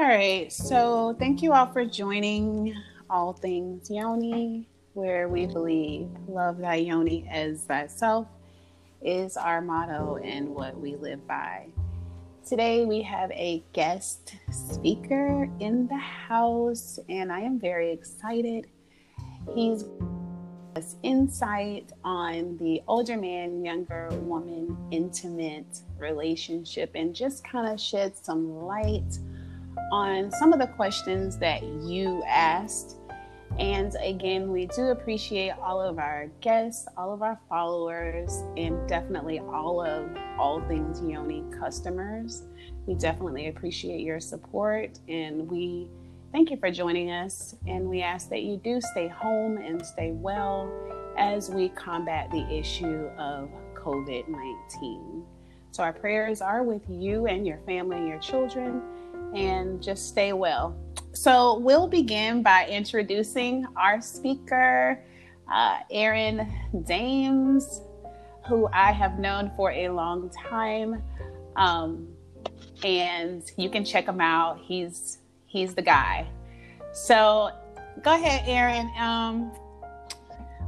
All 0.00 0.06
right. 0.06 0.50
So 0.50 1.14
thank 1.18 1.42
you 1.42 1.52
all 1.52 1.66
for 1.66 1.84
joining 1.84 2.74
All 3.10 3.34
Things 3.34 3.90
Yoni, 3.90 4.66
where 4.94 5.28
we 5.28 5.44
believe 5.44 6.08
love 6.26 6.56
thy 6.56 6.76
Yoni 6.76 7.28
as 7.30 7.64
thyself 7.64 8.26
is 9.02 9.36
our 9.36 9.60
motto 9.60 10.16
and 10.24 10.48
what 10.48 10.74
we 10.80 10.96
live 10.96 11.26
by. 11.26 11.66
Today 12.48 12.86
we 12.86 13.02
have 13.02 13.30
a 13.32 13.62
guest 13.74 14.36
speaker 14.50 15.50
in 15.60 15.86
the 15.86 15.98
house, 15.98 16.98
and 17.10 17.30
I 17.30 17.40
am 17.40 17.60
very 17.60 17.92
excited. 17.92 18.68
He's 19.54 19.84
us 20.76 20.96
insight 21.02 21.92
on 22.04 22.56
the 22.56 22.80
older 22.88 23.18
man, 23.18 23.62
younger 23.66 24.08
woman 24.22 24.78
intimate 24.90 25.82
relationship 25.98 26.92
and 26.94 27.14
just 27.14 27.44
kind 27.44 27.70
of 27.70 27.78
shed 27.78 28.16
some 28.16 28.62
light 28.62 29.18
on 29.90 30.30
some 30.30 30.52
of 30.52 30.58
the 30.58 30.66
questions 30.66 31.36
that 31.38 31.62
you 31.62 32.22
asked. 32.26 32.96
And 33.58 33.94
again, 34.02 34.50
we 34.50 34.66
do 34.66 34.88
appreciate 34.88 35.52
all 35.60 35.80
of 35.80 35.98
our 35.98 36.28
guests, 36.40 36.86
all 36.96 37.12
of 37.12 37.22
our 37.22 37.38
followers, 37.48 38.44
and 38.56 38.88
definitely 38.88 39.40
all 39.40 39.84
of 39.84 40.08
All 40.38 40.60
Things 40.68 41.00
Yoni 41.02 41.44
customers. 41.58 42.44
We 42.86 42.94
definitely 42.94 43.48
appreciate 43.48 44.00
your 44.00 44.20
support 44.20 44.98
and 45.08 45.50
we 45.50 45.88
thank 46.32 46.50
you 46.50 46.56
for 46.56 46.70
joining 46.70 47.10
us. 47.10 47.56
And 47.66 47.88
we 47.88 48.02
ask 48.02 48.30
that 48.30 48.42
you 48.42 48.56
do 48.56 48.80
stay 48.80 49.08
home 49.08 49.58
and 49.58 49.84
stay 49.84 50.12
well 50.12 50.70
as 51.18 51.50
we 51.50 51.70
combat 51.70 52.30
the 52.30 52.48
issue 52.50 53.08
of 53.18 53.50
COVID 53.74 54.28
19. 54.28 55.24
So, 55.72 55.82
our 55.82 55.92
prayers 55.92 56.40
are 56.40 56.62
with 56.62 56.82
you 56.88 57.26
and 57.26 57.46
your 57.46 57.58
family 57.66 57.96
and 57.96 58.08
your 58.08 58.18
children 58.18 58.82
and 59.34 59.82
just 59.82 60.08
stay 60.08 60.32
well. 60.32 60.76
So, 61.12 61.58
we'll 61.58 61.88
begin 61.88 62.42
by 62.42 62.66
introducing 62.66 63.66
our 63.76 64.00
speaker, 64.00 65.02
uh, 65.52 65.78
Aaron 65.90 66.50
Dames, 66.86 67.82
who 68.46 68.68
I 68.72 68.92
have 68.92 69.18
known 69.18 69.50
for 69.56 69.72
a 69.72 69.88
long 69.88 70.30
time. 70.30 71.02
Um, 71.56 72.08
and 72.84 73.42
you 73.56 73.68
can 73.68 73.84
check 73.84 74.06
him 74.06 74.20
out. 74.20 74.60
He's 74.62 75.18
he's 75.46 75.74
the 75.74 75.82
guy. 75.82 76.28
So, 76.92 77.50
go 78.02 78.14
ahead, 78.14 78.42
Aaron. 78.46 78.90
Um, 78.98 79.52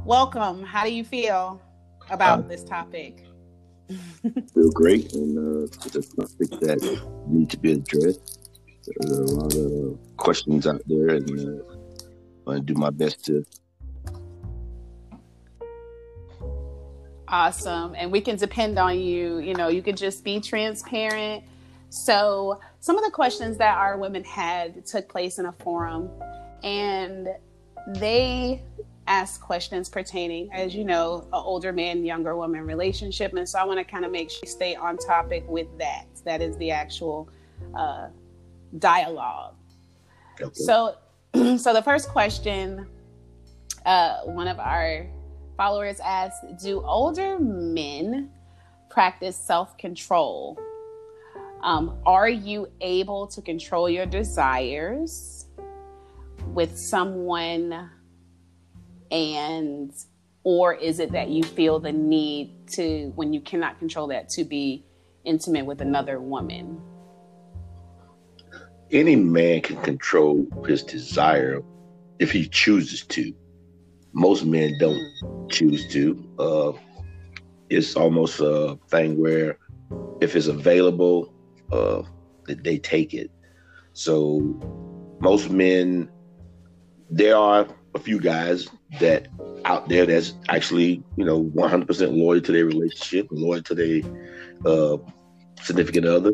welcome. 0.05 0.63
How 0.63 0.83
do 0.83 0.93
you 0.93 1.03
feel 1.03 1.61
about 2.09 2.39
uh, 2.39 2.47
this 2.47 2.63
topic? 2.63 3.25
feel 4.53 4.71
great, 4.71 5.13
and 5.13 5.37
uh, 5.37 5.67
it's 5.85 5.95
a 5.95 6.01
topic 6.01 6.49
that 6.61 6.99
need 7.27 7.49
to 7.49 7.57
be 7.57 7.73
addressed. 7.73 8.42
There's 8.85 9.19
a 9.19 9.23
lot 9.23 9.55
of 9.55 9.97
questions 10.17 10.67
out 10.67 10.81
there, 10.87 11.09
and 11.09 11.29
uh, 11.39 12.51
I'm 12.51 12.55
to 12.57 12.61
do 12.61 12.73
my 12.73 12.89
best 12.89 13.23
to. 13.25 13.45
Awesome. 17.27 17.95
And 17.95 18.11
we 18.11 18.21
can 18.21 18.35
depend 18.35 18.77
on 18.77 18.99
you. 18.99 19.39
You 19.39 19.53
know, 19.53 19.69
you 19.69 19.81
can 19.81 19.95
just 19.95 20.23
be 20.23 20.39
transparent. 20.39 21.43
So, 21.89 22.59
some 22.79 22.97
of 22.97 23.03
the 23.05 23.11
questions 23.11 23.57
that 23.57 23.77
our 23.77 23.97
women 23.97 24.23
had 24.23 24.85
took 24.85 25.07
place 25.07 25.39
in 25.39 25.45
a 25.45 25.51
forum, 25.51 26.09
and 26.63 27.29
they 27.87 28.63
asked 29.07 29.41
questions 29.41 29.89
pertaining, 29.89 30.51
as 30.51 30.75
you 30.75 30.83
know, 30.83 31.21
an 31.33 31.41
older 31.43 31.71
man, 31.71 32.03
younger 32.03 32.35
woman 32.35 32.65
relationship. 32.65 33.33
And 33.33 33.47
so, 33.47 33.59
I 33.59 33.63
want 33.63 33.79
to 33.79 33.85
kind 33.85 34.03
of 34.03 34.11
make 34.11 34.29
sure 34.29 34.41
you 34.43 34.49
stay 34.49 34.75
on 34.75 34.97
topic 34.97 35.47
with 35.47 35.67
that. 35.77 36.07
That 36.25 36.41
is 36.41 36.57
the 36.57 36.71
actual 36.71 37.29
uh, 37.75 38.07
dialogue. 38.79 39.55
Okay. 40.41 40.51
So, 40.53 40.95
so 41.57 41.73
the 41.73 41.81
first 41.83 42.09
question, 42.09 42.87
uh, 43.85 44.21
one 44.23 44.47
of 44.47 44.59
our 44.59 45.07
followers 45.57 45.99
asked, 45.99 46.43
"Do 46.63 46.81
older 46.85 47.39
men 47.39 48.31
practice 48.89 49.35
self 49.35 49.77
control? 49.77 50.59
Um, 51.61 51.99
are 52.05 52.29
you 52.29 52.67
able 52.81 53.27
to 53.27 53.41
control 53.41 53.89
your 53.89 54.05
desires 54.05 55.45
with 56.47 56.77
someone, 56.77 57.89
and 59.11 59.93
or 60.43 60.73
is 60.73 60.99
it 60.99 61.11
that 61.13 61.29
you 61.29 61.41
feel 61.43 61.79
the 61.79 61.91
need 61.91 62.67
to, 62.73 63.13
when 63.15 63.31
you 63.31 63.39
cannot 63.39 63.79
control 63.79 64.07
that, 64.07 64.27
to 64.29 64.43
be 64.43 64.85
intimate 65.23 65.65
with 65.65 65.81
another 65.81 66.19
woman?" 66.19 66.81
Any 68.93 69.15
man 69.15 69.61
can 69.61 69.81
control 69.81 70.45
his 70.65 70.83
desire 70.83 71.61
if 72.19 72.31
he 72.31 72.47
chooses 72.47 73.05
to. 73.07 73.33
Most 74.13 74.45
men 74.45 74.77
don't 74.79 75.49
choose 75.49 75.87
to. 75.91 76.29
Uh, 76.37 76.71
it's 77.69 77.95
almost 77.95 78.39
a 78.39 78.77
thing 78.89 79.19
where 79.19 79.57
if 80.21 80.35
it's 80.35 80.47
available, 80.47 81.33
uh, 81.71 82.03
they 82.45 82.77
take 82.77 83.13
it. 83.15 83.31
So 83.93 84.39
most 85.19 85.49
men, 85.49 86.09
there 87.09 87.35
are 87.35 87.67
a 87.95 87.99
few 87.99 88.19
guys 88.19 88.67
that 88.99 89.27
out 89.65 89.89
there 89.89 90.05
that's 90.05 90.33
actually, 90.49 91.03
you 91.17 91.25
know, 91.25 91.43
100% 91.43 92.17
loyal 92.17 92.41
to 92.41 92.51
their 92.51 92.65
relationship, 92.65 93.27
loyal 93.31 93.63
to 93.63 93.75
their 93.75 94.01
uh, 94.65 94.97
significant 95.61 96.05
other 96.05 96.33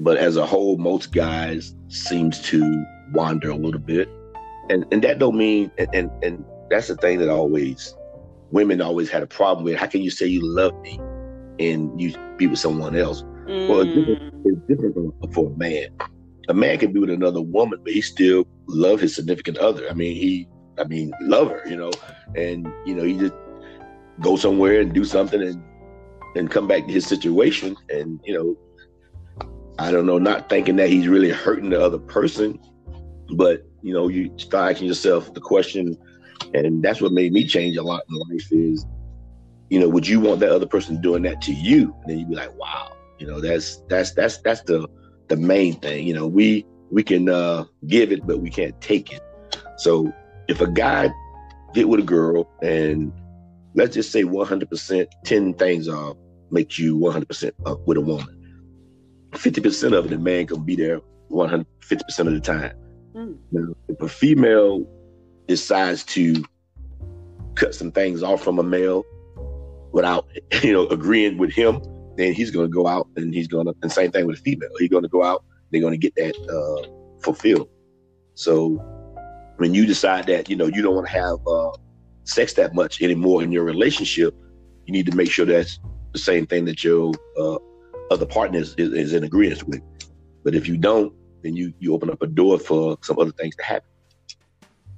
but 0.00 0.16
as 0.16 0.36
a 0.36 0.46
whole, 0.46 0.78
most 0.78 1.12
guys 1.12 1.74
seems 1.88 2.40
to 2.40 2.84
wander 3.12 3.50
a 3.50 3.56
little 3.56 3.80
bit, 3.80 4.08
and 4.70 4.84
and 4.90 5.02
that 5.02 5.18
don't 5.18 5.36
mean 5.36 5.70
and 5.78 5.88
and, 5.94 6.10
and 6.24 6.44
that's 6.70 6.88
the 6.88 6.96
thing 6.96 7.18
that 7.18 7.28
always 7.28 7.94
women 8.50 8.80
always 8.80 9.10
had 9.10 9.22
a 9.22 9.26
problem 9.26 9.64
with. 9.64 9.76
How 9.76 9.86
can 9.86 10.02
you 10.02 10.10
say 10.10 10.26
you 10.26 10.40
love 10.42 10.74
me 10.80 10.98
and 11.58 12.00
you 12.00 12.14
be 12.38 12.46
with 12.46 12.58
someone 12.58 12.96
else? 12.96 13.22
Mm. 13.46 13.68
Well, 13.68 13.80
it's 13.80 13.94
different, 13.94 14.34
it's 14.44 14.60
different 14.68 15.34
for 15.34 15.52
a 15.52 15.56
man. 15.56 15.88
A 16.48 16.54
man 16.54 16.78
can 16.78 16.92
be 16.92 17.00
with 17.00 17.10
another 17.10 17.42
woman, 17.42 17.78
but 17.84 17.92
he 17.92 18.00
still 18.00 18.46
love 18.66 19.00
his 19.00 19.14
significant 19.14 19.58
other. 19.58 19.88
I 19.88 19.94
mean, 19.94 20.16
he, 20.16 20.48
I 20.78 20.84
mean, 20.84 21.12
love 21.20 21.50
her, 21.50 21.62
you 21.66 21.76
know, 21.76 21.92
and 22.34 22.66
you 22.86 22.94
know, 22.94 23.04
he 23.04 23.18
just 23.18 23.34
go 24.20 24.36
somewhere 24.36 24.80
and 24.80 24.92
do 24.92 25.04
something 25.04 25.42
and 25.42 25.62
and 26.36 26.50
come 26.50 26.66
back 26.66 26.86
to 26.86 26.92
his 26.92 27.06
situation, 27.06 27.76
and 27.90 28.18
you 28.24 28.32
know, 28.32 28.56
I 29.80 29.90
don't 29.90 30.04
know, 30.04 30.18
not 30.18 30.50
thinking 30.50 30.76
that 30.76 30.90
he's 30.90 31.08
really 31.08 31.30
hurting 31.30 31.70
the 31.70 31.80
other 31.80 31.98
person, 31.98 32.60
but 33.32 33.66
you 33.80 33.94
know, 33.94 34.08
you 34.08 34.30
start 34.36 34.72
asking 34.72 34.88
yourself 34.88 35.32
the 35.32 35.40
question, 35.40 35.96
and 36.52 36.82
that's 36.82 37.00
what 37.00 37.12
made 37.12 37.32
me 37.32 37.46
change 37.46 37.78
a 37.78 37.82
lot 37.82 38.02
in 38.10 38.14
life 38.14 38.46
is, 38.52 38.84
you 39.70 39.80
know, 39.80 39.88
would 39.88 40.06
you 40.06 40.20
want 40.20 40.40
that 40.40 40.50
other 40.50 40.66
person 40.66 41.00
doing 41.00 41.22
that 41.22 41.40
to 41.42 41.54
you? 41.54 41.96
And 42.02 42.10
then 42.10 42.18
you'd 42.18 42.28
be 42.28 42.34
like, 42.34 42.54
wow, 42.58 42.92
you 43.18 43.26
know, 43.26 43.40
that's 43.40 43.82
that's 43.88 44.12
that's 44.12 44.36
that's 44.42 44.60
the 44.64 44.86
the 45.28 45.36
main 45.36 45.80
thing. 45.80 46.06
You 46.06 46.12
know, 46.12 46.26
we 46.26 46.66
we 46.90 47.02
can 47.02 47.30
uh 47.30 47.64
give 47.86 48.12
it, 48.12 48.26
but 48.26 48.40
we 48.40 48.50
can't 48.50 48.78
take 48.82 49.10
it. 49.10 49.22
So 49.78 50.12
if 50.46 50.60
a 50.60 50.70
guy 50.70 51.10
get 51.72 51.88
with 51.88 52.00
a 52.00 52.04
girl 52.04 52.50
and 52.60 53.10
let's 53.74 53.94
just 53.94 54.12
say 54.12 54.24
100%, 54.24 55.06
10 55.24 55.54
things 55.54 55.88
are 55.88 56.14
make 56.50 56.78
you 56.78 56.98
100% 56.98 57.52
up 57.64 57.86
with 57.86 57.96
a 57.96 58.02
woman 58.02 58.39
50% 59.32 59.96
of 59.96 60.06
it, 60.06 60.08
the 60.08 60.18
man 60.18 60.46
can 60.46 60.64
be 60.64 60.76
there 60.76 61.00
150% 61.30 61.64
of 62.18 62.32
the 62.32 62.40
time. 62.40 62.72
Mm. 63.14 63.38
Now, 63.52 63.74
if 63.88 64.00
a 64.00 64.08
female 64.08 64.86
decides 65.46 66.04
to 66.04 66.44
cut 67.54 67.74
some 67.74 67.92
things 67.92 68.22
off 68.22 68.42
from 68.42 68.58
a 68.58 68.62
male 68.62 69.04
without, 69.92 70.26
you 70.62 70.72
know, 70.72 70.86
agreeing 70.88 71.38
with 71.38 71.52
him, 71.52 71.80
then 72.16 72.32
he's 72.32 72.50
going 72.50 72.66
to 72.66 72.72
go 72.72 72.86
out 72.86 73.08
and 73.16 73.32
he's 73.32 73.48
going 73.48 73.66
to, 73.66 73.74
and 73.82 73.90
same 73.90 74.10
thing 74.10 74.26
with 74.26 74.38
a 74.38 74.42
female. 74.42 74.70
He's 74.78 74.90
going 74.90 75.02
to 75.02 75.08
go 75.08 75.24
out, 75.24 75.44
they're 75.70 75.80
going 75.80 75.98
to 75.98 75.98
get 75.98 76.14
that 76.16 76.34
uh, 76.48 77.20
fulfilled. 77.22 77.68
So 78.34 78.70
when 79.56 79.74
you 79.74 79.86
decide 79.86 80.26
that, 80.26 80.48
you 80.48 80.56
know, 80.56 80.66
you 80.66 80.82
don't 80.82 80.94
want 80.94 81.06
to 81.06 81.12
have 81.12 81.38
uh, 81.46 81.70
sex 82.24 82.54
that 82.54 82.74
much 82.74 83.02
anymore 83.02 83.42
in 83.42 83.52
your 83.52 83.64
relationship, 83.64 84.34
you 84.86 84.92
need 84.92 85.06
to 85.06 85.16
make 85.16 85.30
sure 85.30 85.44
that's 85.44 85.78
the 86.12 86.18
same 86.18 86.46
thing 86.46 86.64
that 86.64 86.82
your 86.82 87.12
uh, 87.38 87.58
other 88.10 88.26
partners 88.26 88.74
is, 88.76 88.92
is 88.92 89.12
in 89.14 89.24
agreement 89.24 89.66
with. 89.66 89.80
But 90.44 90.54
if 90.54 90.68
you 90.68 90.76
don't, 90.76 91.12
then 91.42 91.56
you 91.56 91.72
you 91.78 91.94
open 91.94 92.10
up 92.10 92.20
a 92.22 92.26
door 92.26 92.58
for 92.58 92.98
some 93.02 93.18
other 93.18 93.32
things 93.32 93.56
to 93.56 93.64
happen. 93.64 93.88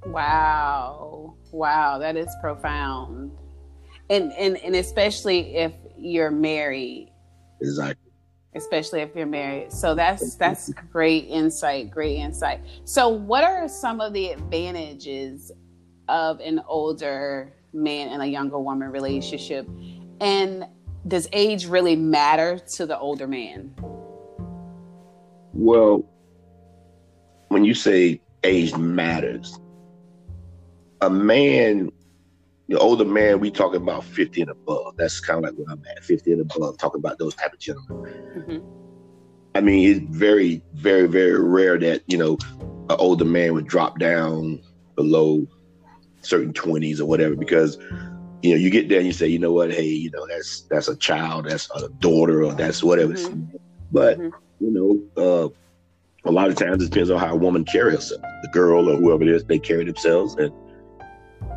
Wow. 0.05 1.35
Wow, 1.51 1.99
that 1.99 2.17
is 2.17 2.29
profound. 2.41 3.31
And 4.09 4.33
and 4.33 4.57
and 4.57 4.75
especially 4.75 5.55
if 5.55 5.73
you're 5.97 6.31
married. 6.31 7.11
Exactly. 7.61 8.11
Especially 8.55 9.01
if 9.01 9.15
you're 9.15 9.25
married. 9.25 9.71
So 9.71 9.95
that's 9.95 10.35
that's 10.35 10.71
great 10.91 11.25
insight, 11.25 11.91
great 11.91 12.17
insight. 12.17 12.61
So 12.85 13.09
what 13.09 13.43
are 13.43 13.67
some 13.67 14.01
of 14.01 14.13
the 14.13 14.29
advantages 14.31 15.51
of 16.09 16.39
an 16.39 16.61
older 16.67 17.53
man 17.71 18.09
and 18.09 18.21
a 18.21 18.27
younger 18.27 18.59
woman 18.59 18.89
relationship? 18.89 19.67
And 20.19 20.65
does 21.07 21.27
age 21.33 21.65
really 21.65 21.95
matter 21.95 22.59
to 22.75 22.85
the 22.85 22.97
older 22.97 23.27
man? 23.27 23.73
Well, 25.53 26.05
when 27.49 27.65
you 27.65 27.73
say 27.73 28.21
age 28.43 28.75
matters, 28.75 29.59
a 31.01 31.09
man, 31.09 31.91
the 32.69 32.79
older 32.79 33.05
man, 33.05 33.39
we 33.39 33.51
talking 33.51 33.81
about 33.81 34.03
50 34.03 34.41
and 34.41 34.51
above. 34.51 34.95
That's 34.97 35.19
kind 35.19 35.39
of 35.39 35.51
like 35.51 35.53
where 35.55 35.67
I'm 35.69 35.83
at, 35.95 36.03
50 36.03 36.31
and 36.31 36.41
above, 36.41 36.77
talking 36.77 36.99
about 36.99 37.19
those 37.19 37.35
type 37.35 37.53
of 37.53 37.59
gentlemen. 37.59 38.13
Mm-hmm. 38.37 38.57
I 39.55 39.61
mean, 39.61 39.91
it's 39.91 40.17
very, 40.17 40.63
very, 40.73 41.07
very 41.07 41.39
rare 41.39 41.77
that, 41.77 42.01
you 42.07 42.17
know, 42.17 42.37
an 42.89 42.95
older 42.97 43.25
man 43.25 43.53
would 43.53 43.67
drop 43.67 43.99
down 43.99 44.61
below 44.95 45.45
certain 46.21 46.53
20s 46.53 46.99
or 46.99 47.05
whatever 47.05 47.35
because 47.35 47.77
you 48.43 48.51
know 48.51 48.57
you 48.57 48.69
get 48.69 48.89
there 48.89 48.99
and 48.99 49.07
you 49.07 49.13
say 49.13 49.27
you 49.27 49.39
know 49.39 49.51
what 49.51 49.73
hey 49.73 49.87
you 49.87 50.11
know 50.11 50.27
that's 50.27 50.61
that's 50.69 50.87
a 50.87 50.95
child 50.97 51.45
that's 51.45 51.69
a 51.75 51.89
daughter 51.99 52.43
or 52.43 52.53
that's 52.53 52.83
whatever 52.83 53.13
mm-hmm. 53.13 53.57
but 53.91 54.19
mm-hmm. 54.19 54.65
you 54.65 54.71
know 54.71 55.23
uh 55.23 55.49
a 56.25 56.31
lot 56.31 56.49
of 56.49 56.55
times 56.55 56.83
it 56.83 56.89
depends 56.89 57.09
on 57.09 57.19
how 57.19 57.33
a 57.33 57.35
woman 57.35 57.65
carries 57.65 57.95
herself 57.95 58.21
the 58.41 58.49
girl 58.49 58.89
or 58.89 58.97
whoever 58.97 59.23
it 59.23 59.29
is 59.29 59.43
they 59.45 59.59
carry 59.59 59.85
themselves 59.85 60.35
and 60.35 60.53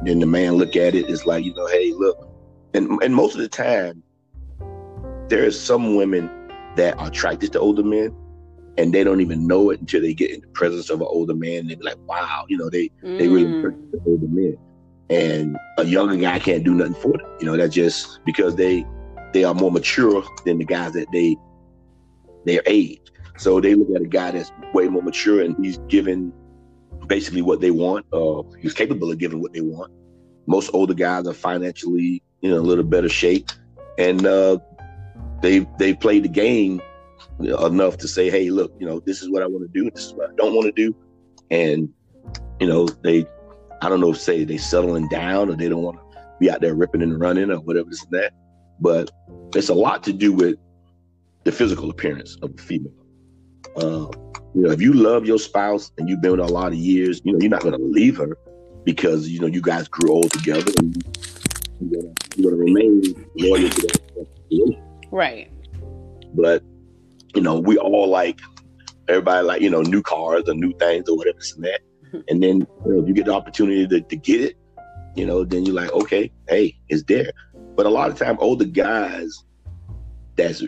then 0.04 0.20
the 0.20 0.26
man 0.26 0.54
look 0.54 0.76
at 0.76 0.94
it 0.94 1.10
it's 1.10 1.26
like 1.26 1.44
you 1.44 1.54
know 1.54 1.66
hey 1.66 1.92
look 1.92 2.28
and 2.74 3.02
and 3.02 3.14
most 3.14 3.34
of 3.34 3.40
the 3.40 3.48
time 3.48 4.02
there 5.28 5.44
is 5.44 5.60
some 5.60 5.96
women 5.96 6.30
that 6.76 6.96
are 6.98 7.08
attracted 7.08 7.52
to 7.52 7.58
older 7.58 7.82
men 7.82 8.14
and 8.78 8.92
they 8.92 9.02
don't 9.02 9.20
even 9.20 9.46
know 9.46 9.70
it 9.70 9.80
until 9.80 10.02
they 10.02 10.14
get 10.14 10.30
in 10.30 10.40
the 10.40 10.46
presence 10.48 10.90
of 10.90 11.00
an 11.00 11.06
older 11.08 11.34
man. 11.34 11.60
And 11.60 11.70
they 11.70 11.74
be 11.76 11.84
like, 11.84 11.98
wow, 12.06 12.44
you 12.48 12.58
know, 12.58 12.68
they 12.68 12.90
mm. 13.02 13.18
they 13.18 13.28
really 13.28 13.46
mm. 13.46 13.90
older 14.06 14.28
men. 14.28 14.58
And 15.08 15.56
a 15.78 15.84
younger 15.84 16.16
guy 16.16 16.38
can't 16.38 16.64
do 16.64 16.74
nothing 16.74 16.94
for 16.94 17.12
them. 17.12 17.26
You 17.40 17.46
know, 17.46 17.56
that's 17.56 17.74
just 17.74 18.24
because 18.24 18.56
they 18.56 18.84
they 19.32 19.44
are 19.44 19.54
more 19.54 19.70
mature 19.70 20.24
than 20.44 20.58
the 20.58 20.64
guys 20.64 20.92
that 20.92 21.06
they 21.12 21.36
their 22.44 22.62
age. 22.66 23.00
So 23.38 23.60
they 23.60 23.74
look 23.74 23.88
at 23.94 24.02
a 24.02 24.06
guy 24.06 24.30
that's 24.32 24.50
way 24.72 24.88
more 24.88 25.02
mature 25.02 25.42
and 25.42 25.54
he's 25.64 25.78
given 25.88 26.32
basically 27.06 27.42
what 27.42 27.60
they 27.60 27.70
want. 27.70 28.06
He's 28.60 28.74
capable 28.74 29.10
of 29.10 29.18
giving 29.18 29.40
what 29.40 29.52
they 29.52 29.60
want. 29.60 29.92
Most 30.46 30.70
older 30.72 30.94
guys 30.94 31.26
are 31.26 31.34
financially, 31.34 32.22
you 32.40 32.50
know, 32.50 32.58
a 32.58 32.60
little 32.60 32.84
better 32.84 33.08
shape, 33.08 33.50
and 33.98 34.24
uh, 34.24 34.58
they 35.42 35.66
they 35.78 35.92
played 35.94 36.24
the 36.24 36.28
game 36.28 36.80
enough 37.40 37.96
to 37.98 38.08
say, 38.08 38.30
hey, 38.30 38.50
look, 38.50 38.72
you 38.78 38.86
know, 38.86 39.00
this 39.00 39.22
is 39.22 39.30
what 39.30 39.42
I 39.42 39.46
want 39.46 39.62
to 39.62 39.68
do. 39.68 39.90
This 39.90 40.06
is 40.06 40.14
what 40.14 40.30
I 40.30 40.34
don't 40.36 40.54
want 40.54 40.66
to 40.66 40.72
do. 40.72 40.94
And, 41.50 41.88
you 42.60 42.66
know, 42.66 42.86
they, 42.86 43.26
I 43.82 43.88
don't 43.88 44.00
know, 44.00 44.12
say 44.12 44.44
they 44.44 44.56
settling 44.56 45.08
down 45.08 45.50
or 45.50 45.56
they 45.56 45.68
don't 45.68 45.82
want 45.82 45.98
to 45.98 46.18
be 46.40 46.50
out 46.50 46.60
there 46.60 46.74
ripping 46.74 47.02
and 47.02 47.18
running 47.18 47.50
or 47.50 47.60
whatever 47.60 47.88
this 47.90 48.02
and 48.04 48.12
that. 48.12 48.32
But 48.80 49.10
it's 49.54 49.68
a 49.68 49.74
lot 49.74 50.02
to 50.04 50.12
do 50.12 50.32
with 50.32 50.56
the 51.44 51.52
physical 51.52 51.90
appearance 51.90 52.36
of 52.42 52.52
a 52.58 52.62
female. 52.62 52.92
Uh, 53.76 54.08
you 54.54 54.62
know, 54.62 54.70
if 54.70 54.80
you 54.80 54.92
love 54.92 55.26
your 55.26 55.38
spouse 55.38 55.92
and 55.98 56.08
you've 56.08 56.20
been 56.22 56.32
with 56.32 56.40
her 56.40 56.46
a 56.46 56.50
lot 56.50 56.68
of 56.68 56.78
years, 56.78 57.20
you 57.24 57.32
know, 57.32 57.38
you're 57.40 57.50
not 57.50 57.62
going 57.62 57.78
to 57.78 57.84
leave 57.84 58.16
her 58.16 58.36
because, 58.84 59.28
you 59.28 59.40
know, 59.40 59.46
you 59.46 59.60
guys 59.60 59.88
grew 59.88 60.10
old 60.12 60.30
together 60.32 60.72
and 60.78 61.02
you're 61.80 62.02
going 62.02 62.14
to 62.42 62.56
remain 62.56 63.02
loyal 63.36 63.68
to 63.68 63.82
that. 63.82 64.82
Right. 65.10 65.50
But 66.34 66.62
you 67.36 67.42
know, 67.42 67.58
we 67.58 67.76
all 67.76 68.08
like 68.08 68.40
everybody 69.08 69.46
like, 69.46 69.60
you 69.60 69.70
know, 69.70 69.82
new 69.82 70.02
cars 70.02 70.44
or 70.48 70.54
new 70.54 70.72
things 70.78 71.08
or 71.08 71.16
whatever 71.16 71.38
and 71.54 71.64
that. 71.64 71.80
And 72.28 72.42
then 72.42 72.66
you 72.84 72.92
know, 72.92 73.06
you 73.06 73.14
get 73.14 73.26
the 73.26 73.34
opportunity 73.34 73.86
to, 73.86 74.00
to 74.00 74.16
get 74.16 74.40
it, 74.40 74.56
you 75.14 75.26
know, 75.26 75.44
then 75.44 75.64
you're 75.64 75.74
like, 75.74 75.92
okay, 75.92 76.30
hey, 76.48 76.76
it's 76.88 77.02
there. 77.04 77.32
But 77.74 77.86
a 77.86 77.90
lot 77.90 78.10
of 78.10 78.18
time 78.18 78.36
older 78.40 78.64
guys 78.64 79.44
that's 80.36 80.62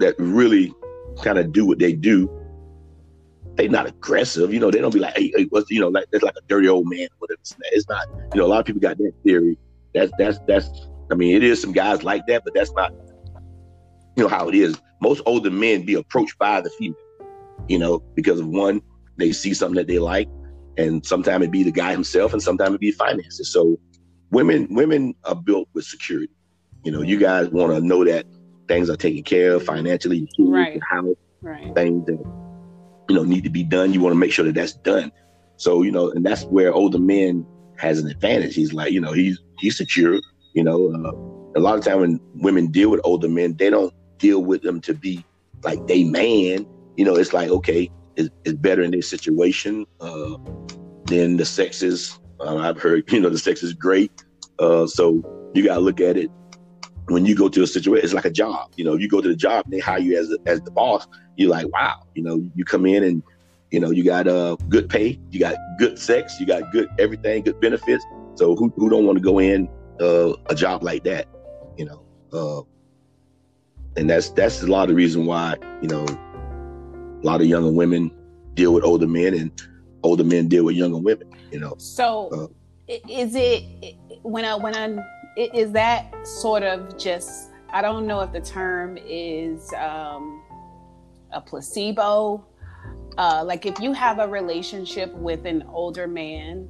that 0.00 0.14
really 0.18 0.72
kind 1.22 1.38
of 1.38 1.52
do 1.52 1.66
what 1.66 1.78
they 1.78 1.92
do, 1.92 2.28
they 3.56 3.68
not 3.68 3.86
aggressive. 3.86 4.52
You 4.52 4.60
know, 4.60 4.70
they 4.70 4.80
don't 4.80 4.92
be 4.92 5.00
like, 5.00 5.16
hey, 5.16 5.32
hey 5.36 5.46
what's 5.50 5.70
you 5.70 5.80
know, 5.80 5.88
like 5.88 6.06
that's 6.10 6.24
like 6.24 6.36
a 6.36 6.46
dirty 6.48 6.68
old 6.68 6.88
man, 6.88 7.08
whatever. 7.18 7.40
It's 7.72 7.88
not, 7.88 8.06
you 8.34 8.40
know, 8.40 8.46
a 8.46 8.48
lot 8.48 8.60
of 8.60 8.66
people 8.66 8.80
got 8.80 8.98
that 8.98 9.12
theory. 9.24 9.58
That's 9.94 10.12
that's 10.18 10.38
that's 10.46 10.68
I 11.10 11.14
mean, 11.14 11.36
it 11.36 11.42
is 11.42 11.60
some 11.60 11.72
guys 11.72 12.02
like 12.02 12.26
that, 12.26 12.42
but 12.44 12.54
that's 12.54 12.72
not 12.72 12.92
you 14.16 14.22
know 14.22 14.28
how 14.28 14.48
it 14.48 14.54
is. 14.54 14.76
Most 15.02 15.22
older 15.26 15.50
men 15.50 15.84
be 15.84 15.94
approached 15.94 16.38
by 16.38 16.60
the 16.60 16.70
female, 16.70 16.96
you 17.68 17.78
know, 17.78 18.00
because 18.14 18.40
of 18.40 18.46
one, 18.48 18.82
they 19.16 19.32
see 19.32 19.54
something 19.54 19.76
that 19.76 19.86
they 19.86 19.98
like, 19.98 20.28
and 20.80 21.04
sometimes 21.04 21.44
it 21.44 21.50
be 21.50 21.62
the 21.62 21.72
guy 21.72 21.92
himself, 21.92 22.32
and 22.32 22.42
sometimes 22.42 22.74
it 22.74 22.80
be 22.80 22.92
finances. 22.92 23.52
So 23.52 23.78
women 24.30 24.66
women 24.70 25.14
are 25.24 25.34
built 25.34 25.68
with 25.74 25.84
security. 25.84 26.32
You 26.84 26.92
know, 26.92 27.02
you 27.02 27.18
guys 27.18 27.48
want 27.50 27.72
to 27.72 27.80
know 27.80 28.04
that 28.04 28.24
things 28.68 28.88
are 28.88 28.96
taken 28.96 29.22
care 29.22 29.52
of 29.52 29.64
financially, 29.64 30.28
right. 30.38 30.80
house, 30.90 31.16
right. 31.42 31.74
things 31.74 32.06
that 32.06 32.18
you 33.08 33.14
know 33.14 33.24
need 33.24 33.44
to 33.44 33.50
be 33.50 33.62
done. 33.62 33.92
You 33.92 34.00
want 34.00 34.14
to 34.14 34.18
make 34.18 34.32
sure 34.32 34.44
that 34.44 34.54
that's 34.54 34.72
done. 34.72 35.12
So 35.56 35.82
you 35.82 35.92
know, 35.92 36.10
and 36.10 36.24
that's 36.24 36.44
where 36.44 36.72
older 36.72 36.98
men 36.98 37.46
has 37.76 37.98
an 37.98 38.08
advantage. 38.08 38.54
He's 38.54 38.72
like, 38.72 38.92
you 38.92 39.00
know, 39.00 39.12
he's 39.12 39.38
he's 39.58 39.76
secure. 39.76 40.18
You 40.54 40.64
know, 40.64 40.92
uh, 40.92 41.58
a 41.58 41.60
lot 41.60 41.78
of 41.78 41.84
time 41.84 42.00
when 42.00 42.20
women 42.34 42.68
deal 42.68 42.90
with 42.90 43.00
older 43.04 43.28
men, 43.28 43.56
they 43.56 43.70
don't 43.70 43.92
deal 44.18 44.42
with 44.42 44.62
them 44.62 44.80
to 44.82 44.94
be 44.94 45.24
like 45.62 45.86
they 45.86 46.04
man. 46.04 46.66
You 46.96 47.04
know, 47.04 47.16
it's 47.16 47.34
like 47.34 47.50
okay, 47.50 47.90
it's, 48.16 48.30
it's 48.44 48.56
better 48.58 48.82
in 48.82 48.90
this 48.90 49.08
situation 49.08 49.86
uh, 50.00 50.36
than 51.04 51.36
the 51.36 51.44
sexes. 51.44 52.18
Uh, 52.40 52.56
I've 52.56 52.78
heard 52.78 53.10
you 53.12 53.20
know 53.20 53.28
the 53.28 53.38
sex 53.38 53.62
is 53.62 53.72
great, 53.72 54.12
uh, 54.58 54.86
so 54.86 55.50
you 55.54 55.64
gotta 55.64 55.80
look 55.80 56.00
at 56.00 56.16
it 56.16 56.30
when 57.08 57.26
you 57.26 57.34
go 57.34 57.48
to 57.48 57.62
a 57.62 57.66
situation. 57.66 58.04
It's 58.04 58.14
like 58.14 58.24
a 58.24 58.30
job. 58.30 58.72
You 58.76 58.84
know, 58.84 58.94
you 58.94 59.08
go 59.08 59.20
to 59.20 59.28
the 59.28 59.36
job, 59.36 59.64
they 59.68 59.78
hire 59.78 59.98
you 59.98 60.18
as 60.18 60.30
a, 60.30 60.38
as 60.46 60.60
the 60.60 60.70
boss. 60.70 61.06
You're 61.36 61.50
like, 61.50 61.66
wow. 61.72 62.02
You 62.14 62.22
know, 62.22 62.50
you 62.54 62.64
come 62.64 62.86
in 62.86 63.02
and 63.04 63.22
you 63.70 63.80
know 63.80 63.90
you 63.90 64.04
got 64.04 64.26
uh, 64.26 64.56
good 64.68 64.88
pay, 64.88 65.18
you 65.30 65.40
got 65.40 65.56
good 65.78 65.98
sex, 65.98 66.40
you 66.40 66.46
got 66.46 66.70
good 66.72 66.88
everything, 66.98 67.42
good 67.42 67.60
benefits. 67.60 68.04
So 68.34 68.56
who 68.56 68.72
who 68.76 68.88
don't 68.90 69.06
want 69.06 69.18
to 69.18 69.22
go 69.22 69.38
in 69.38 69.68
uh, 70.00 70.32
a 70.46 70.54
job 70.54 70.82
like 70.82 71.04
that? 71.04 71.26
You 71.76 71.86
know. 71.86 72.04
Uh, 72.32 72.62
and 73.96 74.08
that's 74.08 74.30
that's 74.30 74.62
a 74.62 74.66
lot 74.66 74.84
of 74.84 74.88
the 74.90 74.94
reason 74.94 75.26
why 75.26 75.56
you 75.82 75.88
know 75.88 76.06
a 77.22 77.26
lot 77.26 77.40
of 77.40 77.46
younger 77.46 77.70
women 77.70 78.10
deal 78.54 78.72
with 78.72 78.84
older 78.84 79.06
men 79.06 79.34
and 79.34 79.62
older 80.02 80.24
men 80.24 80.48
deal 80.48 80.64
with 80.64 80.76
younger 80.76 80.98
women 80.98 81.30
you 81.50 81.58
know? 81.58 81.74
So 81.78 82.28
uh, 82.88 82.94
is 83.08 83.34
it 83.34 83.96
when 84.22 84.44
i 84.44 84.54
when 84.54 84.74
i 84.74 84.98
is 85.36 85.72
that 85.72 86.26
sort 86.26 86.62
of 86.62 86.98
just 86.98 87.50
i 87.72 87.80
don't 87.80 88.06
know 88.06 88.20
if 88.20 88.32
the 88.32 88.40
term 88.40 88.98
is 89.06 89.72
um 89.74 90.42
a 91.32 91.40
placebo. 91.40 92.44
Uh 93.16 93.42
like 93.44 93.66
if 93.66 93.78
you 93.80 93.92
have 93.92 94.18
a 94.18 94.26
relationship 94.26 95.12
with 95.14 95.46
an 95.46 95.62
older 95.68 96.06
man 96.08 96.68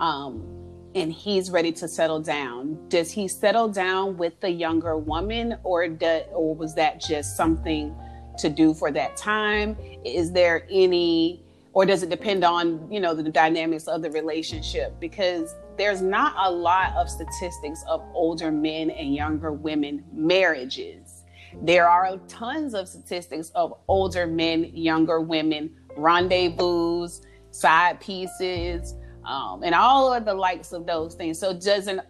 um 0.00 0.46
and 0.94 1.10
he's 1.10 1.50
ready 1.50 1.72
to 1.72 1.88
settle 1.88 2.20
down, 2.20 2.78
does 2.88 3.10
he 3.10 3.26
settle 3.26 3.66
down 3.66 4.18
with 4.18 4.38
the 4.40 4.50
younger 4.50 4.98
woman, 4.98 5.56
or 5.64 5.88
do, 5.88 6.20
or 6.34 6.54
was 6.54 6.74
that 6.74 7.00
just 7.00 7.34
something 7.34 7.96
to 8.38 8.48
do 8.48 8.74
for 8.74 8.90
that 8.92 9.16
time? 9.16 9.76
Is 10.04 10.32
there 10.32 10.66
any, 10.70 11.44
or 11.72 11.86
does 11.86 12.02
it 12.02 12.10
depend 12.10 12.44
on 12.44 12.90
you 12.90 13.00
know 13.00 13.14
the 13.14 13.24
dynamics 13.24 13.86
of 13.88 14.02
the 14.02 14.10
relationship? 14.10 14.98
Because 15.00 15.54
there's 15.76 16.02
not 16.02 16.34
a 16.38 16.50
lot 16.50 16.92
of 16.96 17.08
statistics 17.08 17.84
of 17.88 18.02
older 18.14 18.50
men 18.50 18.90
and 18.90 19.14
younger 19.14 19.52
women 19.52 20.04
marriages. 20.12 21.24
There 21.62 21.88
are 21.88 22.16
tons 22.28 22.74
of 22.74 22.88
statistics 22.88 23.50
of 23.54 23.74
older 23.88 24.26
men, 24.26 24.70
younger 24.74 25.20
women 25.20 25.70
rendezvous, 25.96 27.08
side 27.50 28.00
pieces 28.00 28.94
um, 29.24 29.62
and 29.62 29.74
all 29.74 30.12
of 30.12 30.24
the 30.24 30.34
likes 30.34 30.72
of 30.72 30.86
those 30.86 31.14
things. 31.14 31.38
So 31.38 31.52
doesn't 31.52 32.00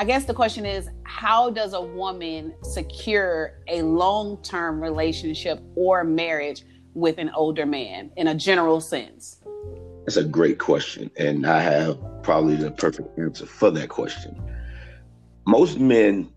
I 0.00 0.04
guess 0.04 0.26
the 0.26 0.34
question 0.34 0.64
is 0.64 0.88
how 1.02 1.50
does 1.50 1.72
a 1.72 1.82
woman 1.82 2.54
secure 2.62 3.54
a 3.66 3.82
long-term 3.82 4.80
relationship 4.80 5.60
or 5.74 6.04
marriage 6.04 6.62
with 6.94 7.18
an 7.18 7.30
older 7.30 7.66
man 7.66 8.12
in 8.16 8.28
a 8.28 8.34
general 8.36 8.80
sense? 8.80 9.42
That's 10.06 10.16
a 10.16 10.22
great 10.22 10.60
question 10.60 11.10
and 11.16 11.44
I 11.44 11.58
have 11.58 11.98
probably 12.22 12.54
the 12.54 12.70
perfect 12.70 13.18
answer 13.18 13.44
for 13.44 13.72
that 13.72 13.88
question. 13.88 14.40
Most 15.48 15.80
men 15.80 16.30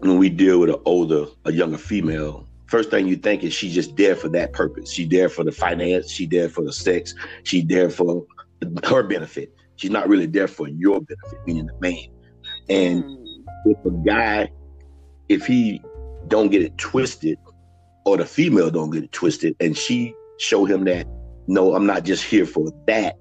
when 0.00 0.16
we 0.16 0.30
deal 0.30 0.60
with 0.60 0.70
an 0.70 0.80
older, 0.86 1.26
a 1.44 1.52
younger 1.52 1.76
female, 1.76 2.48
first 2.64 2.88
thing 2.88 3.06
you 3.06 3.16
think 3.16 3.44
is 3.44 3.52
she's 3.52 3.74
just 3.74 3.94
there 3.96 4.16
for 4.16 4.30
that 4.30 4.54
purpose. 4.54 4.90
She's 4.90 5.10
there 5.10 5.28
for 5.28 5.44
the 5.44 5.52
finance, 5.52 6.10
she's 6.10 6.30
there 6.30 6.48
for 6.48 6.64
the 6.64 6.72
sex, 6.72 7.14
she's 7.42 7.66
there 7.66 7.90
for 7.90 8.24
her 8.84 9.02
benefit. 9.02 9.54
She's 9.76 9.90
not 9.90 10.08
really 10.08 10.24
there 10.24 10.48
for 10.48 10.66
your 10.66 11.02
benefit, 11.02 11.46
meaning 11.46 11.66
the 11.66 11.74
man. 11.78 12.15
And 12.68 13.04
mm. 13.04 13.44
if 13.66 13.84
a 13.84 13.90
guy, 14.04 14.50
if 15.28 15.46
he 15.46 15.82
don't 16.28 16.50
get 16.50 16.62
it 16.62 16.76
twisted, 16.78 17.38
or 18.04 18.16
the 18.16 18.24
female 18.24 18.70
don't 18.70 18.90
get 18.90 19.04
it 19.04 19.12
twisted, 19.12 19.56
and 19.60 19.76
she 19.76 20.14
show 20.38 20.64
him 20.64 20.84
that, 20.84 21.06
no, 21.46 21.74
I'm 21.74 21.86
not 21.86 22.04
just 22.04 22.24
here 22.24 22.46
for 22.46 22.72
that. 22.86 23.16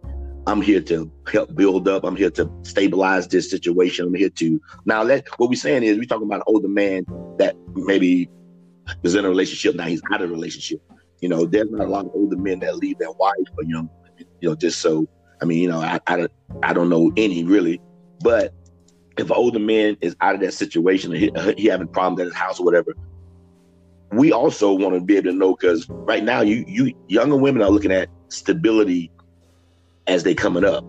I'm 0.47 0.61
here 0.61 0.81
to 0.81 1.11
help 1.31 1.55
build 1.55 1.87
up. 1.87 2.03
I'm 2.03 2.15
here 2.15 2.29
to 2.31 2.51
stabilize 2.63 3.27
this 3.27 3.49
situation. 3.49 4.05
I'm 4.05 4.13
here 4.13 4.29
to 4.29 4.61
now 4.85 5.01
let 5.01 5.27
what 5.39 5.49
we're 5.49 5.55
saying 5.55 5.83
is 5.83 5.97
we're 5.97 6.05
talking 6.05 6.27
about 6.27 6.41
an 6.41 6.43
older 6.47 6.67
man 6.67 7.05
that 7.39 7.55
maybe 7.73 8.29
is 9.03 9.15
in 9.15 9.25
a 9.25 9.29
relationship. 9.29 9.75
Now 9.75 9.85
he's 9.85 10.01
out 10.13 10.21
of 10.21 10.29
a 10.29 10.33
relationship. 10.33 10.81
You 11.21 11.29
know, 11.29 11.45
there's 11.45 11.71
not 11.71 11.87
a 11.87 11.89
lot 11.89 12.05
of 12.05 12.11
older 12.13 12.37
men 12.37 12.59
that 12.59 12.77
leave 12.77 12.99
their 12.99 13.11
wife 13.11 13.33
or 13.57 13.63
young 13.63 13.89
You 14.39 14.49
know, 14.49 14.55
just 14.55 14.81
so 14.81 15.07
I 15.41 15.45
mean, 15.45 15.61
you 15.63 15.69
know, 15.69 15.79
I 15.79 15.99
I, 16.05 16.27
I 16.61 16.73
don't 16.73 16.89
know 16.89 17.11
any 17.17 17.43
really, 17.43 17.81
but 18.19 18.53
if 19.17 19.29
an 19.29 19.35
older 19.35 19.59
man 19.59 19.97
is 20.01 20.15
out 20.21 20.35
of 20.35 20.41
that 20.41 20.53
situation 20.53 21.11
he, 21.11 21.31
mm-hmm. 21.31 21.51
he 21.57 21.67
having 21.67 21.87
problems 21.87 22.19
at 22.21 22.25
his 22.25 22.35
house 22.35 22.59
or 22.59 22.65
whatever, 22.65 22.93
we 24.11 24.31
also 24.31 24.73
want 24.73 24.93
to 24.93 25.01
be 25.01 25.17
able 25.17 25.31
to 25.31 25.37
know 25.37 25.55
because 25.55 25.87
right 25.89 26.23
now 26.23 26.41
you 26.41 26.63
you 26.67 26.93
younger 27.07 27.35
women 27.35 27.61
are 27.61 27.69
looking 27.69 27.91
at 27.91 28.09
stability 28.29 29.11
as 30.07 30.23
they 30.23 30.33
coming 30.33 30.63
up. 30.63 30.83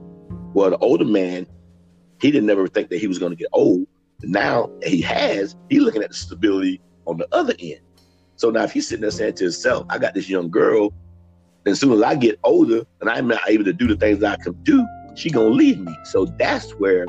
Well, 0.54 0.70
the 0.70 0.78
older 0.78 1.04
man, 1.04 1.46
he 2.20 2.30
didn't 2.30 2.46
never 2.46 2.66
think 2.66 2.88
that 2.90 2.98
he 2.98 3.06
was 3.06 3.18
going 3.18 3.30
to 3.30 3.36
get 3.36 3.48
old. 3.52 3.86
Now 4.22 4.70
he 4.82 5.00
has. 5.02 5.56
He's 5.68 5.82
looking 5.82 6.02
at 6.02 6.10
the 6.10 6.16
stability 6.16 6.80
on 7.06 7.18
the 7.18 7.28
other 7.32 7.54
end. 7.58 7.80
So 8.36 8.50
now 8.50 8.64
if 8.64 8.72
he's 8.72 8.88
sitting 8.88 9.02
there 9.02 9.10
saying 9.10 9.34
to 9.34 9.44
himself, 9.44 9.86
"I 9.88 9.98
got 9.98 10.14
this 10.14 10.28
young 10.28 10.50
girl, 10.50 10.92
and 11.64 11.72
as 11.72 11.80
soon 11.80 11.92
as 11.92 12.02
I 12.02 12.14
get 12.14 12.38
older 12.44 12.84
and 13.00 13.08
I'm 13.08 13.28
not 13.28 13.40
able 13.48 13.64
to 13.64 13.72
do 13.72 13.86
the 13.86 13.96
things 13.96 14.22
I 14.22 14.36
can 14.36 14.52
do, 14.62 14.86
she 15.14 15.30
gonna 15.30 15.48
leave 15.48 15.78
me." 15.78 15.96
So 16.04 16.26
that's 16.38 16.72
where 16.72 17.06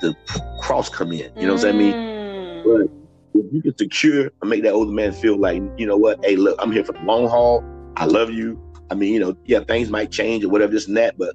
the 0.00 0.14
cross 0.60 0.88
come 0.88 1.12
in. 1.12 1.30
You 1.36 1.46
know 1.46 1.54
what 1.54 1.64
I 1.64 1.72
mean? 1.72 1.92
Mm. 1.92 2.64
But 2.64 3.40
if 3.40 3.52
you 3.52 3.62
can 3.62 3.76
secure 3.76 4.30
and 4.40 4.50
make 4.50 4.62
that 4.62 4.72
older 4.72 4.92
man 4.92 5.12
feel 5.12 5.36
like, 5.36 5.62
you 5.76 5.86
know 5.86 5.96
what, 5.96 6.24
hey, 6.24 6.36
look, 6.36 6.56
I'm 6.60 6.72
here 6.72 6.84
for 6.84 6.92
the 6.92 7.02
long 7.02 7.28
haul. 7.28 7.64
I 7.96 8.06
love 8.06 8.30
you. 8.30 8.60
I 8.90 8.94
mean, 8.94 9.12
you 9.12 9.20
know, 9.20 9.36
yeah, 9.44 9.60
things 9.60 9.90
might 9.90 10.10
change 10.10 10.44
or 10.44 10.48
whatever, 10.48 10.72
this 10.72 10.86
and 10.86 10.96
that, 10.96 11.18
but 11.18 11.34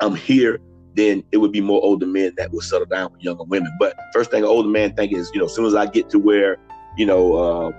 I'm 0.00 0.14
here. 0.14 0.60
Then 0.94 1.24
it 1.32 1.38
would 1.38 1.52
be 1.52 1.62
more 1.62 1.82
older 1.82 2.06
men 2.06 2.34
that 2.36 2.52
will 2.52 2.60
settle 2.60 2.86
down 2.86 3.12
with 3.12 3.22
younger 3.22 3.44
women. 3.44 3.72
But 3.78 3.96
first 4.12 4.30
thing 4.30 4.42
an 4.42 4.48
older 4.48 4.68
man 4.68 4.94
think 4.94 5.12
is, 5.12 5.30
you 5.32 5.40
know, 5.40 5.46
as 5.46 5.54
soon 5.54 5.64
as 5.64 5.74
I 5.74 5.86
get 5.86 6.10
to 6.10 6.18
where, 6.18 6.58
you 6.98 7.06
know, 7.06 7.34
uh, 7.34 7.72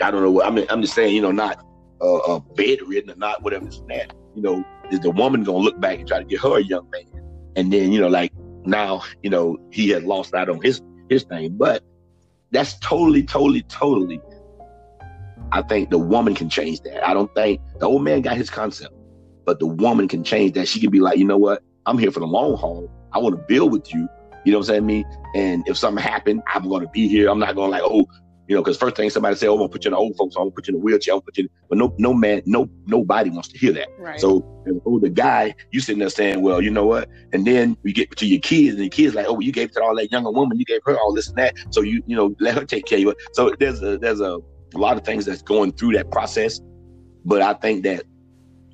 I 0.00 0.10
don't 0.10 0.22
know 0.22 0.30
what 0.30 0.46
I 0.46 0.50
mean. 0.50 0.66
I'm 0.70 0.80
just 0.80 0.94
saying, 0.94 1.14
you 1.14 1.20
know, 1.20 1.32
not 1.32 1.64
uh, 2.00 2.16
uh, 2.18 2.38
bedridden 2.54 3.10
or 3.10 3.16
not 3.16 3.42
whatever 3.42 3.64
this 3.64 3.78
and 3.78 3.90
that. 3.90 4.14
You 4.36 4.42
know, 4.42 4.64
is 4.90 5.00
the 5.00 5.10
woman 5.10 5.42
gonna 5.42 5.58
look 5.58 5.80
back 5.80 5.98
and 5.98 6.06
try 6.06 6.18
to 6.18 6.24
get 6.24 6.40
her 6.40 6.58
a 6.58 6.62
young 6.62 6.88
man, 6.90 7.24
and 7.56 7.72
then 7.72 7.92
you 7.92 8.00
know, 8.00 8.08
like 8.08 8.32
now, 8.64 9.02
you 9.22 9.30
know, 9.30 9.58
he 9.70 9.88
had 9.88 10.04
lost 10.04 10.34
out 10.34 10.48
on 10.48 10.60
his 10.62 10.80
his 11.08 11.24
thing. 11.24 11.56
But 11.56 11.82
that's 12.50 12.78
totally, 12.78 13.22
totally, 13.22 13.62
totally. 13.62 14.20
I 15.52 15.62
think 15.62 15.90
the 15.90 15.98
woman 15.98 16.34
can 16.34 16.48
change 16.48 16.80
that. 16.82 17.06
I 17.06 17.12
don't 17.14 17.32
think 17.34 17.60
the 17.78 17.86
old 17.86 18.02
man 18.02 18.22
got 18.22 18.36
his 18.36 18.50
concept, 18.50 18.94
but 19.44 19.58
the 19.58 19.66
woman 19.66 20.06
can 20.08 20.22
change 20.22 20.54
that. 20.54 20.68
She 20.68 20.80
can 20.80 20.90
be 20.90 21.00
like, 21.00 21.18
you 21.18 21.24
know 21.24 21.38
what? 21.38 21.62
I'm 21.86 21.98
here 21.98 22.12
for 22.12 22.20
the 22.20 22.26
long 22.26 22.56
haul. 22.56 22.90
I 23.12 23.18
want 23.18 23.36
to 23.36 23.42
build 23.48 23.72
with 23.72 23.92
you. 23.92 24.08
You 24.44 24.52
know 24.52 24.58
what 24.58 24.68
I'm 24.68 24.74
saying? 24.74 24.86
Me. 24.86 25.04
And 25.34 25.66
if 25.66 25.76
something 25.76 26.02
happened, 26.02 26.42
I'm 26.46 26.68
going 26.68 26.82
to 26.82 26.88
be 26.88 27.08
here. 27.08 27.28
I'm 27.28 27.38
not 27.38 27.54
going 27.54 27.70
like, 27.70 27.82
oh, 27.84 28.06
you 28.50 28.56
know, 28.56 28.62
because 28.62 28.76
first 28.76 28.96
thing 28.96 29.08
somebody 29.10 29.36
say, 29.36 29.46
oh, 29.46 29.52
I'm 29.52 29.58
gonna 29.58 29.68
put 29.68 29.84
you 29.84 29.90
in 29.90 29.92
the 29.92 29.98
old 29.98 30.16
folks, 30.16 30.34
I'm 30.34 30.40
gonna 30.40 30.50
put 30.50 30.66
you 30.66 30.74
in 30.74 30.80
a 30.80 30.82
wheelchair, 30.82 31.14
I'm 31.14 31.20
put 31.20 31.38
you 31.38 31.44
in, 31.44 31.50
but 31.68 31.78
no, 31.78 31.94
no 31.98 32.12
man, 32.12 32.42
no, 32.46 32.68
nobody 32.84 33.30
wants 33.30 33.46
to 33.50 33.58
hear 33.58 33.72
that. 33.74 33.86
Right. 33.96 34.18
So 34.18 34.38
an 34.66 34.82
older 34.84 35.06
oh, 35.06 35.10
guy, 35.10 35.54
you 35.70 35.78
sitting 35.78 36.00
there 36.00 36.10
saying, 36.10 36.42
well, 36.42 36.60
you 36.60 36.68
know 36.68 36.84
what? 36.84 37.08
And 37.32 37.46
then 37.46 37.76
you 37.84 37.92
get 37.92 38.10
to 38.16 38.26
your 38.26 38.40
kids, 38.40 38.74
and 38.74 38.80
the 38.82 38.88
kids 38.88 39.14
like, 39.14 39.26
oh, 39.28 39.34
well, 39.34 39.42
you 39.42 39.52
gave 39.52 39.70
to 39.70 39.82
all 39.84 39.94
that 39.94 40.10
younger 40.10 40.32
woman, 40.32 40.58
you 40.58 40.64
gave 40.64 40.80
her 40.84 40.98
all 40.98 41.14
this 41.14 41.28
and 41.28 41.38
that, 41.38 41.54
so 41.70 41.82
you, 41.82 42.02
you 42.08 42.16
know, 42.16 42.34
let 42.40 42.56
her 42.56 42.64
take 42.64 42.86
care 42.86 42.98
of 42.98 43.02
you. 43.02 43.14
So 43.34 43.54
there's 43.60 43.84
a 43.84 43.98
there's 43.98 44.20
a, 44.20 44.40
a 44.74 44.78
lot 44.78 44.96
of 44.96 45.04
things 45.04 45.26
that's 45.26 45.42
going 45.42 45.70
through 45.70 45.92
that 45.92 46.10
process, 46.10 46.60
but 47.24 47.42
I 47.42 47.54
think 47.54 47.84
that 47.84 48.02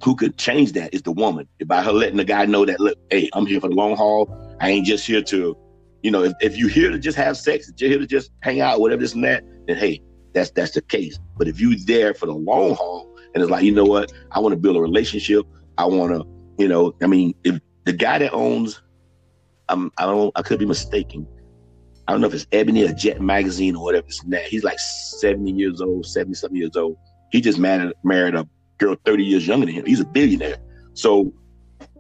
who 0.03 0.17
could 0.17 0.39
change 0.39 0.73
that 0.73 0.95
is 0.95 1.03
the 1.03 1.13
woman 1.13 1.47
by 1.67 1.83
her 1.83 1.93
letting 1.93 2.17
the 2.17 2.25
guy 2.25 2.47
know 2.47 2.65
that 2.65 2.81
look, 2.81 2.97
hey, 3.11 3.29
I'm 3.35 3.45
here 3.45 3.61
for 3.61 3.69
the 3.69 3.75
long 3.75 3.95
haul. 3.95 4.35
I 4.59 4.71
ain't 4.71 4.87
just 4.87 5.07
here 5.07 5.21
to, 5.21 5.55
you 6.03 6.11
know, 6.11 6.23
if, 6.25 6.33
if 6.41 6.57
you're 6.57 6.71
here 6.71 6.91
to 6.91 6.99
just 6.99 7.19
have 7.19 7.37
sex, 7.37 7.69
if 7.69 7.79
you're 7.79 7.91
here 7.91 7.99
to 7.99 8.07
just 8.07 8.31
hang 8.41 8.63
out, 8.63 8.81
whatever 8.81 9.03
this 9.03 9.13
and 9.13 9.25
that, 9.25 9.45
then 9.67 9.77
hey, 9.77 10.03
that's 10.33 10.51
that's 10.51 10.73
the 10.73 10.83
case. 10.83 11.19
But 11.37 11.49
if 11.49 11.61
you're 11.61 11.75
there 11.87 12.15
for 12.15 12.27
the 12.27 12.35
long 12.35 12.75
haul 12.75 13.17
and 13.35 13.43
it's 13.43 13.51
like, 13.51 13.65
you 13.65 13.73
know 13.73 13.85
what, 13.85 14.13
I 14.31 14.41
want 14.41 14.53
to 14.53 14.57
build 14.59 14.77
a 14.77 14.81
relationship. 14.81 15.47
I 15.79 15.85
want 15.87 16.13
to, 16.13 16.27
you 16.59 16.69
know, 16.69 16.95
I 17.03 17.07
mean, 17.07 17.35
if 17.45 17.61
the 17.85 17.93
guy 17.93 18.19
that 18.19 18.33
owns, 18.33 18.83
I'm, 19.69 19.91
I 19.99 20.05
don't, 20.05 20.33
I 20.37 20.43
could 20.43 20.59
be 20.59 20.67
mistaken. 20.67 21.27
I 22.09 22.13
don't 22.13 22.21
know 22.21 22.29
if 22.29 22.35
it's 22.35 22.47
Ebony 22.53 22.85
or 22.85 22.93
Jet 22.93 23.21
Magazine 23.21 23.77
or 23.77 23.83
whatever. 23.83 24.07
It's 24.07 24.23
that. 24.25 24.45
He's 24.45 24.63
like 24.63 24.79
70 24.79 25.51
years 25.51 25.81
old, 25.81 26.07
70 26.07 26.35
something 26.35 26.57
years 26.57 26.77
old. 26.77 26.97
He 27.33 27.41
just 27.41 27.59
married 27.59 27.93
married 28.05 28.35
a 28.35 28.49
girl 28.79 28.97
30 29.05 29.25
years 29.25 29.47
younger 29.47 29.67
than 29.67 29.75
him. 29.75 29.87
He's 29.87 30.01
a 30.01 30.05
billionaire. 30.05 30.59
So, 30.95 31.33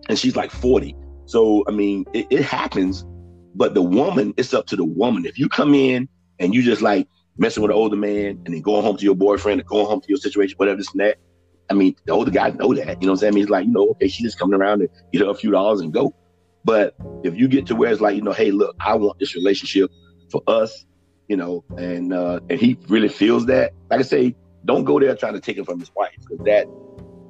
and 0.08 0.18
she's 0.18 0.36
like 0.36 0.50
40. 0.50 0.94
So, 1.26 1.64
I 1.66 1.72
mean, 1.72 2.04
it, 2.12 2.26
it 2.30 2.42
happens, 2.42 3.04
but 3.54 3.74
the 3.74 3.82
woman, 3.82 4.32
it's 4.36 4.54
up 4.54 4.66
to 4.66 4.76
the 4.76 4.84
woman. 4.84 5.26
If 5.26 5.38
you 5.38 5.48
come 5.48 5.74
in 5.74 6.08
and 6.38 6.54
you 6.54 6.62
just 6.62 6.82
like 6.82 7.08
messing 7.38 7.62
with 7.62 7.70
an 7.70 7.76
older 7.76 7.96
man 7.96 8.40
and 8.44 8.54
then 8.54 8.60
going 8.60 8.82
home 8.82 8.96
to 8.96 9.04
your 9.04 9.14
boyfriend 9.14 9.60
and 9.60 9.68
going 9.68 9.86
home 9.86 10.00
to 10.00 10.08
your 10.08 10.18
situation, 10.18 10.56
whatever 10.56 10.78
this 10.78 10.90
and 10.92 11.00
that. 11.00 11.18
I 11.68 11.74
mean, 11.74 11.96
the 12.04 12.12
older 12.12 12.30
guys 12.30 12.54
know 12.54 12.72
that. 12.74 13.00
You 13.02 13.06
know 13.06 13.12
what 13.12 13.16
I'm 13.16 13.16
saying? 13.16 13.32
I 13.32 13.34
mean, 13.34 13.42
it's 13.44 13.50
like, 13.50 13.66
you 13.66 13.72
know, 13.72 13.88
okay, 13.90 14.08
she's 14.08 14.26
just 14.26 14.38
coming 14.38 14.58
around 14.58 14.80
to 14.80 14.88
get 15.12 15.22
her 15.22 15.30
a 15.30 15.34
few 15.34 15.50
dollars 15.50 15.80
and 15.80 15.92
go. 15.92 16.14
But 16.64 16.94
if 17.24 17.36
you 17.36 17.48
get 17.48 17.66
to 17.66 17.74
where 17.74 17.92
it's 17.92 18.00
like, 18.00 18.16
you 18.16 18.22
know, 18.22 18.32
hey, 18.32 18.50
look, 18.50 18.76
I 18.80 18.94
want 18.94 19.18
this 19.18 19.34
relationship 19.34 19.90
for 20.30 20.42
us, 20.46 20.84
you 21.28 21.36
know, 21.36 21.64
and 21.76 22.12
uh 22.12 22.40
and 22.50 22.60
he 22.60 22.78
really 22.88 23.08
feels 23.08 23.46
that, 23.46 23.72
like 23.90 24.00
I 24.00 24.02
say, 24.02 24.34
don't 24.64 24.84
go 24.84 24.98
there 24.98 25.14
trying 25.14 25.34
to 25.34 25.40
take 25.40 25.58
it 25.58 25.64
from 25.64 25.78
his 25.78 25.90
wife 25.94 26.14
because 26.20 26.44
that 26.44 26.66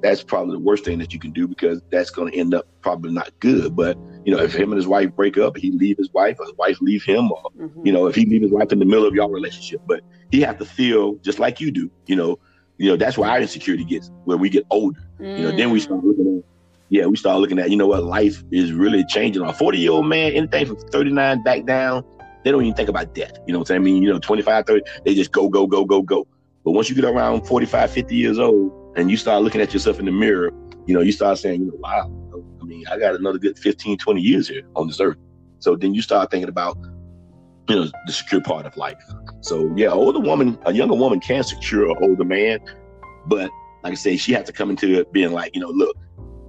that's 0.03 0.23
probably 0.23 0.53
the 0.53 0.61
worst 0.61 0.85
thing 0.85 0.99
that 0.99 1.13
you 1.13 1.19
can 1.19 1.33
do 1.33 1.47
because 1.49 1.83
that's 1.91 2.11
going 2.11 2.33
to 2.33 2.39
end 2.39 2.55
up 2.55 2.67
probably 2.81 3.13
not 3.13 3.31
good. 3.41 3.75
But 3.75 3.99
you 4.27 4.35
know, 4.35 4.43
if 4.43 4.55
him 4.55 4.73
and 4.73 4.77
his 4.77 4.89
wife 4.89 5.15
break 5.15 5.39
up, 5.39 5.57
he 5.57 5.71
leave 5.71 5.97
his 5.97 6.13
wife, 6.13 6.37
or 6.41 6.47
his 6.47 6.55
wife 6.59 6.79
leave 6.81 7.05
him, 7.05 7.31
or 7.31 7.43
Mhm. 7.59 7.87
you 7.87 7.93
know, 7.93 8.07
if 8.07 8.15
he 8.17 8.27
leave 8.27 8.43
his 8.43 8.51
wife 8.51 8.73
in 8.73 8.81
the 8.81 8.85
middle 8.85 9.07
of 9.07 9.15
your 9.15 9.31
relationship. 9.31 9.81
But 9.87 10.01
he 10.31 10.41
have 10.41 10.59
to 10.59 10.65
feel 10.65 11.15
just 11.25 11.39
like 11.39 11.61
you 11.61 11.71
do. 11.71 11.91
You 12.07 12.17
know, 12.17 12.39
you 12.77 12.91
know 12.91 12.97
that's 12.97 13.17
where 13.17 13.31
our 13.31 13.41
insecurity 13.41 13.85
gets 13.85 14.11
where 14.25 14.37
we 14.37 14.49
get 14.51 14.67
older. 14.71 15.01
You 15.21 15.45
know, 15.45 15.53
then 15.53 15.71
we 15.71 15.79
Mm. 15.79 15.83
start 15.83 16.05
looking 16.05 16.39
at. 16.39 16.45
Yeah, 16.89 17.07
we 17.07 17.17
start 17.17 17.41
looking 17.41 17.59
at, 17.59 17.69
you 17.71 17.77
know 17.77 17.89
what, 17.89 18.05
life 18.05 18.45
is 18.53 18.73
really 18.73 19.05
changing. 19.09 19.43
A 19.43 19.53
40 19.53 19.79
year 19.79 19.91
old 19.91 20.07
man, 20.07 20.33
anything 20.33 20.67
from 20.67 20.77
39 20.93 21.43
back 21.43 21.65
down, 21.67 22.05
they 22.45 22.53
don't 22.53 22.63
even 22.63 22.75
think 22.77 22.89
about 22.89 23.13
death. 23.13 23.33
You 23.47 23.53
know 23.55 23.59
what 23.59 23.73
I 23.73 23.79
mean? 23.81 24.05
You 24.05 24.13
know, 24.13 24.21
25, 24.21 24.67
30, 24.67 24.83
they 25.05 25.15
just 25.15 25.33
go, 25.33 25.49
go, 25.49 25.67
go, 25.67 25.85
go, 25.85 26.03
go. 26.03 26.29
But 26.65 26.73
once 26.73 26.89
you 26.89 26.95
get 26.95 27.05
around 27.05 27.45
45, 27.47 27.91
50 27.91 28.15
years 28.15 28.39
old 28.39 28.71
and 28.97 29.11
you 29.11 29.17
start 29.17 29.43
looking 29.43 29.61
at 29.61 29.73
yourself 29.73 29.99
in 29.99 30.05
the 30.05 30.13
mirror, 30.13 30.53
you 30.87 30.95
know, 30.95 31.01
you 31.01 31.11
start 31.11 31.39
saying, 31.39 31.61
you 31.63 31.67
know, 31.67 31.79
wow, 31.81 32.09
mean, 32.67 32.85
I 32.89 32.99
got 32.99 33.15
another 33.15 33.39
good 33.39 33.59
15, 33.59 33.99
20 33.99 34.21
years 34.21 34.49
here 34.49 34.63
on 34.75 34.87
this 34.87 35.01
earth. 35.01 35.17
So 35.59 35.77
then 35.77 35.95
you 35.95 36.03
start 36.03 36.31
thinking 36.31 36.49
about, 36.49 36.77
you 37.69 37.77
know, 37.77 37.91
the 38.07 38.13
secure 38.13 38.41
part 38.41 38.67
of 38.67 38.77
life. 38.77 39.03
So 39.41 39.73
yeah, 39.77 39.89
older 39.89 40.21
woman, 40.21 40.59
a 40.67 40.73
younger 40.73 40.95
woman 40.95 41.21
can 41.21 41.43
secure 41.43 41.91
an 41.91 41.97
older 42.03 42.25
man, 42.25 42.61
but 43.27 43.51
like 43.83 43.93
I 43.93 43.95
say, 43.95 44.17
she 44.17 44.33
has 44.33 44.47
to 44.47 44.53
come 44.53 44.71
into 44.71 44.99
it 45.01 45.13
being 45.13 45.33
like, 45.33 45.55
you 45.55 45.61
know, 45.61 45.71
look, 45.71 45.97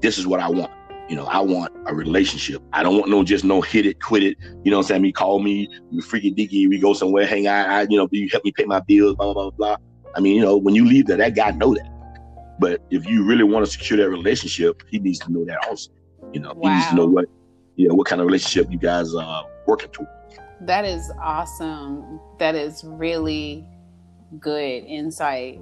this 0.01 0.17
is 0.17 0.27
what 0.27 0.39
I 0.39 0.49
want. 0.49 0.71
You 1.09 1.15
know, 1.15 1.25
I 1.25 1.39
want 1.39 1.73
a 1.85 1.95
relationship. 1.95 2.61
I 2.73 2.83
don't 2.83 2.97
want 2.97 3.09
no 3.09 3.23
just 3.23 3.45
no 3.45 3.61
hit 3.61 3.85
it, 3.85 4.01
quit 4.01 4.23
it. 4.23 4.37
You 4.63 4.71
know 4.71 4.77
what 4.77 4.83
I'm 4.83 4.87
saying? 4.87 5.01
Me 5.03 5.11
call 5.11 5.39
me, 5.39 5.69
you 5.89 6.01
freaky 6.01 6.31
dicky, 6.31 6.67
we 6.67 6.79
go 6.79 6.93
somewhere, 6.93 7.25
hang 7.25 7.47
out, 7.47 7.69
I, 7.69 7.81
you 7.89 7.97
know, 7.97 8.09
you 8.11 8.27
help 8.29 8.43
me 8.43 8.51
pay 8.51 8.65
my 8.65 8.81
bills, 8.81 9.15
blah, 9.15 9.33
blah, 9.33 9.49
blah. 9.51 9.77
I 10.15 10.19
mean, 10.19 10.35
you 10.35 10.41
know, 10.41 10.57
when 10.57 10.75
you 10.75 10.85
leave 10.85 11.05
there, 11.07 11.17
that 11.17 11.35
guy 11.35 11.51
know 11.51 11.73
that. 11.75 11.89
But 12.59 12.81
if 12.89 13.05
you 13.05 13.23
really 13.23 13.43
want 13.43 13.65
to 13.65 13.71
secure 13.71 13.97
that 13.97 14.09
relationship, 14.09 14.81
he 14.89 14.99
needs 14.99 15.19
to 15.19 15.31
know 15.31 15.45
that 15.45 15.65
also. 15.67 15.91
You 16.33 16.41
know, 16.41 16.53
he 16.61 16.69
needs 16.69 16.87
to 16.89 16.95
know 16.95 17.05
what, 17.05 17.25
you 17.75 17.87
know, 17.87 17.95
what 17.95 18.07
kind 18.07 18.21
of 18.21 18.27
relationship 18.27 18.71
you 18.71 18.77
guys 18.77 19.13
are 19.15 19.45
working 19.65 19.89
towards. 19.89 20.11
That 20.61 20.85
is 20.85 21.11
awesome. 21.21 22.19
That 22.39 22.55
is 22.55 22.83
really 22.83 23.65
good 24.39 24.83
insight. 24.85 25.59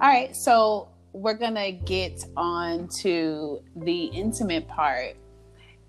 All 0.00 0.08
right, 0.08 0.34
so 0.34 0.88
we're 1.12 1.34
gonna 1.34 1.72
get 1.72 2.24
on 2.36 2.88
to 3.00 3.60
the 3.76 4.04
intimate 4.04 4.68
part. 4.68 5.16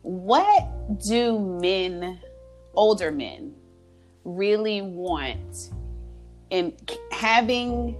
What 0.02 0.70
do 1.06 1.40
men, 1.40 2.20
older 2.74 3.12
men, 3.12 3.54
really 4.24 4.82
want 4.82 5.72
in 6.50 6.74
having 7.12 7.98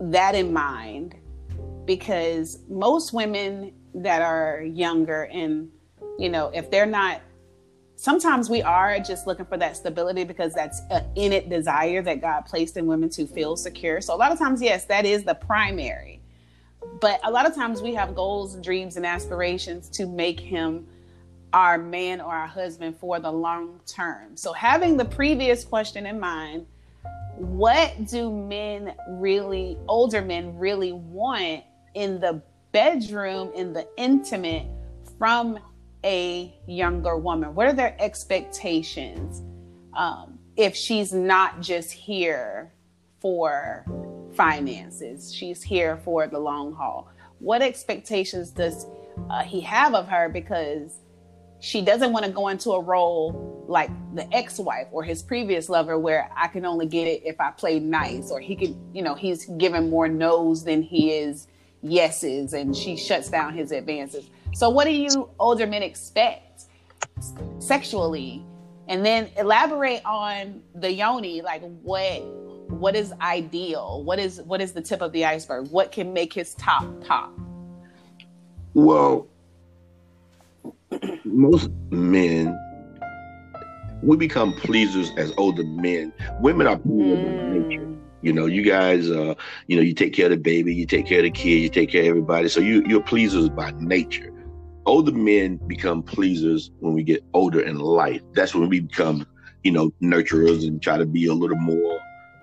that 0.00 0.34
in 0.34 0.52
mind? 0.52 1.16
Because 1.86 2.58
most 2.68 3.12
women 3.12 3.72
that 3.96 4.22
are 4.22 4.62
younger 4.62 5.24
and 5.24 5.70
you 6.18 6.28
know, 6.30 6.48
if 6.54 6.70
they're 6.70 6.86
not 6.86 7.20
sometimes 7.96 8.50
we 8.50 8.62
are 8.62 8.98
just 9.00 9.26
looking 9.26 9.46
for 9.46 9.56
that 9.56 9.76
stability 9.76 10.22
because 10.22 10.54
that's 10.54 10.82
an 10.90 11.04
innate 11.16 11.48
desire 11.48 12.02
that 12.02 12.20
God 12.20 12.42
placed 12.42 12.76
in 12.76 12.86
women 12.86 13.08
to 13.10 13.26
feel 13.26 13.56
secure. 13.56 14.00
So 14.00 14.14
a 14.14 14.16
lot 14.16 14.32
of 14.32 14.38
times, 14.38 14.62
yes, 14.62 14.84
that 14.84 15.06
is 15.06 15.24
the 15.24 15.34
primary. 15.34 16.20
But 17.00 17.20
a 17.24 17.30
lot 17.30 17.46
of 17.46 17.54
times 17.54 17.82
we 17.82 17.94
have 17.94 18.14
goals, 18.14 18.54
dreams, 18.56 18.96
and 18.96 19.04
aspirations 19.04 19.88
to 19.90 20.06
make 20.06 20.38
him 20.38 20.86
our 21.52 21.78
man 21.78 22.20
or 22.20 22.34
our 22.34 22.46
husband 22.46 22.96
for 22.98 23.18
the 23.18 23.32
long 23.32 23.80
term. 23.86 24.36
So 24.36 24.52
having 24.52 24.96
the 24.96 25.04
previous 25.04 25.64
question 25.64 26.06
in 26.06 26.20
mind, 26.20 26.66
what 27.36 28.06
do 28.06 28.30
men 28.30 28.94
really, 29.08 29.78
older 29.88 30.22
men 30.22 30.56
really 30.58 30.92
want 30.92 31.64
in 31.94 32.20
the 32.20 32.42
bedroom, 32.76 33.50
in 33.54 33.72
the 33.72 33.88
intimate 33.96 34.66
from 35.18 35.58
a 36.04 36.54
younger 36.66 37.16
woman? 37.16 37.54
What 37.54 37.68
are 37.68 37.72
their 37.72 37.96
expectations 37.98 39.40
um, 39.96 40.38
if 40.58 40.76
she's 40.76 41.10
not 41.10 41.62
just 41.62 41.90
here 41.90 42.74
for 43.18 43.86
finances? 44.34 45.32
She's 45.32 45.62
here 45.62 45.96
for 46.04 46.26
the 46.26 46.38
long 46.38 46.74
haul. 46.74 47.08
What 47.38 47.62
expectations 47.62 48.50
does 48.50 48.84
uh, 49.30 49.42
he 49.42 49.62
have 49.62 49.94
of 49.94 50.06
her 50.08 50.28
because 50.28 50.98
she 51.60 51.80
doesn't 51.80 52.12
want 52.12 52.26
to 52.26 52.30
go 52.30 52.48
into 52.48 52.72
a 52.72 52.80
role 52.82 53.64
like 53.66 53.88
the 54.14 54.30
ex-wife 54.34 54.88
or 54.92 55.02
his 55.02 55.22
previous 55.22 55.70
lover 55.70 55.98
where 55.98 56.30
I 56.36 56.48
can 56.48 56.66
only 56.66 56.84
get 56.84 57.06
it 57.06 57.22
if 57.24 57.40
I 57.40 57.52
play 57.52 57.78
nice 57.78 58.30
or 58.30 58.38
he 58.38 58.54
could, 58.54 58.76
you 58.92 59.00
know, 59.00 59.14
he's 59.14 59.46
given 59.56 59.88
more 59.88 60.08
no's 60.08 60.62
than 60.62 60.82
he 60.82 61.12
is 61.12 61.48
yeses 61.90 62.52
and 62.52 62.76
she 62.76 62.96
shuts 62.96 63.28
down 63.28 63.54
his 63.54 63.72
advances. 63.72 64.28
So 64.54 64.70
what 64.70 64.84
do 64.84 64.92
you 64.92 65.28
older 65.38 65.66
men 65.66 65.82
expect 65.82 66.64
sexually? 67.58 68.44
And 68.88 69.04
then 69.04 69.28
elaborate 69.36 70.04
on 70.04 70.62
the 70.74 70.92
yoni, 70.92 71.42
like 71.42 71.62
what 71.82 72.22
what 72.68 72.96
is 72.96 73.12
ideal? 73.20 74.02
What 74.04 74.18
is 74.18 74.40
what 74.42 74.60
is 74.60 74.72
the 74.72 74.80
tip 74.80 75.00
of 75.00 75.12
the 75.12 75.24
iceberg? 75.24 75.68
What 75.70 75.92
can 75.92 76.12
make 76.12 76.32
his 76.32 76.54
top 76.54 76.86
top? 77.04 77.32
Well, 78.74 79.26
most 81.24 81.70
men 81.90 82.56
we 84.02 84.16
become 84.16 84.52
pleasers 84.54 85.10
as 85.16 85.32
older 85.36 85.64
men. 85.64 86.12
Women 86.40 86.66
are 86.66 86.76
mm. 86.76 87.95
You 88.26 88.32
know, 88.32 88.46
you 88.46 88.62
guys, 88.62 89.08
uh, 89.08 89.36
you 89.68 89.76
know, 89.76 89.82
you 89.82 89.94
take 89.94 90.12
care 90.12 90.26
of 90.26 90.32
the 90.32 90.36
baby, 90.36 90.74
you 90.74 90.84
take 90.84 91.06
care 91.06 91.20
of 91.20 91.22
the 91.26 91.30
kid, 91.30 91.62
you 91.62 91.68
take 91.68 91.90
care 91.90 92.02
of 92.02 92.08
everybody. 92.08 92.48
So 92.48 92.58
you 92.58 92.82
you're 92.84 93.00
pleasers 93.00 93.48
by 93.48 93.72
nature. 93.78 94.32
Older 94.84 95.12
men 95.12 95.60
become 95.68 96.02
pleasers 96.02 96.72
when 96.80 96.92
we 96.92 97.04
get 97.04 97.22
older 97.34 97.60
in 97.60 97.78
life. 97.78 98.22
That's 98.32 98.52
when 98.52 98.68
we 98.68 98.80
become, 98.80 99.24
you 99.62 99.70
know, 99.70 99.92
nurturers 100.02 100.66
and 100.66 100.82
try 100.82 100.98
to 100.98 101.06
be 101.06 101.26
a 101.26 101.34
little 101.34 101.56
more 101.56 102.00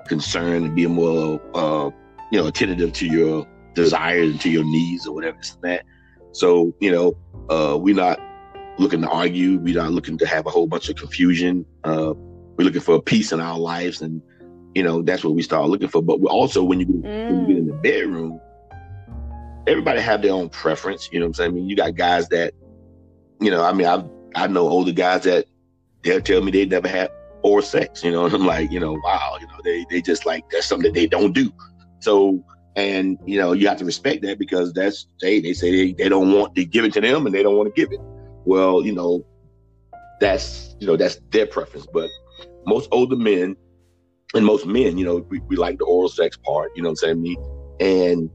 concerned 0.07 0.67
and 0.67 0.73
be 0.73 0.87
more, 0.87 1.41
uh, 1.53 1.89
you 2.31 2.39
know, 2.39 2.47
attentive 2.47 2.93
to 2.93 3.05
your 3.05 3.45
desires 3.73 4.31
and 4.31 4.39
to 4.39 4.49
your 4.49 4.63
needs 4.63 5.05
or 5.05 5.13
whatever 5.13 5.35
and 5.35 5.63
that. 5.63 5.83
So, 6.31 6.73
you 6.79 6.93
know, 6.93 7.17
uh, 7.49 7.77
we're 7.77 7.93
not 7.93 8.21
looking 8.77 9.01
to 9.01 9.09
argue. 9.09 9.59
We're 9.59 9.75
not 9.75 9.91
looking 9.91 10.17
to 10.19 10.27
have 10.27 10.45
a 10.45 10.49
whole 10.49 10.65
bunch 10.65 10.87
of 10.87 10.95
confusion. 10.95 11.65
Uh, 11.83 12.13
we're 12.55 12.63
looking 12.63 12.79
for 12.79 13.01
peace 13.01 13.33
in 13.33 13.41
our 13.41 13.59
lives, 13.59 14.01
and 14.01 14.21
you 14.75 14.83
know 14.83 15.01
that's 15.01 15.23
what 15.23 15.35
we 15.35 15.41
start 15.41 15.69
looking 15.69 15.87
for. 15.87 16.01
But 16.01 16.19
also, 16.25 16.63
when 16.63 16.79
you, 16.79 16.85
mm. 16.85 17.03
when 17.03 17.41
you 17.41 17.47
get 17.47 17.57
in 17.57 17.67
the 17.67 17.73
bedroom, 17.73 18.41
everybody 19.67 20.01
have 20.01 20.21
their 20.21 20.33
own 20.33 20.49
preference. 20.49 21.09
You 21.11 21.19
know 21.19 21.25
what 21.25 21.29
I'm 21.29 21.33
saying? 21.35 21.51
I 21.51 21.53
mean, 21.53 21.69
you 21.69 21.75
got 21.75 21.95
guys 21.95 22.27
that, 22.29 22.53
you 23.39 23.51
know, 23.51 23.63
I 23.63 23.73
mean, 23.73 23.87
I 23.87 24.03
I 24.35 24.47
know 24.47 24.67
older 24.67 24.91
guys 24.91 25.23
that 25.23 25.45
they'll 26.03 26.21
tell 26.21 26.41
me 26.41 26.51
they 26.51 26.65
never 26.65 26.87
had 26.87 27.11
or 27.41 27.61
sex. 27.61 28.03
You 28.03 28.11
know, 28.11 28.25
and 28.25 28.33
I'm 28.33 28.45
like, 28.45 28.71
you 28.71 28.79
know, 28.79 28.99
wow, 29.03 29.37
you 29.39 29.47
know, 29.47 29.59
they 29.63 29.85
they 29.89 30.01
just 30.01 30.25
like 30.25 30.49
that's 30.49 30.65
something 30.65 30.91
that 30.91 30.99
they 30.99 31.07
don't 31.07 31.33
do. 31.33 31.51
So 31.99 32.43
and 32.75 33.19
you 33.25 33.37
know 33.37 33.53
you 33.53 33.67
have 33.67 33.77
to 33.77 33.85
respect 33.85 34.23
that 34.23 34.39
because 34.39 34.73
that's 34.73 35.05
they 35.21 35.39
they 35.39 35.53
say 35.53 35.71
they, 35.71 35.93
they 35.93 36.09
don't 36.09 36.33
want 36.33 36.55
to 36.55 36.65
give 36.65 36.83
it 36.85 36.93
to 36.93 37.01
them 37.01 37.27
and 37.27 37.35
they 37.35 37.43
don't 37.43 37.55
want 37.55 37.73
to 37.73 37.79
give 37.79 37.91
it 37.91 37.99
well, 38.45 38.85
you 38.85 38.93
know, 38.93 39.25
that's 40.19 40.75
you 40.79 40.87
know 40.87 40.97
that's 40.97 41.19
their 41.31 41.45
preference. 41.45 41.87
But 41.91 42.09
most 42.65 42.89
older 42.91 43.15
men 43.15 43.55
and 44.33 44.45
most 44.45 44.65
men, 44.65 44.97
you 44.97 45.05
know, 45.05 45.25
we, 45.29 45.39
we 45.47 45.55
like 45.55 45.77
the 45.77 45.85
oral 45.85 46.09
sex 46.09 46.37
part. 46.37 46.71
You 46.75 46.83
know 46.83 46.89
what 46.89 47.03
I'm 47.03 47.23
saying? 47.23 47.37
And 47.79 48.29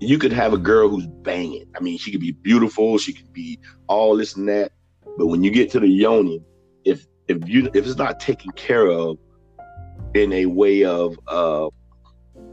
you 0.00 0.18
could 0.18 0.32
have 0.32 0.52
a 0.52 0.58
girl 0.58 0.88
who's 0.88 1.06
banging. 1.06 1.66
I 1.76 1.80
mean, 1.80 1.98
she 1.98 2.10
could 2.10 2.20
be 2.20 2.32
beautiful, 2.32 2.98
she 2.98 3.12
could 3.12 3.32
be 3.32 3.60
all 3.86 4.16
this 4.16 4.36
and 4.36 4.48
that. 4.48 4.72
But 5.16 5.26
when 5.26 5.44
you 5.44 5.50
get 5.50 5.70
to 5.72 5.80
the 5.80 5.88
yoni, 5.88 6.42
if 6.84 7.06
if 7.28 7.48
you 7.48 7.70
if 7.74 7.86
it's 7.86 7.96
not 7.96 8.18
taken 8.18 8.50
care 8.52 8.86
of 8.86 9.18
in 10.14 10.32
a 10.32 10.46
way 10.46 10.84
of 10.84 11.16
uh 11.28 11.68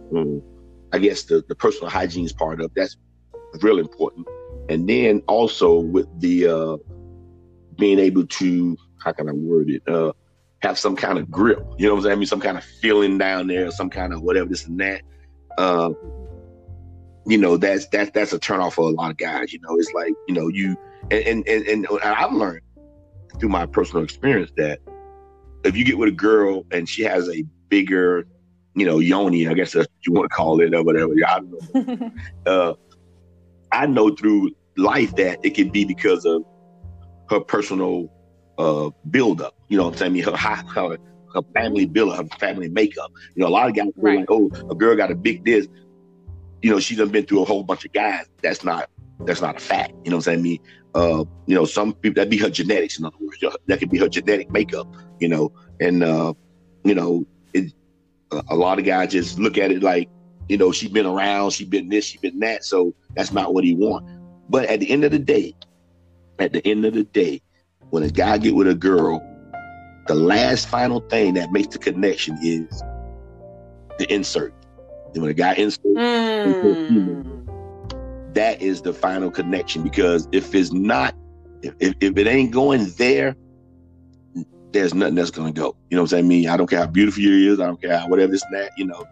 hmm, 0.10 0.40
I 0.94 1.00
guess 1.00 1.24
the, 1.24 1.44
the 1.48 1.56
personal 1.56 1.90
hygiene's 1.90 2.34
part 2.34 2.62
of 2.62 2.72
that's 2.76 2.98
real 3.62 3.80
important 3.80 4.28
and 4.70 4.88
then 4.88 5.22
also 5.28 5.80
with 5.80 6.08
the 6.20 6.48
uh, 6.48 6.78
being 7.78 8.00
able 8.00 8.25
to 8.27 8.77
how 9.03 9.12
can 9.12 9.27
I 9.27 9.32
word 9.34 9.70
it 9.70 9.88
uh, 9.88 10.14
have 10.61 10.77
some 10.77 10.95
kind 10.95 11.17
of 11.17 11.29
grip. 11.31 11.59
You 11.77 11.87
know 11.87 11.93
what 11.93 12.00
I'm 12.00 12.03
saying? 12.03 12.13
I 12.13 12.15
mean, 12.17 12.27
some 12.27 12.41
kind 12.41 12.57
of 12.57 12.63
feeling 12.63 13.17
down 13.17 13.48
there, 13.48 13.72
some 13.72 13.89
kind 13.89 14.13
of 14.13 14.22
whatever 14.22 14.50
this 14.50 14.65
and 14.65 14.79
that. 14.79 15.01
Uh, 15.57 15.91
you 17.25 17.37
know, 17.37 17.57
that's 17.57 17.87
that's 17.87 18.11
that's 18.11 18.33
a 18.33 18.39
turn 18.39 18.59
off 18.59 18.75
for 18.75 18.89
a 18.89 18.91
lot 18.91 19.11
of 19.11 19.17
guys. 19.17 19.53
You 19.53 19.59
know, 19.61 19.77
it's 19.77 19.93
like 19.93 20.13
you 20.27 20.33
know 20.33 20.48
you 20.48 20.75
and 21.11 21.48
and 21.48 21.48
and, 21.48 21.85
and 21.85 21.87
I've 22.03 22.33
learned 22.33 22.61
through 23.39 23.50
my 23.50 23.65
personal 23.65 24.03
experience 24.03 24.51
that 24.57 24.79
if 25.63 25.75
you 25.75 25.85
get 25.85 25.98
with 25.98 26.09
a 26.09 26.13
girl 26.13 26.65
and 26.72 26.87
she 26.87 27.03
has 27.03 27.29
a 27.29 27.43
bigger, 27.69 28.25
you 28.75 28.85
know, 28.85 29.00
yoni, 29.00 29.48
I 29.48 29.53
guess 29.53 29.74
that's 29.74 29.87
what 29.87 30.07
you 30.07 30.13
want 30.13 30.29
to 30.29 30.35
call 30.35 30.59
it 30.61 30.74
or 30.74 30.83
whatever. 30.83 31.13
I 31.27 31.39
don't 31.39 31.87
know. 31.87 32.11
uh, 32.45 32.74
I 33.72 33.85
know 33.85 34.09
through 34.15 34.51
life 34.77 35.15
that 35.17 35.39
it 35.43 35.51
can 35.51 35.69
be 35.69 35.85
because 35.85 36.25
of 36.25 36.43
her 37.29 37.39
personal 37.39 38.09
uh 38.59 38.89
buildup. 39.09 39.55
You 39.69 39.77
know 39.77 39.85
what 39.85 40.01
I'm 40.01 40.13
saying? 40.13 40.24
Her 40.24 40.35
her, 40.37 40.98
her 41.33 41.41
family 41.55 41.85
build 41.85 42.15
her 42.15 42.25
family 42.39 42.69
makeup. 42.69 43.11
You 43.35 43.43
know, 43.43 43.48
a 43.48 43.50
lot 43.50 43.69
of 43.69 43.75
guys 43.75 43.87
right. 43.95 44.19
like, 44.19 44.29
oh, 44.29 44.51
a 44.69 44.75
girl 44.75 44.95
got 44.95 45.11
a 45.11 45.15
big 45.15 45.43
this. 45.45 45.67
You 46.61 46.72
know, 46.72 46.79
she's 46.79 46.98
done 46.98 47.09
been 47.09 47.25
through 47.25 47.41
a 47.41 47.45
whole 47.45 47.63
bunch 47.63 47.85
of 47.85 47.93
guys. 47.93 48.25
That's 48.41 48.63
not 48.63 48.89
that's 49.22 49.41
not 49.41 49.55
a 49.55 49.59
fact. 49.59 49.93
You 50.03 50.11
know 50.11 50.17
what 50.17 50.27
I'm 50.27 50.33
saying? 50.33 50.39
I 50.39 50.41
mean, 50.41 50.59
uh, 50.95 51.24
you 51.45 51.55
know, 51.55 51.65
some 51.65 51.93
people 51.93 52.22
that 52.22 52.29
be 52.29 52.37
her 52.37 52.50
genetics, 52.50 53.00
in 53.00 53.05
other 53.05 53.15
words. 53.19 53.43
That 53.67 53.79
could 53.79 53.89
be 53.89 53.98
her 54.00 54.09
genetic 54.09 54.51
makeup, 54.51 54.87
you 55.19 55.27
know, 55.27 55.51
and 55.79 56.03
uh, 56.03 56.33
you 56.83 56.95
know, 56.95 57.25
it, 57.53 57.74
a 58.31 58.55
lot 58.55 58.79
of 58.79 58.85
guys 58.85 59.11
just 59.11 59.39
look 59.39 59.57
at 59.57 59.72
it 59.72 59.83
like, 59.83 60.09
you 60.48 60.57
know, 60.57 60.72
she's 60.72 60.89
been 60.89 61.05
around, 61.05 61.51
she 61.51 61.65
been 61.65 61.89
this, 61.89 62.05
she 62.05 62.17
been 62.17 62.39
that, 62.39 62.63
so 62.63 62.93
that's 63.15 63.31
not 63.31 63.53
what 63.53 63.63
he 63.63 63.75
want. 63.75 64.05
But 64.50 64.65
at 64.65 64.79
the 64.79 64.89
end 64.89 65.03
of 65.03 65.11
the 65.11 65.19
day, 65.19 65.55
at 66.39 66.53
the 66.53 66.65
end 66.67 66.85
of 66.85 66.93
the 66.93 67.03
day, 67.03 67.41
when 67.90 68.04
a 68.04 68.10
guy 68.10 68.38
get 68.38 68.56
with 68.56 68.68
a 68.68 68.75
girl, 68.75 69.25
the 70.08 70.16
last 70.16 70.68
final 70.68 71.02
thing 71.02 71.36
that 71.36 71.52
makes 71.52 71.68
the 71.68 71.80
connection 71.80 72.38
is 72.42 72.84
the 73.98 74.12
insert. 74.12 74.54
And 75.14 75.22
when 75.22 75.32
a 75.32 75.34
guy 75.34 75.54
inserts, 75.54 75.86
mm. 75.86 77.14
that 78.34 78.62
is 78.62 78.82
the 78.82 78.94
final 78.94 79.32
connection. 79.32 79.84
Because 79.84 80.28
if 80.32 80.54
it's 80.54 80.72
not, 80.72 81.16
if, 81.62 81.74
if, 81.80 81.96
if 82.00 82.18
it 82.18 82.28
ain't 82.28 82.52
going 82.52 82.90
there, 82.98 83.36
there's 84.72 84.94
nothing 84.94 85.16
that's 85.16 85.32
gonna 85.32 85.52
go. 85.52 85.75
You 85.90 85.96
know 85.96 86.04
what 86.04 86.14
I'm 86.14 86.20
saying? 86.20 86.25
I 86.25 86.28
mean, 86.28 86.50
I 86.50 86.58
don't 86.58 86.68
care 86.68 86.80
how 86.80 86.88
beautiful 86.88 87.24
you 87.24 87.52
is, 87.52 87.60
I 87.60 87.66
don't 87.66 87.82
care 87.82 87.98
how 87.98 88.08
whatever 88.08 88.32
this 88.32 88.44
and 88.44 88.56
that, 88.56 88.72
you 88.78 88.86
know. 88.86 89.06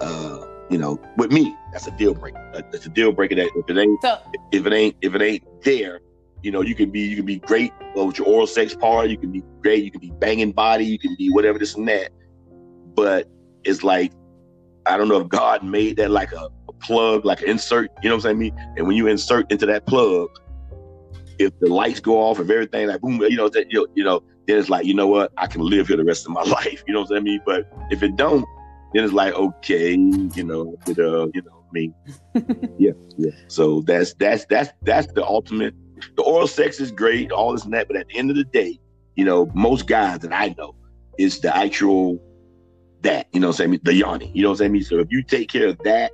Uh, 0.00 0.46
you 0.70 0.78
know, 0.78 1.00
with 1.16 1.32
me, 1.32 1.54
that's 1.72 1.86
a 1.86 1.90
deal 1.92 2.14
breaker. 2.14 2.40
That's 2.70 2.86
a 2.86 2.90
deal 2.90 3.12
breaker 3.12 3.34
that 3.34 3.50
if 3.56 3.68
it 3.68 3.76
ain't, 3.76 4.00
so, 4.02 4.18
if 4.52 4.66
it 4.66 4.72
ain't, 4.72 4.96
if 5.02 5.14
it 5.14 5.22
ain't 5.22 5.42
there, 5.64 6.00
you 6.42 6.50
know, 6.50 6.62
you 6.62 6.74
can 6.74 6.90
be, 6.90 7.00
you 7.00 7.16
can 7.16 7.26
be 7.26 7.38
great 7.38 7.72
with 7.94 8.18
your 8.18 8.26
oral 8.26 8.46
sex 8.46 8.74
part. 8.74 9.10
You 9.10 9.18
can 9.18 9.32
be 9.32 9.42
great. 9.62 9.84
You 9.84 9.90
can 9.90 10.00
be 10.00 10.12
banging 10.18 10.52
body. 10.52 10.84
You 10.84 10.98
can 10.98 11.14
be 11.16 11.30
whatever 11.30 11.58
this 11.58 11.74
and 11.74 11.88
that. 11.88 12.10
But 12.94 13.28
it's 13.64 13.82
like, 13.82 14.12
I 14.86 14.96
don't 14.96 15.08
know 15.08 15.20
if 15.20 15.28
God 15.28 15.62
made 15.62 15.96
that 15.98 16.10
like 16.10 16.32
a, 16.32 16.48
a 16.68 16.72
plug, 16.72 17.24
like 17.24 17.42
an 17.42 17.48
insert. 17.48 17.90
You 18.02 18.08
know 18.08 18.16
what 18.16 18.26
I'm 18.26 18.40
saying? 18.40 18.58
And 18.76 18.86
when 18.86 18.96
you 18.96 19.06
insert 19.06 19.50
into 19.52 19.66
that 19.66 19.86
plug, 19.86 20.28
if 21.38 21.58
the 21.60 21.68
lights 21.68 22.00
go 22.00 22.18
off, 22.18 22.38
if 22.38 22.50
everything 22.50 22.88
like 22.88 23.00
boom, 23.00 23.20
you 23.22 23.36
know, 23.36 23.48
that 23.48 23.70
you 23.70 23.80
know, 23.80 23.86
you 23.94 24.04
know, 24.04 24.22
then 24.46 24.58
it's 24.58 24.68
like, 24.68 24.84
you 24.84 24.94
know 24.94 25.06
what, 25.06 25.32
I 25.36 25.46
can 25.46 25.62
live 25.62 25.88
here 25.88 25.96
the 25.96 26.04
rest 26.04 26.26
of 26.26 26.32
my 26.32 26.42
life. 26.58 26.82
You 26.86 26.94
know 26.94 27.00
what 27.02 27.16
I'm 27.16 27.26
saying? 27.26 27.40
But 27.46 27.70
if 27.90 28.02
it 28.02 28.16
don't, 28.16 28.44
then 28.92 29.04
it's 29.04 29.12
like, 29.12 29.34
okay, 29.34 29.92
you 29.92 30.44
know, 30.44 30.76
but, 30.84 30.98
uh, 30.98 31.28
you 31.34 31.42
know, 31.42 31.64
I 31.70 31.72
mean, 31.72 31.94
yeah, 32.78 32.92
yeah. 33.16 33.30
So 33.48 33.82
that's 33.82 34.14
that's 34.14 34.44
that's 34.46 34.70
that's 34.82 35.06
the 35.12 35.24
ultimate. 35.24 35.74
The 36.16 36.22
oral 36.22 36.46
sex 36.46 36.80
is 36.80 36.90
great, 36.90 37.32
all 37.32 37.52
this 37.52 37.64
and 37.64 37.74
that, 37.74 37.88
but 37.88 37.96
at 37.96 38.08
the 38.08 38.16
end 38.16 38.30
of 38.30 38.36
the 38.36 38.44
day, 38.44 38.78
you 39.16 39.24
know, 39.24 39.50
most 39.54 39.86
guys 39.86 40.20
that 40.20 40.32
I 40.32 40.54
know 40.58 40.74
is 41.18 41.40
the 41.40 41.54
actual 41.54 42.22
that, 43.02 43.26
you 43.32 43.40
know 43.40 43.48
what 43.48 43.60
I'm 43.60 43.72
saying? 43.72 43.80
The 43.82 43.94
yoni, 43.94 44.30
you 44.34 44.42
know 44.42 44.50
what 44.50 44.60
I'm 44.60 44.74
saying? 44.74 44.82
So 44.82 44.98
if 44.98 45.08
you 45.10 45.22
take 45.22 45.48
care 45.48 45.68
of 45.68 45.78
that, 45.84 46.12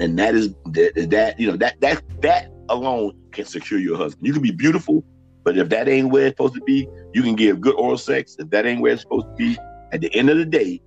and 0.00 0.18
that 0.18 0.34
is 0.34 0.54
that, 0.66 1.08
that 1.10 1.40
you 1.40 1.50
know, 1.50 1.56
that 1.56 1.80
that 1.80 2.02
that 2.22 2.52
alone 2.68 3.12
can 3.32 3.44
secure 3.44 3.80
your 3.80 3.96
husband. 3.96 4.26
You 4.26 4.32
can 4.32 4.42
be 4.42 4.50
beautiful, 4.50 5.04
but 5.44 5.56
if 5.56 5.68
that 5.70 5.88
ain't 5.88 6.10
where 6.10 6.26
it's 6.26 6.36
supposed 6.36 6.54
to 6.54 6.60
be, 6.62 6.88
you 7.14 7.22
can 7.22 7.34
give 7.34 7.60
good 7.60 7.74
oral 7.74 7.98
sex. 7.98 8.36
If 8.38 8.50
that 8.50 8.66
ain't 8.66 8.80
where 8.80 8.92
it's 8.92 9.02
supposed 9.02 9.26
to 9.26 9.34
be, 9.34 9.56
at 9.92 10.00
the 10.00 10.14
end 10.14 10.30
of 10.30 10.36
the 10.36 10.44
day, 10.44 10.80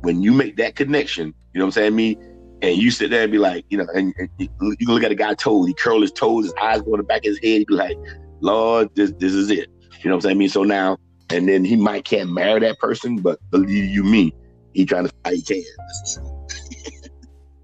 when 0.00 0.22
you 0.22 0.32
make 0.32 0.56
that 0.56 0.74
connection, 0.76 1.34
you 1.52 1.58
know 1.58 1.66
what 1.66 1.76
I'm 1.76 1.94
saying? 1.94 1.96
Me, 1.96 2.18
and 2.62 2.80
you 2.80 2.90
sit 2.90 3.10
there 3.10 3.24
and 3.24 3.32
be 3.32 3.38
like, 3.38 3.64
you 3.68 3.76
know, 3.76 3.86
and, 3.92 4.14
and 4.16 4.30
you 4.38 4.48
can 4.58 4.94
look 4.94 5.02
at 5.02 5.10
a 5.10 5.16
guy 5.16 5.34
toes, 5.34 5.66
he 5.66 5.74
curl 5.74 6.00
his 6.00 6.12
toes, 6.12 6.44
his 6.44 6.54
eyes 6.62 6.80
go 6.82 6.94
in 6.94 6.98
the 6.98 7.04
back 7.04 7.18
of 7.18 7.24
his 7.24 7.38
head, 7.38 7.58
he 7.58 7.64
be 7.64 7.74
like, 7.74 7.98
Lord, 8.40 8.88
this 8.94 9.12
this 9.18 9.34
is 9.34 9.50
it. 9.50 9.68
You 10.02 10.08
know 10.08 10.16
what 10.16 10.18
I'm 10.18 10.20
saying? 10.22 10.38
Mean, 10.38 10.48
so 10.48 10.62
now, 10.64 10.98
and 11.30 11.48
then 11.48 11.64
he 11.64 11.76
might 11.76 12.04
can't 12.04 12.30
marry 12.30 12.60
that 12.60 12.78
person, 12.78 13.16
but 13.16 13.38
believe 13.50 13.84
you 13.86 14.04
me, 14.04 14.32
he 14.72 14.86
trying 14.86 15.06
to 15.06 15.12
fight 15.24 15.34
he 15.34 15.42
can. 15.42 15.62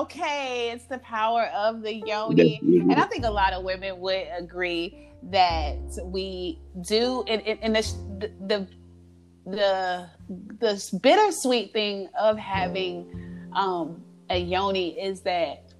okay, 0.00 0.70
it's 0.70 0.86
the 0.86 0.98
power 1.02 1.46
of 1.54 1.82
the 1.82 1.94
yoni. 1.94 2.60
And 2.62 2.94
I 2.94 3.04
think 3.06 3.24
a 3.24 3.30
lot 3.30 3.52
of 3.52 3.64
women 3.64 3.98
would 4.00 4.28
agree 4.38 5.10
that 5.24 5.78
we 6.04 6.60
do 6.82 7.24
in, 7.26 7.40
in, 7.40 7.58
in 7.58 7.72
the, 7.72 8.30
the 8.46 8.68
the 9.46 10.08
the 10.58 10.98
bittersweet 11.00 11.72
thing 11.72 12.08
of 12.18 12.36
having 12.36 13.48
um, 13.54 14.02
a 14.28 14.38
yoni 14.38 15.00
is 15.00 15.20
that 15.22 15.72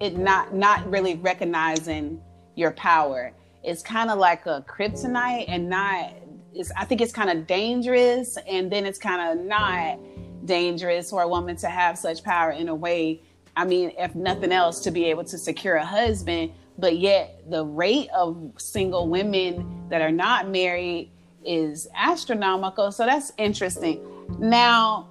it 0.00 0.16
not 0.16 0.54
not 0.54 0.88
really 0.90 1.16
recognizing 1.16 2.20
your 2.54 2.70
power. 2.72 3.32
Is 3.64 3.82
kind 3.82 4.08
of 4.08 4.18
like 4.18 4.46
a 4.46 4.64
kryptonite 4.68 5.46
and 5.48 5.68
not 5.68 6.12
is 6.54 6.72
I 6.76 6.84
think 6.84 7.00
it's 7.00 7.12
kind 7.12 7.28
of 7.28 7.46
dangerous 7.46 8.38
and 8.46 8.70
then 8.70 8.86
it's 8.86 8.98
kind 8.98 9.38
of 9.38 9.44
not 9.44 9.98
dangerous 10.44 11.10
for 11.10 11.22
a 11.22 11.28
woman 11.28 11.56
to 11.56 11.68
have 11.68 11.98
such 11.98 12.22
power 12.22 12.52
in 12.52 12.68
a 12.68 12.74
way 12.74 13.20
I 13.56 13.64
mean 13.64 13.92
if 13.98 14.14
nothing 14.14 14.52
else 14.52 14.80
to 14.80 14.90
be 14.90 15.06
able 15.06 15.24
to 15.24 15.36
secure 15.36 15.74
a 15.74 15.84
husband 15.84 16.52
but 16.78 16.98
yet 16.98 17.42
the 17.50 17.64
rate 17.64 18.08
of 18.14 18.52
single 18.56 19.08
women 19.08 19.88
that 19.90 20.00
are 20.00 20.12
not 20.12 20.48
married 20.48 21.10
is 21.44 21.88
astronomical 21.94 22.92
so 22.92 23.06
that's 23.06 23.32
interesting. 23.38 24.00
Now 24.38 25.08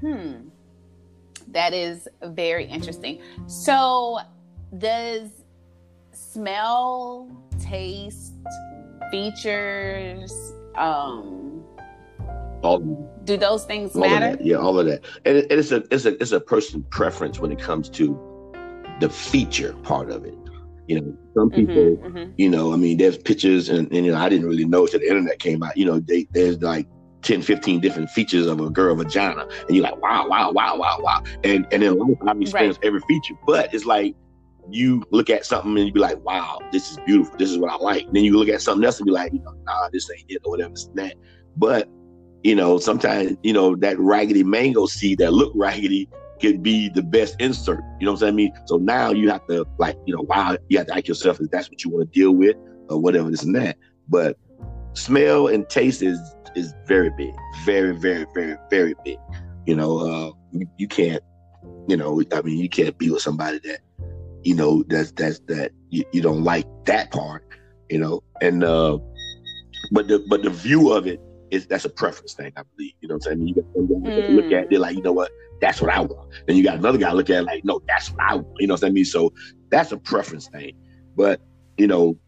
hmm 0.00 0.48
that 1.48 1.72
is 1.72 2.08
very 2.22 2.66
interesting. 2.66 3.20
So 3.46 4.18
does 4.76 5.30
smell 6.12 7.30
taste 7.60 8.34
features 9.10 10.52
um 10.76 11.64
all 12.62 12.80
do 13.24 13.36
those 13.36 13.64
things 13.64 13.94
all 13.94 14.00
matter? 14.00 14.36
yeah 14.42 14.56
all 14.56 14.78
of 14.78 14.86
that. 14.86 15.04
And, 15.24 15.38
it, 15.38 15.50
it's 15.50 15.72
a 15.72 15.82
it's 15.90 16.04
a 16.04 16.20
it's 16.20 16.32
a 16.32 16.40
person 16.40 16.84
preference 16.90 17.38
when 17.38 17.52
it 17.52 17.58
comes 17.60 17.88
to 17.90 18.18
the 19.00 19.08
feature 19.08 19.72
part 19.82 20.10
of 20.10 20.24
it 20.24 20.34
you 20.88 21.00
know 21.00 21.16
some 21.34 21.50
mm-hmm, 21.50 21.56
people 21.56 21.74
mm-hmm, 21.74 22.18
mm-hmm. 22.18 22.32
you 22.36 22.48
know 22.48 22.72
i 22.72 22.76
mean 22.76 22.96
there's 22.96 23.18
pictures 23.18 23.68
and, 23.68 23.92
and 23.92 24.06
you 24.06 24.12
know 24.12 24.18
i 24.18 24.28
didn't 24.28 24.48
really 24.48 24.64
know 24.64 24.84
until 24.84 25.00
the 25.00 25.06
internet 25.06 25.38
came 25.38 25.62
out 25.62 25.76
you 25.76 25.84
know 25.84 26.00
they, 26.00 26.26
there's 26.32 26.60
like 26.62 26.86
10 27.22 27.42
15 27.42 27.80
different 27.80 28.08
features 28.10 28.46
of 28.46 28.60
a 28.60 28.70
girl 28.70 28.94
vagina 28.94 29.46
and 29.66 29.76
you're 29.76 29.84
like 29.84 30.00
wow 30.00 30.26
wow 30.28 30.50
wow 30.50 30.76
wow 30.76 30.98
wow 31.00 31.22
and 31.44 31.66
and 31.72 31.82
in 31.82 31.98
life 31.98 32.16
i've 32.26 32.40
experienced 32.40 32.80
right. 32.80 32.86
every 32.86 33.00
feature 33.02 33.34
but 33.46 33.72
it's 33.74 33.84
like 33.84 34.14
you 34.70 35.02
look 35.10 35.30
at 35.30 35.46
something 35.46 35.76
and 35.76 35.86
you 35.86 35.92
be 35.92 36.00
like, 36.00 36.22
wow, 36.24 36.60
this 36.72 36.90
is 36.90 36.98
beautiful. 37.06 37.36
This 37.38 37.50
is 37.50 37.58
what 37.58 37.70
I 37.70 37.76
like. 37.76 38.04
And 38.04 38.14
then 38.14 38.24
you 38.24 38.36
look 38.36 38.48
at 38.48 38.60
something 38.60 38.84
else 38.84 38.98
and 38.98 39.06
be 39.06 39.12
like, 39.12 39.32
you 39.32 39.40
know, 39.40 39.54
nah, 39.64 39.88
this 39.92 40.10
ain't 40.10 40.24
it 40.28 40.42
or 40.44 40.52
whatever, 40.52 40.72
it's 40.72 40.88
that. 40.94 41.14
But, 41.56 41.88
you 42.42 42.54
know, 42.54 42.78
sometimes, 42.78 43.36
you 43.42 43.52
know, 43.52 43.74
that 43.76 43.98
raggedy 43.98 44.44
mango 44.44 44.86
seed 44.86 45.18
that 45.18 45.32
look 45.32 45.52
raggedy 45.54 46.08
could 46.40 46.62
be 46.62 46.88
the 46.88 47.02
best 47.02 47.36
insert. 47.40 47.80
You 48.00 48.06
know 48.06 48.12
what 48.12 48.22
I'm 48.22 48.36
saying? 48.36 48.52
So 48.66 48.76
now 48.76 49.10
you 49.10 49.30
have 49.30 49.46
to 49.48 49.66
like, 49.78 49.96
you 50.06 50.14
know, 50.14 50.22
wow, 50.22 50.56
you 50.68 50.78
have 50.78 50.86
to 50.88 50.96
ask 50.96 51.08
yourself 51.08 51.40
if 51.40 51.50
that's 51.50 51.70
what 51.70 51.84
you 51.84 51.90
want 51.90 52.12
to 52.12 52.18
deal 52.18 52.32
with 52.32 52.56
or 52.88 53.00
whatever 53.00 53.30
this 53.30 53.42
and 53.42 53.54
that. 53.56 53.76
But 54.08 54.36
smell 54.94 55.48
and 55.48 55.68
taste 55.68 56.02
is 56.02 56.18
is 56.54 56.74
very 56.86 57.10
big. 57.10 57.34
Very, 57.64 57.94
very, 57.96 58.26
very, 58.34 58.56
very 58.70 58.94
big. 59.04 59.18
You 59.66 59.76
know, 59.76 59.98
uh 59.98 60.32
you, 60.52 60.66
you 60.78 60.88
can't, 60.88 61.22
you 61.88 61.96
know, 61.96 62.22
I 62.32 62.42
mean 62.42 62.58
you 62.58 62.68
can't 62.68 62.96
be 62.98 63.10
with 63.10 63.22
somebody 63.22 63.60
that 63.64 63.80
you 64.44 64.54
know 64.54 64.84
that's 64.88 65.12
that's 65.12 65.40
that 65.40 65.72
you, 65.90 66.04
you 66.12 66.22
don't 66.22 66.44
like 66.44 66.66
that 66.86 67.10
part 67.10 67.44
you 67.90 67.98
know 67.98 68.22
and 68.40 68.64
uh 68.64 68.96
but 69.92 70.08
the 70.08 70.24
but 70.28 70.42
the 70.42 70.50
view 70.50 70.92
of 70.92 71.06
it 71.06 71.20
is 71.50 71.66
that's 71.66 71.84
a 71.84 71.88
preference 71.88 72.34
thing 72.34 72.52
i 72.56 72.62
believe 72.76 72.92
you 73.00 73.08
know 73.08 73.14
what 73.14 73.26
i'm 73.26 73.38
saying? 73.38 73.48
You 73.48 73.54
got 73.54 73.64
mm. 73.74 74.34
look 74.34 74.52
at 74.52 74.72
it 74.72 74.78
like 74.78 74.96
you 74.96 75.02
know 75.02 75.12
what? 75.12 75.30
That's 75.60 75.80
what 75.80 75.90
i 75.90 76.00
want. 76.00 76.30
Then 76.46 76.56
you 76.56 76.62
got 76.62 76.78
another 76.78 76.98
guy 76.98 77.12
look 77.12 77.30
at 77.30 77.42
it 77.42 77.46
like 77.46 77.64
no 77.64 77.80
that's 77.86 78.10
what 78.10 78.20
i 78.20 78.34
want 78.34 78.56
you 78.58 78.66
know 78.66 78.74
what 78.74 78.84
i 78.84 78.90
mean? 78.90 79.04
So 79.04 79.32
that's 79.70 79.92
a 79.92 79.98
preference 79.98 80.48
thing. 80.48 80.76
But 81.16 81.40
you 81.76 81.86
know 81.86 82.18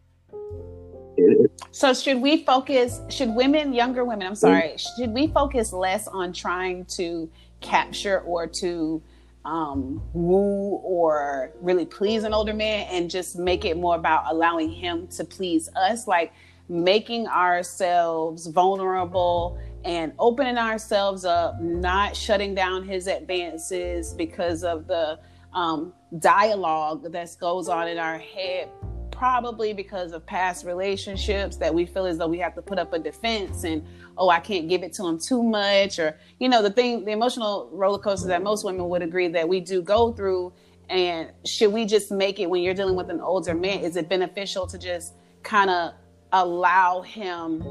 so 1.71 1.93
should 1.93 2.19
we 2.19 2.43
focus 2.45 3.01
should 3.09 3.29
women 3.35 3.73
younger 3.73 4.03
women 4.03 4.25
i'm 4.25 4.33
sorry 4.33 4.69
mm-hmm. 4.69 5.01
should 5.01 5.11
we 5.11 5.27
focus 5.27 5.71
less 5.71 6.07
on 6.07 6.33
trying 6.33 6.83
to 6.85 7.29
capture 7.59 8.21
or 8.21 8.47
to 8.47 9.03
um, 9.45 10.01
woo 10.13 10.79
or 10.83 11.51
really 11.61 11.85
please 11.85 12.23
an 12.23 12.33
older 12.33 12.53
man 12.53 12.87
and 12.91 13.09
just 13.09 13.37
make 13.37 13.65
it 13.65 13.77
more 13.77 13.95
about 13.95 14.25
allowing 14.31 14.69
him 14.69 15.07
to 15.07 15.23
please 15.23 15.69
us, 15.75 16.07
like 16.07 16.33
making 16.69 17.27
ourselves 17.27 18.47
vulnerable 18.47 19.59
and 19.83 20.13
opening 20.19 20.57
ourselves 20.57 21.25
up, 21.25 21.59
not 21.61 22.15
shutting 22.15 22.53
down 22.53 22.83
his 22.83 23.07
advances 23.07 24.13
because 24.13 24.63
of 24.63 24.87
the 24.87 25.19
um, 25.53 25.93
dialogue 26.19 27.11
that 27.11 27.35
goes 27.39 27.67
on 27.67 27.87
in 27.87 27.97
our 27.97 28.17
head 28.17 28.69
probably 29.11 29.71
because 29.71 30.13
of 30.13 30.25
past 30.25 30.65
relationships 30.65 31.55
that 31.55 31.71
we 31.71 31.85
feel 31.85 32.07
as 32.07 32.17
though 32.17 32.27
we 32.27 32.39
have 32.39 32.55
to 32.55 32.61
put 32.61 32.79
up 32.79 32.91
a 32.93 32.97
defense 32.97 33.63
and 33.65 33.85
oh 34.17 34.29
i 34.29 34.39
can't 34.39 34.67
give 34.67 34.81
it 34.81 34.91
to 34.93 35.05
him 35.05 35.19
too 35.19 35.43
much 35.43 35.99
or 35.99 36.17
you 36.39 36.49
know 36.49 36.63
the 36.63 36.71
thing 36.71 37.05
the 37.05 37.11
emotional 37.11 37.69
roller 37.71 37.99
coaster 37.99 38.27
that 38.27 38.41
most 38.41 38.63
women 38.65 38.89
would 38.89 39.03
agree 39.03 39.27
that 39.27 39.47
we 39.47 39.59
do 39.59 39.81
go 39.81 40.11
through. 40.11 40.53
And 40.89 41.31
should 41.45 41.71
we 41.71 41.85
just 41.85 42.11
make 42.11 42.39
it 42.39 42.49
when 42.49 42.61
you're 42.61 42.73
dealing 42.73 42.95
with 42.95 43.09
an 43.09 43.21
older 43.21 43.55
man? 43.55 43.79
Is 43.79 43.95
it 43.95 44.09
beneficial 44.09 44.67
to 44.67 44.77
just 44.77 45.13
kind 45.41 45.69
of 45.69 45.93
allow 46.33 47.01
him 47.01 47.63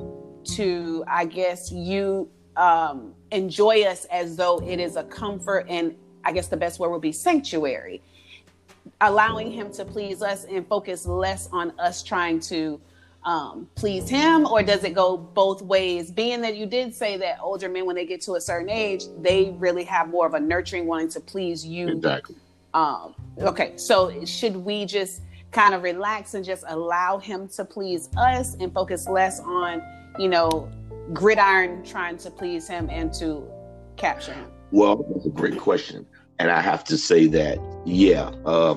to 0.44 1.04
i 1.06 1.24
guess 1.24 1.70
you 1.70 2.28
um, 2.56 3.14
enjoy 3.30 3.82
us 3.82 4.04
as 4.06 4.36
though 4.36 4.60
it 4.60 4.80
is 4.80 4.96
a 4.96 5.04
comfort 5.04 5.66
and 5.68 5.94
i 6.24 6.32
guess 6.32 6.48
the 6.48 6.56
best 6.56 6.78
word 6.78 6.90
would 6.90 7.00
be 7.00 7.12
sanctuary. 7.12 8.02
Allowing 9.02 9.50
him 9.50 9.72
to 9.72 9.84
please 9.84 10.22
us 10.22 10.44
and 10.44 10.66
focus 10.66 11.06
less 11.06 11.48
on 11.52 11.72
us 11.78 12.02
trying 12.02 12.40
to 12.40 12.80
um, 13.24 13.68
please 13.74 14.08
him 14.08 14.46
or 14.46 14.62
does 14.62 14.84
it 14.84 14.94
go 14.94 15.16
both 15.16 15.62
ways? 15.62 16.10
Being 16.10 16.40
that 16.42 16.56
you 16.56 16.66
did 16.66 16.94
say 16.94 17.16
that 17.18 17.38
older 17.40 17.68
men 17.68 17.84
when 17.86 17.96
they 17.96 18.06
get 18.06 18.20
to 18.22 18.34
a 18.34 18.40
certain 18.40 18.70
age 18.70 19.04
they 19.20 19.54
really 19.58 19.84
have 19.84 20.08
more 20.08 20.26
of 20.26 20.34
a 20.34 20.40
nurturing 20.40 20.86
wanting 20.86 21.08
to 21.10 21.20
please 21.20 21.64
you. 21.64 21.88
Exactly. 21.88 22.36
Um, 22.72 23.14
okay 23.38 23.72
so 23.76 24.24
should 24.24 24.56
we 24.56 24.84
just 24.84 25.22
kind 25.50 25.74
of 25.74 25.82
relax 25.82 26.34
and 26.34 26.44
just 26.44 26.64
allow 26.68 27.18
him 27.18 27.48
to 27.48 27.64
please 27.64 28.08
us 28.16 28.54
and 28.60 28.72
focus 28.72 29.08
less 29.08 29.40
on 29.40 29.82
you 30.18 30.28
know 30.28 30.70
gridiron 31.12 31.84
trying 31.84 32.16
to 32.16 32.30
please 32.30 32.68
him 32.68 32.88
and 32.90 33.12
to 33.12 33.44
capture 33.96 34.32
him 34.32 34.46
well 34.70 34.96
that's 35.12 35.26
a 35.26 35.30
great 35.30 35.58
question 35.58 36.06
and 36.40 36.50
I 36.50 36.62
have 36.62 36.84
to 36.84 36.96
say 36.96 37.26
that, 37.26 37.58
yeah, 37.84 38.30
uh, 38.46 38.74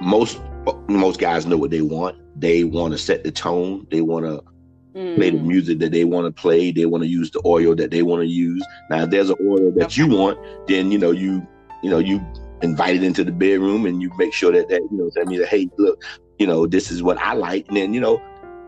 most 0.00 0.40
most 0.88 1.20
guys 1.20 1.44
know 1.44 1.58
what 1.58 1.70
they 1.70 1.82
want. 1.82 2.16
They 2.40 2.64
want 2.64 2.92
to 2.92 2.98
set 2.98 3.24
the 3.24 3.30
tone. 3.30 3.86
They 3.90 4.00
want 4.00 4.24
to 4.24 4.42
mm. 4.98 5.16
play 5.16 5.28
the 5.28 5.36
mm. 5.36 5.44
music 5.44 5.80
that 5.80 5.92
they 5.92 6.04
want 6.04 6.34
to 6.34 6.42
play. 6.42 6.72
They 6.72 6.86
want 6.86 7.02
to 7.02 7.08
use 7.08 7.30
the 7.30 7.42
oil 7.44 7.74
that 7.76 7.90
they 7.90 8.00
want 8.00 8.22
to 8.22 8.26
use. 8.26 8.64
Now, 8.88 9.02
if 9.02 9.10
there's 9.10 9.28
an 9.28 9.36
oil 9.42 9.70
that 9.72 9.84
okay. 9.84 10.00
you 10.02 10.08
want, 10.08 10.38
then 10.66 10.90
you 10.90 10.98
know 10.98 11.10
you 11.10 11.46
you 11.82 11.90
know 11.90 11.98
you 11.98 12.24
invite 12.62 12.96
it 12.96 13.02
into 13.02 13.24
the 13.24 13.32
bedroom 13.32 13.86
and 13.86 14.02
you 14.02 14.10
make 14.18 14.32
sure 14.32 14.52
that 14.52 14.68
that 14.68 14.80
you 14.90 14.98
know 14.98 15.10
that 15.14 15.26
means 15.26 15.40
that 15.40 15.48
hey 15.48 15.68
look 15.78 16.02
you 16.38 16.46
know 16.46 16.66
this 16.66 16.90
is 16.90 17.02
what 17.02 17.18
I 17.18 17.34
like 17.34 17.66
and 17.68 17.76
then 17.76 17.94
you 17.94 18.00
know 18.00 18.20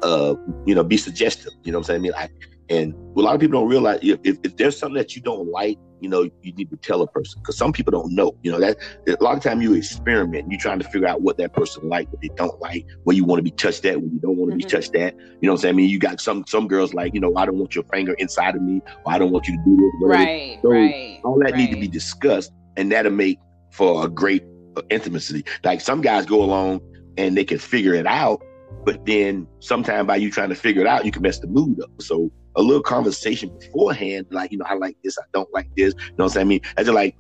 uh 0.02 0.34
you 0.66 0.74
know 0.74 0.84
be 0.84 0.96
suggestive 0.96 1.52
you 1.64 1.72
know 1.72 1.78
what 1.78 1.88
I'm 1.90 2.00
saying 2.00 2.00
I 2.00 2.02
mean 2.02 2.12
like 2.12 2.32
and 2.68 2.94
a 3.16 3.20
lot 3.20 3.34
of 3.34 3.40
people 3.40 3.60
don't 3.60 3.68
realize 3.68 3.98
if, 4.02 4.18
if 4.24 4.56
there's 4.56 4.78
something 4.78 4.96
that 4.96 5.16
you 5.16 5.22
don't 5.22 5.48
like 5.48 5.78
you 6.00 6.08
know, 6.08 6.22
you 6.42 6.52
need 6.52 6.70
to 6.70 6.76
tell 6.76 7.02
a 7.02 7.06
person 7.06 7.40
because 7.40 7.56
some 7.56 7.72
people 7.72 7.90
don't 7.90 8.12
know. 8.12 8.34
You 8.42 8.52
know 8.52 8.60
that 8.60 8.76
a 9.06 9.22
lot 9.22 9.36
of 9.36 9.42
time 9.42 9.62
you 9.62 9.74
experiment, 9.74 10.50
you're 10.50 10.60
trying 10.60 10.78
to 10.78 10.88
figure 10.88 11.06
out 11.06 11.22
what 11.22 11.36
that 11.38 11.52
person 11.52 11.88
like, 11.88 12.10
what 12.10 12.20
they 12.22 12.30
don't 12.36 12.58
like, 12.60 12.86
where 13.04 13.14
you 13.14 13.24
want 13.24 13.38
to 13.38 13.42
be 13.42 13.50
touched 13.50 13.84
at, 13.84 14.00
when 14.00 14.10
you 14.10 14.18
don't 14.18 14.36
want 14.36 14.50
to 14.50 14.56
mm-hmm. 14.56 14.66
be 14.66 14.70
touched 14.70 14.94
at. 14.96 15.14
You 15.14 15.22
know 15.42 15.52
what 15.52 15.58
I'm 15.58 15.58
saying? 15.58 15.74
I 15.74 15.76
mean, 15.76 15.90
you 15.90 15.98
got 15.98 16.20
some 16.20 16.44
some 16.46 16.66
girls 16.68 16.94
like, 16.94 17.14
you 17.14 17.20
know, 17.20 17.36
I 17.36 17.46
don't 17.46 17.58
want 17.58 17.74
your 17.74 17.84
finger 17.84 18.14
inside 18.14 18.56
of 18.56 18.62
me, 18.62 18.80
or 19.04 19.12
I 19.12 19.18
don't 19.18 19.30
want 19.30 19.46
you 19.46 19.56
to 19.56 19.62
do 19.64 19.76
this. 19.76 19.90
Whatever. 20.00 20.24
Right, 20.24 20.58
so 20.62 20.70
right. 20.70 21.20
All 21.24 21.38
that 21.38 21.52
right. 21.52 21.56
need 21.56 21.70
to 21.72 21.80
be 21.80 21.88
discussed, 21.88 22.52
and 22.76 22.90
that'll 22.90 23.12
make 23.12 23.38
for 23.70 24.04
a 24.04 24.08
great 24.08 24.44
intimacy. 24.90 25.44
Like 25.64 25.80
some 25.80 26.00
guys 26.00 26.26
go 26.26 26.42
along 26.42 26.80
and 27.16 27.36
they 27.36 27.44
can 27.44 27.58
figure 27.58 27.94
it 27.94 28.06
out, 28.06 28.42
but 28.84 29.04
then 29.06 29.46
sometime 29.60 30.06
by 30.06 30.16
you 30.16 30.30
trying 30.30 30.48
to 30.48 30.54
figure 30.54 30.80
it 30.80 30.86
out, 30.86 31.04
you 31.04 31.12
can 31.12 31.22
mess 31.22 31.38
the 31.38 31.46
mood 31.46 31.80
up. 31.80 31.90
So 32.00 32.30
a 32.56 32.62
little 32.62 32.82
conversation 32.82 33.56
beforehand, 33.58 34.26
like, 34.30 34.52
you 34.52 34.58
know, 34.58 34.64
I 34.68 34.74
like 34.74 34.96
this, 35.04 35.18
I 35.18 35.24
don't 35.32 35.52
like 35.52 35.68
this. 35.76 35.94
You 35.94 36.00
know 36.18 36.24
what 36.24 36.36
I'm 36.36 36.48
saying? 36.48 36.60
I 36.76 36.82
like 36.82 37.16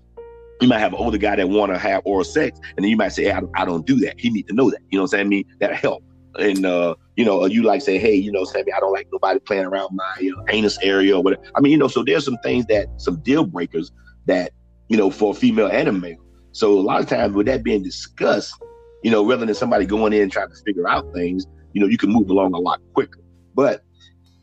you 0.60 0.68
might 0.68 0.78
have 0.78 0.92
an 0.92 0.98
older 0.98 1.18
guy 1.18 1.36
that 1.36 1.48
want 1.48 1.72
to 1.72 1.78
have 1.78 2.02
oral 2.04 2.24
sex, 2.24 2.60
and 2.76 2.84
then 2.84 2.90
you 2.90 2.96
might 2.96 3.08
say, 3.08 3.24
hey, 3.24 3.32
I, 3.32 3.40
I, 3.54 3.64
don't 3.64 3.86
do 3.86 3.96
that. 4.00 4.20
He 4.20 4.30
need 4.30 4.46
to 4.48 4.54
know 4.54 4.70
that. 4.70 4.80
You 4.90 4.98
know 4.98 5.04
what 5.04 5.10
saying? 5.12 5.26
I 5.26 5.28
mean, 5.28 5.44
that'll 5.58 5.76
help. 5.76 6.04
And 6.38 6.64
uh, 6.64 6.94
you 7.16 7.24
know, 7.24 7.44
you 7.46 7.62
like 7.62 7.82
say, 7.82 7.98
hey, 7.98 8.14
you 8.14 8.30
know, 8.30 8.44
Sammy, 8.44 8.72
I 8.72 8.78
don't 8.78 8.92
like 8.92 9.08
nobody 9.12 9.40
playing 9.40 9.64
around 9.64 9.96
my 9.96 10.14
you 10.20 10.36
know, 10.36 10.44
anus 10.48 10.78
area 10.82 11.16
or 11.16 11.22
whatever. 11.22 11.42
I 11.56 11.60
mean, 11.60 11.72
you 11.72 11.78
know, 11.78 11.88
so 11.88 12.04
there's 12.04 12.24
some 12.24 12.36
things 12.42 12.66
that 12.66 12.88
some 12.98 13.16
deal 13.22 13.44
breakers 13.44 13.90
that 14.26 14.52
you 14.88 14.96
know 14.96 15.10
for 15.10 15.32
a 15.32 15.34
female 15.34 15.68
and 15.68 15.88
a 15.88 15.92
male. 15.92 16.18
So 16.52 16.78
a 16.78 16.80
lot 16.80 17.00
of 17.00 17.08
times 17.08 17.34
with 17.34 17.46
that 17.46 17.62
being 17.62 17.82
discussed, 17.82 18.54
you 19.02 19.10
know, 19.10 19.24
rather 19.26 19.46
than 19.46 19.54
somebody 19.54 19.86
going 19.86 20.12
in 20.12 20.22
and 20.22 20.32
trying 20.32 20.48
to 20.48 20.56
figure 20.64 20.88
out 20.88 21.12
things, 21.14 21.46
you 21.72 21.80
know, 21.80 21.86
you 21.86 21.96
can 21.96 22.10
move 22.10 22.28
along 22.30 22.54
a 22.54 22.58
lot 22.58 22.80
quicker. 22.94 23.20
But 23.54 23.82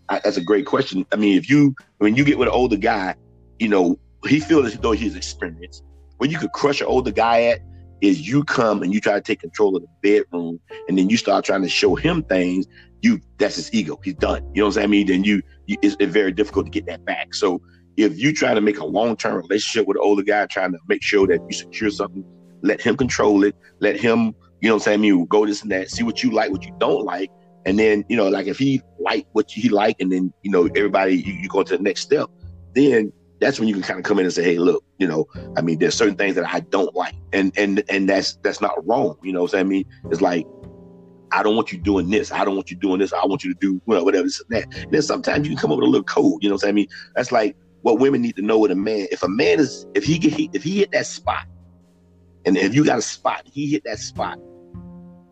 I, 0.09 0.19
that's 0.23 0.37
a 0.37 0.43
great 0.43 0.65
question. 0.65 1.05
I 1.11 1.15
mean, 1.17 1.37
if 1.37 1.49
you 1.49 1.75
when 1.97 2.15
you 2.15 2.23
get 2.23 2.37
with 2.37 2.47
an 2.47 2.53
older 2.53 2.77
guy, 2.77 3.15
you 3.59 3.67
know, 3.67 3.99
he 4.27 4.39
feels 4.39 4.67
as 4.67 4.79
though 4.79 4.93
he's 4.93 5.15
experienced. 5.15 5.83
When 6.17 6.31
you 6.31 6.37
could 6.37 6.51
crush 6.53 6.81
an 6.81 6.87
older 6.87 7.11
guy 7.11 7.43
at 7.43 7.59
is 8.01 8.27
you 8.27 8.43
come 8.43 8.83
and 8.83 8.93
you 8.93 9.01
try 9.01 9.13
to 9.13 9.21
take 9.21 9.39
control 9.39 9.75
of 9.75 9.81
the 9.81 9.87
bedroom, 10.01 10.59
and 10.87 10.97
then 10.97 11.09
you 11.09 11.17
start 11.17 11.45
trying 11.45 11.63
to 11.63 11.69
show 11.69 11.95
him 11.95 12.23
things. 12.23 12.65
You 13.01 13.19
that's 13.37 13.55
his 13.55 13.73
ego. 13.73 13.99
He's 14.03 14.15
done. 14.15 14.43
You 14.53 14.61
know 14.61 14.67
what 14.67 14.75
saying? 14.75 14.85
I 14.85 14.87
mean, 14.87 15.07
then 15.07 15.23
you, 15.23 15.41
you 15.67 15.77
it's, 15.81 15.95
it's 15.99 16.11
very 16.11 16.31
difficult 16.31 16.65
to 16.65 16.71
get 16.71 16.85
that 16.87 17.05
back. 17.05 17.33
So 17.33 17.61
if 17.97 18.17
you 18.17 18.31
try 18.31 18.53
to 18.53 18.61
make 18.61 18.79
a 18.79 18.85
long 18.85 19.17
term 19.17 19.35
relationship 19.37 19.87
with 19.87 19.97
an 19.97 20.03
older 20.03 20.23
guy, 20.23 20.45
trying 20.45 20.71
to 20.71 20.79
make 20.87 21.03
sure 21.03 21.27
that 21.27 21.41
you 21.47 21.53
secure 21.53 21.89
something, 21.89 22.23
let 22.61 22.79
him 22.79 22.95
control 22.95 23.43
it. 23.43 23.55
Let 23.79 23.99
him, 23.99 24.35
you 24.61 24.69
know 24.69 24.75
what 24.75 24.81
I'm 24.87 25.01
saying? 25.01 25.03
You 25.03 25.25
go 25.25 25.45
this 25.45 25.63
and 25.63 25.71
that, 25.71 25.89
see 25.89 26.03
what 26.03 26.23
you 26.23 26.31
like, 26.31 26.51
what 26.51 26.63
you 26.63 26.75
don't 26.79 27.03
like. 27.03 27.31
And 27.65 27.77
then, 27.77 28.05
you 28.07 28.15
know, 28.15 28.29
like 28.29 28.47
if 28.47 28.57
he 28.57 28.81
like 28.99 29.27
what 29.33 29.51
he 29.51 29.67
like, 29.67 29.97
and 29.99 30.11
then, 30.11 30.31
you 30.43 30.51
know, 30.51 30.67
everybody, 30.67 31.15
you, 31.15 31.33
you 31.33 31.49
go 31.49 31.63
to 31.63 31.75
the 31.75 31.83
next 31.83 32.01
step, 32.01 32.29
then 32.73 33.11
that's 33.39 33.59
when 33.59 33.67
you 33.67 33.73
can 33.73 33.83
kind 33.83 33.99
of 33.99 34.05
come 34.05 34.19
in 34.19 34.25
and 34.25 34.33
say, 34.33 34.43
hey, 34.43 34.57
look, 34.57 34.83
you 34.99 35.07
know, 35.07 35.25
I 35.57 35.61
mean, 35.61 35.79
there's 35.79 35.95
certain 35.95 36.15
things 36.15 36.35
that 36.35 36.47
I 36.47 36.61
don't 36.61 36.95
like. 36.95 37.15
And 37.33 37.51
and 37.57 37.83
and 37.89 38.07
that's 38.07 38.37
that's 38.41 38.61
not 38.61 38.85
wrong. 38.87 39.17
You 39.21 39.33
know 39.33 39.43
what 39.43 39.55
I 39.55 39.63
mean? 39.63 39.85
It's 40.09 40.21
like 40.21 40.47
I 41.31 41.43
don't 41.43 41.55
want 41.55 41.71
you 41.71 41.77
doing 41.77 42.09
this. 42.09 42.31
I 42.31 42.45
don't 42.45 42.55
want 42.55 42.71
you 42.71 42.77
doing 42.77 42.99
this. 42.99 43.11
I 43.11 43.25
want 43.25 43.43
you 43.43 43.53
to 43.53 43.59
do 43.59 43.81
well, 43.85 44.05
whatever 44.05 44.23
this 44.23 44.41
and 44.41 44.49
that. 44.57 44.83
And 44.83 44.91
then 44.91 45.01
sometimes 45.01 45.47
you 45.47 45.55
can 45.55 45.61
come 45.61 45.71
up 45.71 45.77
with 45.77 45.87
a 45.87 45.91
little 45.91 46.05
code. 46.05 46.41
You 46.41 46.49
know 46.49 46.55
what 46.55 46.65
I 46.65 46.71
mean? 46.71 46.87
That's 47.15 47.31
like 47.31 47.55
what 47.81 47.99
women 47.99 48.21
need 48.21 48.35
to 48.35 48.41
know 48.41 48.59
with 48.59 48.71
a 48.71 48.75
man. 48.75 49.07
If 49.11 49.23
a 49.23 49.29
man 49.29 49.59
is, 49.59 49.85
if 49.95 50.03
he 50.03 50.17
get, 50.17 50.33
if 50.53 50.63
he 50.63 50.79
hit 50.79 50.91
that 50.91 51.05
spot, 51.05 51.45
and 52.45 52.57
if 52.57 52.73
you 52.73 52.85
got 52.85 52.97
a 52.97 53.01
spot, 53.01 53.43
he 53.45 53.67
hit 53.67 53.83
that 53.85 53.99
spot. 53.99 54.39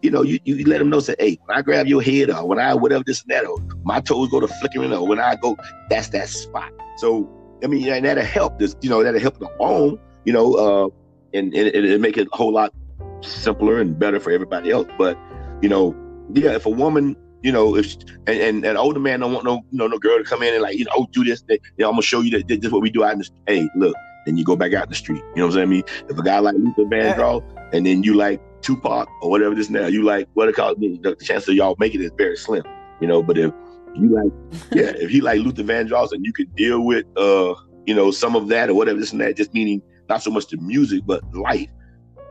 You 0.01 0.11
know, 0.11 0.21
you, 0.21 0.39
you 0.43 0.65
let 0.65 0.81
him 0.81 0.89
know, 0.89 0.99
say, 0.99 1.15
hey, 1.17 1.39
when 1.45 1.57
I 1.57 1.61
grab 1.61 1.87
your 1.87 2.01
head 2.01 2.29
or 2.29 2.45
when 2.47 2.59
I 2.59 2.73
whatever 2.75 3.03
this 3.03 3.23
and 3.23 3.31
that, 3.31 3.45
or 3.45 3.57
my 3.83 3.99
toes 4.01 4.29
go 4.29 4.39
to 4.39 4.47
flickering, 4.47 4.93
or 4.93 5.07
when 5.07 5.19
I 5.19 5.35
go, 5.35 5.57
that's 5.89 6.09
that 6.09 6.29
spot. 6.29 6.71
So 6.97 7.29
I 7.63 7.67
mean, 7.67 7.87
and 7.87 8.05
that'll 8.05 8.23
help 8.23 8.59
this, 8.59 8.75
you 8.81 8.89
know, 8.89 9.03
that'll 9.03 9.19
help 9.19 9.39
the 9.39 9.47
home, 9.59 9.99
you 10.25 10.33
know, 10.33 10.53
uh, 10.53 10.89
and, 11.33 11.53
and 11.53 11.67
it, 11.67 12.01
make 12.01 12.17
it 12.17 12.27
a 12.31 12.35
whole 12.35 12.53
lot 12.53 12.73
simpler 13.21 13.79
and 13.79 13.97
better 13.97 14.19
for 14.19 14.31
everybody 14.31 14.71
else. 14.71 14.87
But, 14.97 15.17
you 15.61 15.69
know, 15.69 15.95
yeah, 16.33 16.51
if 16.51 16.65
a 16.65 16.69
woman, 16.69 17.15
you 17.45 17.51
know, 17.51 17.75
if 17.75 17.95
and, 18.25 18.39
and 18.39 18.65
an 18.65 18.75
older 18.75 18.99
man 18.99 19.19
don't 19.19 19.31
want 19.31 19.45
no, 19.45 19.57
you 19.69 19.77
know, 19.77 19.85
no 19.85 19.99
girl 19.99 20.17
to 20.17 20.23
come 20.23 20.41
in 20.41 20.55
and 20.55 20.63
like, 20.63 20.79
you 20.79 20.85
know, 20.85 20.91
oh, 20.95 21.07
do 21.11 21.23
this, 21.23 21.43
they, 21.43 21.53
you 21.53 21.83
know, 21.83 21.89
I'm 21.89 21.93
gonna 21.93 22.01
show 22.01 22.21
you 22.21 22.31
that 22.31 22.47
this 22.47 22.57
is 22.63 22.71
what 22.71 22.81
we 22.81 22.89
do 22.89 23.03
out 23.03 23.13
in 23.13 23.19
the 23.19 23.29
Hey, 23.45 23.69
look, 23.75 23.95
then 24.25 24.35
you 24.35 24.43
go 24.43 24.55
back 24.55 24.73
out 24.73 24.85
in 24.85 24.89
the 24.89 24.95
street. 24.95 25.21
You 25.35 25.41
know 25.41 25.45
what 25.45 25.49
I'm 25.49 25.51
saying? 25.51 25.67
I 25.67 25.69
mean, 25.69 25.83
if 26.09 26.17
a 26.17 26.23
guy 26.23 26.39
like 26.39 26.55
Luther 26.55 26.85
Vandross 26.85 27.43
and 27.71 27.85
then 27.85 28.01
you 28.01 28.15
like 28.15 28.41
Tupac 28.63 29.07
or 29.21 29.29
whatever 29.29 29.53
this 29.53 29.69
now, 29.69 29.85
you 29.85 30.01
like 30.01 30.27
what 30.33 30.49
it 30.49 30.55
called, 30.55 30.81
the 30.81 31.15
chance 31.21 31.47
of 31.47 31.53
y'all 31.53 31.75
making 31.77 32.01
it 32.01 32.05
is 32.05 32.11
very 32.17 32.35
slim. 32.35 32.63
You 32.99 33.07
know, 33.07 33.21
but 33.21 33.37
if 33.37 33.53
you 33.93 34.09
like, 34.09 34.31
yeah, 34.73 34.93
if 34.95 35.11
he 35.11 35.21
like 35.21 35.39
Luther 35.41 35.63
Vandross 35.63 36.13
and 36.13 36.25
you 36.25 36.33
could 36.33 36.55
deal 36.55 36.81
with, 36.81 37.05
uh, 37.15 37.53
you 37.85 37.93
know, 37.93 38.09
some 38.09 38.35
of 38.35 38.47
that 38.47 38.71
or 38.71 38.73
whatever 38.73 38.99
this 38.99 39.11
and 39.11 39.21
that, 39.21 39.37
just 39.37 39.53
meaning 39.53 39.83
not 40.09 40.23
so 40.23 40.31
much 40.31 40.47
the 40.47 40.57
music 40.57 41.03
but 41.05 41.21
life. 41.35 41.69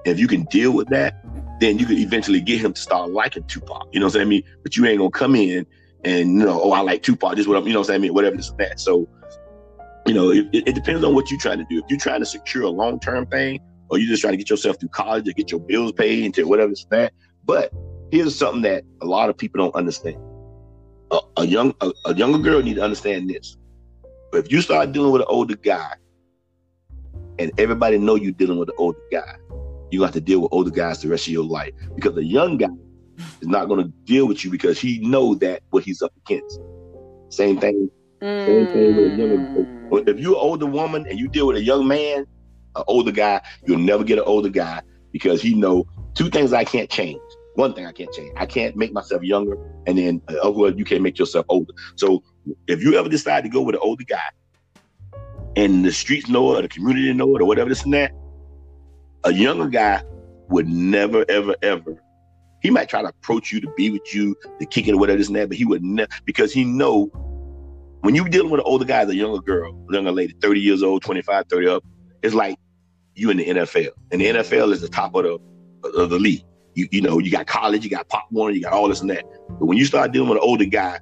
If 0.05 0.19
you 0.19 0.27
can 0.27 0.43
deal 0.47 0.73
with 0.73 0.89
that, 0.89 1.25
then 1.61 1.79
you 1.79 1.87
could 1.87 1.99
eventually 1.99 2.41
get 2.41 2.61
him 2.61 2.73
to 2.73 2.81
start 2.81 3.11
liking 3.11 3.45
Tupac. 3.45 3.89
You 3.93 4.01
know 4.01 4.07
what 4.07 4.15
saying? 4.15 4.29
Mean, 4.29 4.43
but 4.63 4.77
you 4.77 4.87
ain't 4.87 4.99
gonna 4.99 5.11
come 5.11 5.35
in 5.35 5.67
and 6.05 6.33
you 6.33 6.45
know, 6.45 6.61
oh, 6.63 6.73
I 6.73 6.81
like 6.81 7.03
Tupac. 7.03 7.33
This 7.33 7.41
is 7.41 7.49
what 7.49 7.57
I'm, 7.57 7.67
you 7.67 7.73
know 7.73 7.81
what 7.81 7.87
saying? 7.89 8.03
Mean, 8.03 8.15
whatever 8.15 8.37
this 8.37 8.51
and 8.51 8.59
that. 8.59 8.81
So, 8.81 9.09
you 10.07 10.15
know, 10.15 10.31
it, 10.31 10.49
it 10.53 10.75
depends 10.75 11.05
on 11.05 11.15
what 11.15 11.31
you're 11.31 11.41
trying 11.41 11.59
to 11.59 11.67
do. 11.71 11.79
If 11.79 11.85
you're 11.89 11.99
trying 11.99 12.21
to 12.21 12.27
secure 12.27 12.65
a 12.65 12.71
long 12.71 13.01
term 13.01 13.27
thing, 13.27 13.61
or 13.89 13.99
you're 13.99 14.09
just 14.09 14.23
trying 14.23 14.33
to 14.33 14.37
get 14.37 14.51
yourself 14.51 14.79
through 14.81 14.89
college 14.91 15.29
or 15.29 15.33
get 15.33 15.51
your 15.51 15.61
bills 15.61 15.93
paid 15.93 16.25
and 16.25 16.49
whatever 16.49 16.69
and 16.69 16.87
that. 16.91 17.13
But 17.45 17.73
here's 18.11 18.35
something 18.35 18.63
that 18.63 18.85
a 19.03 19.07
lot 19.07 19.29
of 19.29 19.37
people 19.37 19.63
don't 19.63 19.75
understand 19.75 20.17
a, 21.11 21.21
a 21.39 21.47
young 21.47 21.75
a, 21.81 21.93
a, 22.07 22.15
younger 22.15 22.39
girl 22.39 22.63
need 22.63 22.75
to 22.75 22.83
understand 22.83 23.31
this. 23.31 23.57
But 24.31 24.47
if 24.47 24.53
you 24.53 24.61
start 24.63 24.93
dealing 24.93 25.13
with 25.13 25.23
an 25.23 25.29
older 25.31 25.57
guy, 25.57 25.95
and 27.39 27.53
everybody 27.59 27.99
know 27.99 28.15
you're 28.15 28.33
dealing 28.33 28.59
with 28.59 28.69
an 28.69 28.77
older 28.79 28.99
guy, 29.11 29.37
you 29.95 30.03
have 30.03 30.13
to 30.13 30.21
deal 30.21 30.41
with 30.41 30.53
older 30.53 30.71
guys 30.71 31.01
the 31.01 31.09
rest 31.09 31.27
of 31.27 31.33
your 31.33 31.45
life 31.45 31.73
because 31.95 32.17
a 32.17 32.25
young 32.25 32.59
guy 32.59 32.69
is 33.41 33.49
not 33.49 33.67
going 33.69 33.83
to 33.85 33.91
deal 34.05 34.27
with 34.27 34.45
you 34.45 34.51
because 34.51 34.79
he 34.79 34.99
know 34.99 35.35
that 35.37 35.63
what 35.71 35.85
he's 35.85 36.03
up 36.03 36.13
against. 36.27 36.61
Same 37.31 37.59
thing. 37.59 37.89
Mm. 38.21 38.47
Same 38.47 38.67
thing 38.67 38.97
with 38.97 39.13
a 39.13 39.17
younger. 39.17 39.37
Mm. 39.37 40.09
If 40.09 40.19
you're 40.19 40.35
an 40.35 40.41
older 40.41 40.67
woman 40.67 41.07
and 41.09 41.19
you 41.19 41.29
deal 41.29 41.47
with 41.47 41.57
a 41.57 41.63
young 41.63 41.87
man, 41.87 42.27
an 42.77 42.85
older 42.89 43.13
guy, 43.13 43.41
you'll 43.67 43.79
never 43.79 44.05
get 44.05 44.19
an 44.19 44.25
older 44.27 44.49
guy 44.49 44.83
because 45.13 45.41
he 45.41 45.55
know 45.55 45.87
two 46.15 46.29
things 46.29 46.53
I 46.53 46.65
can't 46.65 46.91
change 46.91 47.21
one 47.55 47.73
thing 47.73 47.87
I 47.87 47.93
can't 47.93 48.13
change. 48.13 48.33
I 48.37 48.47
can't 48.47 48.77
make 48.77 48.93
myself 48.93 49.23
younger, 49.23 49.57
and 49.87 49.97
then 49.97 50.21
uh, 50.29 50.51
well, 50.51 50.75
you 50.75 50.85
can't 50.85 51.03
make 51.03 51.19
yourself 51.19 51.47
older. 51.49 51.73
So 51.97 52.23
if 52.67 52.83
you 52.83 52.99
ever 52.99 53.09
decide 53.09 53.45
to 53.45 53.49
go 53.49 53.63
with 53.63 53.77
an 53.77 53.81
older 53.83 54.05
guy, 54.05 54.19
and 55.57 55.85
the 55.85 55.93
streets 55.93 56.29
know 56.29 56.53
it, 56.53 56.59
or 56.59 56.63
the 56.63 56.69
community 56.69 57.13
know 57.13 57.35
it, 57.37 57.43
or 57.43 57.45
whatever 57.45 57.69
this 57.69 57.85
and 57.85 57.95
that, 57.95 58.13
a 59.25 59.33
younger 59.33 59.69
guy 59.69 60.03
would 60.49 60.69
never, 60.69 61.25
ever, 61.29 61.55
ever. 61.63 62.01
He 62.63 62.71
might 62.71 62.89
try 62.89 63.03
to 63.03 63.09
approach 63.09 63.53
you 63.53 63.61
to 63.61 63.71
be 63.77 63.91
with 63.91 64.15
you, 64.15 64.35
to 64.61 64.67
kick 64.67 64.89
it 64.89 64.95
or 64.95 64.99
whatever 64.99 65.19
this 65.19 65.27
and 65.29 65.37
that, 65.37 65.49
but 65.49 65.59
he 65.59 65.65
would 65.65 65.83
never 65.83 66.09
because 66.25 66.53
he 66.53 66.65
know 66.65 67.11
when 68.01 68.15
you're 68.15 68.29
dealing 68.29 68.51
with 68.51 68.61
an 68.61 68.67
older 68.67 68.85
guy 68.85 69.03
a 69.03 69.15
younger 69.15 69.41
girl, 69.41 69.75
younger 69.91 70.13
lady, 70.13 70.35
30 70.43 70.61
years 70.61 70.83
old, 70.83 71.03
25, 71.03 71.47
30 71.49 71.69
up, 71.69 71.85
it's 72.23 72.35
like 72.35 72.59
you 73.15 73.31
in 73.31 73.39
the 73.39 73.47
NFL. 73.47 73.89
And 74.13 74.21
the 74.21 74.27
NFL 74.27 74.73
is 74.73 74.81
the 74.81 74.89
top 74.89 75.15
of 75.15 75.25
the 75.25 75.39
of 75.89 76.11
the 76.11 76.19
league. 76.19 76.45
You 76.75 76.89
you 76.91 77.01
know, 77.01 77.19
you 77.19 77.31
got 77.31 77.47
college, 77.47 77.85
you 77.85 77.91
got 77.91 78.09
Pop 78.09 78.27
Warner, 78.31 78.55
you 78.55 78.63
got 78.63 78.73
all 78.73 78.89
this 78.89 79.01
and 79.01 79.11
that. 79.11 79.25
But 79.49 79.67
when 79.67 79.79
you 79.79 79.85
start 79.85 80.13
dealing 80.13 80.29
with 80.29 80.39
an 80.39 80.45
older 80.45 80.65
guy, 80.65 81.01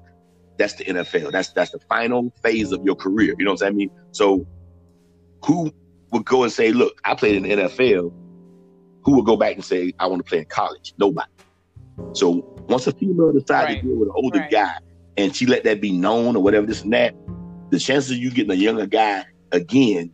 that's 0.59 0.75
the 0.75 0.85
NFL. 0.85 1.33
That's 1.33 1.53
that's 1.53 1.71
the 1.71 1.81
final 1.89 2.33
phase 2.43 2.73
of 2.73 2.85
your 2.85 2.95
career. 2.95 3.35
You 3.39 3.45
know 3.45 3.53
what 3.53 3.65
I 3.65 3.71
mean? 3.71 3.91
So 4.13 4.47
who 5.45 5.73
would 6.13 6.25
go 6.25 6.43
and 6.45 6.53
say, 6.53 6.73
look, 6.73 7.01
I 7.05 7.15
played 7.15 7.37
in 7.37 7.43
the 7.43 7.51
NFL? 7.51 8.13
Who 9.05 9.17
would 9.17 9.25
go 9.25 9.37
back 9.37 9.55
and 9.55 9.65
say, 9.65 9.93
I 9.99 10.07
want 10.07 10.25
to 10.25 10.29
play 10.29 10.39
in 10.39 10.45
college? 10.45 10.95
Nobody. 10.99 11.31
So 12.13 12.45
once 12.69 12.87
a 12.87 12.93
female 12.93 13.33
decides 13.33 13.67
right. 13.67 13.83
to 13.83 13.89
deal 13.89 13.97
with 13.97 14.09
an 14.09 14.15
older 14.15 14.39
right. 14.41 14.51
guy 14.51 14.75
and 15.17 15.35
she 15.35 15.47
let 15.47 15.65
that 15.65 15.81
be 15.81 15.93
known 15.93 16.37
or 16.37 16.43
whatever, 16.43 16.67
this 16.67 16.83
and 16.83 16.93
that, 16.93 17.15
the 17.71 17.79
chances 17.79 18.13
of 18.13 18.19
you 18.19 18.31
getting 18.31 18.53
a 18.53 18.55
younger 18.55 18.87
guy 18.87 19.25
again 19.51 20.13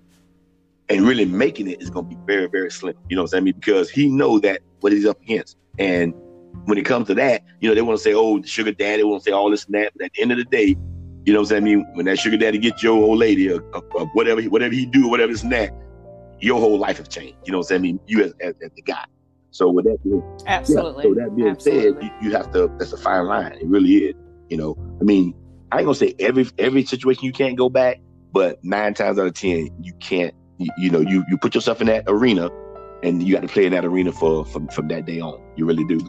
and 0.89 1.03
really 1.03 1.25
making 1.25 1.69
it 1.69 1.83
is 1.83 1.91
going 1.91 2.09
to 2.09 2.17
be 2.17 2.21
very, 2.27 2.47
very 2.47 2.71
slim. 2.71 2.95
You 3.09 3.17
know 3.17 3.23
what 3.23 3.35
I'm 3.35 3.45
saying? 3.45 3.57
Because 3.57 3.91
he 3.91 4.09
know 4.09 4.39
that 4.39 4.63
what 4.81 4.93
he's 4.93 5.05
up 5.05 5.21
against. 5.23 5.57
And 5.79 6.15
when 6.65 6.79
it 6.79 6.85
comes 6.85 7.09
to 7.09 7.15
that, 7.15 7.43
you 7.61 7.69
know, 7.69 7.75
they 7.75 7.83
want 7.83 7.99
to 7.99 8.03
say, 8.03 8.15
oh, 8.15 8.39
the 8.39 8.49
sugar 8.49 8.73
daddy 8.73 9.03
want 9.05 9.23
to 9.23 9.31
say 9.31 9.33
all 9.33 9.51
this 9.51 9.67
and 9.67 9.75
that. 9.75 9.93
But 9.95 10.07
at 10.07 10.13
the 10.15 10.23
end 10.23 10.33
of 10.33 10.39
the 10.39 10.45
day, 10.45 10.77
you 11.25 11.33
know 11.33 11.41
what 11.41 11.53
I'm 11.53 11.63
saying? 11.63 11.63
I 11.63 11.65
mean, 11.65 11.87
when 11.95 12.07
that 12.07 12.19
sugar 12.19 12.37
daddy 12.37 12.59
gets 12.59 12.83
your 12.83 12.95
old 12.95 13.19
lady 13.19 13.51
or, 13.51 13.61
or, 13.75 13.83
or 13.93 14.07
whatever, 14.15 14.41
whatever 14.43 14.75
he 14.75 14.87
do, 14.87 15.09
whatever 15.09 15.33
this 15.33 15.43
and 15.43 15.53
that, 15.53 15.75
your 16.41 16.61
whole 16.61 16.79
life 16.79 16.99
has 16.99 17.09
changed. 17.09 17.37
You 17.45 17.53
know 17.53 17.59
what 17.59 17.65
I'm 17.65 17.69
saying? 17.69 17.81
I 17.81 17.83
mean, 17.83 18.01
you 18.07 18.25
as, 18.25 18.33
as, 18.41 18.55
as 18.63 18.71
the 18.77 18.83
guy. 18.83 19.05
So 19.51 19.71
with 19.71 19.87
that 19.87 19.99
being, 20.05 20.23
absolutely. 20.47 21.05
Yeah, 21.05 21.11
so 21.11 21.21
that 21.21 21.37
being 21.37 21.49
Absolutely. 21.49 22.01
said, 22.01 22.13
you, 22.23 22.29
you 22.29 22.37
have 22.37 22.53
to. 22.53 22.71
That's 22.79 22.93
a 22.93 22.97
fine 22.99 23.27
line. 23.27 23.53
It 23.53 23.67
really 23.67 23.97
is. 23.97 24.15
You 24.49 24.57
know, 24.57 24.77
I 25.01 25.05
mean, 25.05 25.35
I 25.73 25.79
ain't 25.79 25.87
gonna 25.87 25.95
say 25.95 26.15
every 26.19 26.47
every 26.59 26.85
situation 26.85 27.25
you 27.25 27.33
can't 27.33 27.57
go 27.57 27.69
back, 27.69 28.01
but 28.33 28.63
nine 28.63 28.95
times 28.95 29.19
out 29.19 29.27
of 29.27 29.35
ten 29.35 29.69
you 29.83 29.93
can't. 30.01 30.35
You, 30.59 30.71
you 30.79 30.91
know, 30.91 31.01
you 31.01 31.25
you 31.29 31.39
put 31.39 31.55
yourself 31.55 31.81
in 31.81 31.87
that 31.87 32.05
arena 32.09 32.51
and 33.03 33.23
you 33.23 33.35
got 33.35 33.43
to 33.43 33.49
play 33.49 33.67
in 33.67 33.73
that 33.73 33.85
arena 33.85 34.13
for 34.13 34.45
from, 34.45 34.69
from 34.69 34.89
that 34.89 35.07
day 35.07 35.21
on. 35.21 35.41
You 35.57 35.67
really 35.67 35.85
do. 35.85 36.01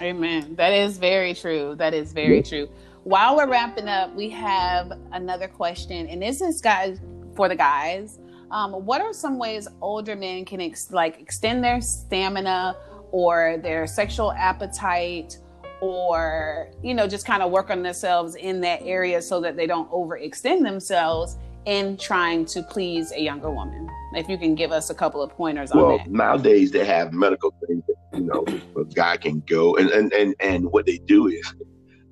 Amen. 0.00 0.54
That 0.56 0.72
is 0.72 0.98
very 0.98 1.34
true. 1.34 1.74
That 1.76 1.94
is 1.94 2.12
very 2.12 2.36
yeah. 2.36 2.42
true. 2.42 2.68
While 3.04 3.36
we're 3.36 3.48
wrapping 3.48 3.88
up, 3.88 4.14
we 4.14 4.30
have 4.30 4.92
another 5.12 5.48
question, 5.48 6.06
and 6.06 6.22
this 6.22 6.40
is 6.40 6.60
guys 6.60 7.00
for 7.34 7.48
the 7.48 7.56
guys. 7.56 8.18
Um, 8.52 8.72
what 8.84 9.00
are 9.00 9.14
some 9.14 9.38
ways 9.38 9.66
older 9.80 10.14
men 10.14 10.44
can 10.44 10.60
ex- 10.60 10.92
like 10.92 11.18
extend 11.18 11.64
their 11.64 11.80
stamina 11.80 12.76
or 13.10 13.58
their 13.62 13.86
sexual 13.86 14.30
appetite, 14.32 15.38
or 15.80 16.70
you 16.82 16.94
know 16.94 17.08
just 17.08 17.26
kind 17.26 17.42
of 17.42 17.50
work 17.50 17.70
on 17.70 17.82
themselves 17.82 18.34
in 18.34 18.60
that 18.60 18.82
area 18.84 19.22
so 19.22 19.40
that 19.40 19.56
they 19.56 19.66
don't 19.66 19.90
overextend 19.90 20.62
themselves 20.62 21.38
in 21.64 21.96
trying 21.96 22.44
to 22.44 22.62
please 22.62 23.10
a 23.12 23.20
younger 23.20 23.50
woman? 23.50 23.88
If 24.14 24.28
you 24.28 24.36
can 24.36 24.54
give 24.54 24.70
us 24.70 24.90
a 24.90 24.94
couple 24.94 25.22
of 25.22 25.30
pointers 25.30 25.72
well, 25.72 25.92
on 25.92 25.98
that. 25.98 26.10
nowadays 26.10 26.70
they 26.72 26.84
have 26.84 27.14
medical 27.14 27.54
things 27.66 27.82
that, 27.86 28.18
you 28.18 28.24
know, 28.24 28.44
a 28.76 28.84
guy 28.84 29.16
can 29.16 29.40
go 29.46 29.76
and, 29.76 29.88
and, 29.90 30.12
and, 30.12 30.34
and 30.40 30.70
what 30.70 30.84
they 30.84 30.98
do 30.98 31.28
is 31.28 31.54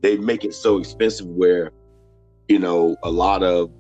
they 0.01 0.17
make 0.17 0.45
it 0.45 0.55
so 0.55 0.79
expensive 0.79 1.27
where, 1.27 1.73
you 2.49 2.59
know, 2.59 2.97
a 3.03 3.11
lot 3.11 3.43
of 3.43 3.71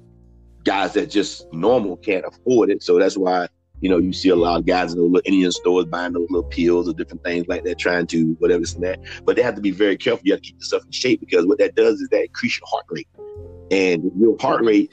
guys 0.64 0.92
that 0.94 1.10
just 1.10 1.50
normal 1.52 1.96
can't 1.98 2.24
afford 2.24 2.70
it. 2.70 2.82
So 2.82 2.98
that's 2.98 3.16
why, 3.16 3.48
you 3.80 3.88
know, 3.88 3.98
you 3.98 4.12
see 4.12 4.28
a 4.28 4.36
lot 4.36 4.58
of 4.58 4.66
guys 4.66 4.92
in 4.92 4.98
those 4.98 5.10
little 5.10 5.22
Indian 5.24 5.52
stores 5.52 5.86
buying 5.86 6.12
those 6.12 6.28
little 6.30 6.48
pills 6.48 6.88
or 6.88 6.92
different 6.92 7.24
things 7.24 7.46
like 7.48 7.64
that, 7.64 7.78
trying 7.78 8.06
to 8.08 8.36
whatever 8.38 8.60
this 8.60 8.74
and 8.74 8.84
that. 8.84 9.00
But 9.24 9.36
they 9.36 9.42
have 9.42 9.54
to 9.54 9.60
be 9.60 9.70
very 9.70 9.96
careful. 9.96 10.22
You 10.24 10.32
have 10.32 10.42
to 10.42 10.48
keep 10.48 10.58
yourself 10.58 10.84
in 10.84 10.92
shape 10.92 11.20
because 11.20 11.46
what 11.46 11.58
that 11.58 11.74
does 11.74 12.00
is 12.00 12.08
that 12.10 12.24
increase 12.24 12.58
your 12.58 12.68
heart 12.68 12.84
rate. 12.90 13.08
And 13.70 14.10
your 14.18 14.36
heart 14.38 14.64
rate 14.64 14.90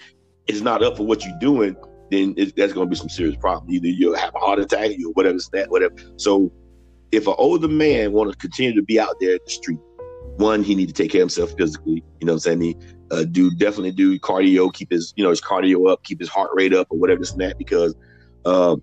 is 0.47 0.61
not 0.61 0.83
up 0.83 0.97
for 0.97 1.05
what 1.05 1.25
you're 1.25 1.39
doing, 1.39 1.75
then 2.11 2.35
that's 2.55 2.73
going 2.73 2.87
to 2.87 2.89
be 2.89 2.95
some 2.95 3.09
serious 3.09 3.35
problem. 3.35 3.71
Either 3.71 3.87
you'll 3.87 4.15
have 4.15 4.33
a 4.35 4.39
heart 4.39 4.59
attack, 4.59 4.91
or 4.91 5.11
whatever, 5.13 5.37
that, 5.51 5.69
whatever. 5.69 5.95
So, 6.15 6.51
if 7.11 7.25
an 7.27 7.35
older 7.37 7.67
man 7.67 8.11
want 8.11 8.31
to 8.31 8.37
continue 8.37 8.73
to 8.75 8.81
be 8.81 8.99
out 8.99 9.15
there 9.19 9.33
in 9.33 9.39
the 9.43 9.51
street, 9.51 9.79
one, 10.37 10.63
he 10.63 10.75
need 10.75 10.87
to 10.87 10.93
take 10.93 11.11
care 11.11 11.21
of 11.21 11.23
himself 11.23 11.53
physically. 11.57 12.03
You 12.19 12.27
know 12.27 12.33
what 12.33 12.45
I'm 12.47 12.59
saying? 12.59 12.61
He, 12.61 12.77
uh, 13.11 13.23
do 13.23 13.51
definitely 13.51 13.91
do 13.91 14.19
cardio, 14.19 14.73
keep 14.73 14.91
his 14.91 15.13
you 15.15 15.23
know 15.23 15.29
his 15.29 15.41
cardio 15.41 15.91
up, 15.91 16.03
keep 16.03 16.19
his 16.19 16.29
heart 16.29 16.51
rate 16.53 16.73
up, 16.73 16.87
or 16.89 16.97
whatever 16.97 17.19
this 17.19 17.31
and 17.31 17.41
that, 17.41 17.57
because 17.57 17.95
uh, 18.45 18.75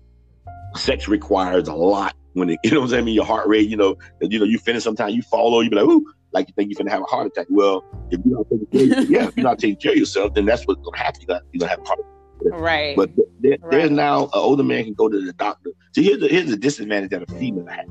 sex 0.75 1.07
requires 1.07 1.67
a 1.67 1.73
lot. 1.73 2.15
When 2.33 2.49
it, 2.49 2.59
you 2.63 2.71
know 2.71 2.79
what 2.79 2.85
I'm 2.85 2.89
saying? 2.91 3.05
Mean, 3.05 3.15
your 3.15 3.25
heart 3.25 3.47
rate, 3.47 3.69
you 3.69 3.77
know, 3.77 3.97
you 4.21 4.39
know, 4.39 4.45
you 4.45 4.57
finish 4.59 4.83
sometimes 4.83 5.15
you 5.15 5.21
fall 5.23 5.55
over, 5.55 5.63
you 5.63 5.69
be 5.69 5.75
like, 5.75 5.85
ooh, 5.85 6.05
like 6.33 6.47
you 6.47 6.53
think 6.55 6.69
you're 6.69 6.77
gonna 6.77 6.91
have 6.91 7.01
a 7.01 7.05
heart 7.05 7.27
attack. 7.27 7.47
Well, 7.49 7.83
if 8.11 8.19
you're 8.25 8.37
not 8.37 8.47
taking 8.49 8.67
care, 8.89 8.99
of, 9.01 9.09
yeah, 9.09 9.27
if 9.27 9.37
you're 9.37 9.43
not 9.43 9.59
taking 9.59 9.77
care 9.77 9.91
of 9.91 9.97
yourself, 9.97 10.33
then 10.33 10.45
that's 10.45 10.65
what's 10.67 10.81
gonna 10.81 10.97
happen. 10.97 11.21
You're 11.21 11.27
gonna, 11.27 11.41
you're 11.51 11.59
gonna 11.59 11.71
have 11.71 11.79
a 11.79 11.85
heart 11.85 11.99
Right. 12.43 12.95
But 12.95 13.11
there, 13.39 13.57
right. 13.61 13.71
there's 13.71 13.91
now 13.91 14.25
an 14.25 14.31
older 14.33 14.63
man 14.63 14.83
can 14.83 14.93
go 14.93 15.09
to 15.09 15.21
the 15.21 15.33
doctor. 15.33 15.71
So 15.93 16.01
here's 16.01 16.19
the, 16.19 16.27
here's 16.27 16.49
the 16.49 16.57
disadvantage 16.57 17.11
that 17.11 17.23
a 17.23 17.33
female 17.33 17.65
has. 17.67 17.87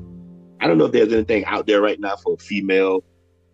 I 0.60 0.66
don't 0.66 0.78
know 0.78 0.86
if 0.86 0.92
there's 0.92 1.12
anything 1.12 1.44
out 1.46 1.66
there 1.66 1.80
right 1.80 1.98
now 1.98 2.16
for 2.16 2.34
a 2.34 2.36
female 2.36 3.04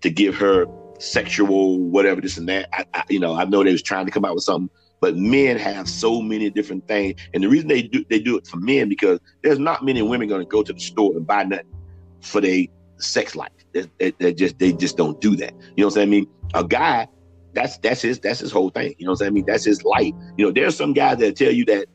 to 0.03 0.11
give 0.11 0.37
her 0.37 0.67
sexual 1.01 1.79
whatever 1.79 2.21
this 2.21 2.37
and 2.37 2.49
that. 2.49 2.69
I, 2.73 2.85
I, 2.95 3.05
you 3.09 3.19
know, 3.19 3.35
I 3.35 3.45
know 3.45 3.65
they 3.65 3.73
was 3.73 3.83
trying 3.83 4.07
to 4.07 4.13
come 4.13 4.25
out 4.25 4.35
with 4.35 4.45
something, 4.45 4.71
but 5.01 5.17
men 5.17 5.57
have 5.59 5.89
so 5.89 6.21
many 6.21 6.51
different 6.51 6.87
things, 6.87 7.21
and 7.35 7.43
the 7.43 7.49
reason 7.49 7.69
they 7.69 7.83
do 7.83 8.05
they 8.09 8.21
do 8.21 8.37
it 8.37 8.47
for 8.47 8.59
men 8.59 8.89
because 8.89 9.19
there's 9.43 9.59
not 9.59 9.85
many 9.85 10.03
women 10.03 10.29
going 10.29 10.43
to 10.43 10.49
go 10.49 10.63
to 10.63 10.73
the 10.73 10.81
store 10.81 11.13
and 11.17 11.27
buy 11.27 11.45
nothing 11.45 11.67
for 12.21 12.41
their 12.41 12.67
sex 12.99 13.35
life. 13.35 13.51
They, 13.73 13.87
they, 13.99 14.11
they, 14.19 14.35
just 14.35 14.59
they 14.59 14.73
just 14.73 14.97
don't 14.97 15.21
do 15.21 15.37
that. 15.37 15.55
You 15.77 15.83
know 15.83 15.87
what 15.87 15.95
saying? 15.95 16.11
Mean, 16.11 16.27
a 16.55 16.65
guy 16.65 17.09
that's 17.53 17.79
that's 17.79 18.03
his 18.03 18.21
that's 18.21 18.41
his 18.41 18.53
whole 18.53 18.71
thing. 18.71 18.95
You 18.99 19.07
know 19.07 19.13
what? 19.13 19.23
I 19.23 19.31
mean, 19.31 19.45
that's 19.47 19.65
his 19.65 19.83
life. 19.85 20.13
You 20.37 20.47
know, 20.47 20.53
there's 20.53 20.77
some 20.77 20.93
guys 20.93 21.19
that 21.19 21.37
tell 21.37 21.53
you 21.53 21.65
that, 21.67 21.87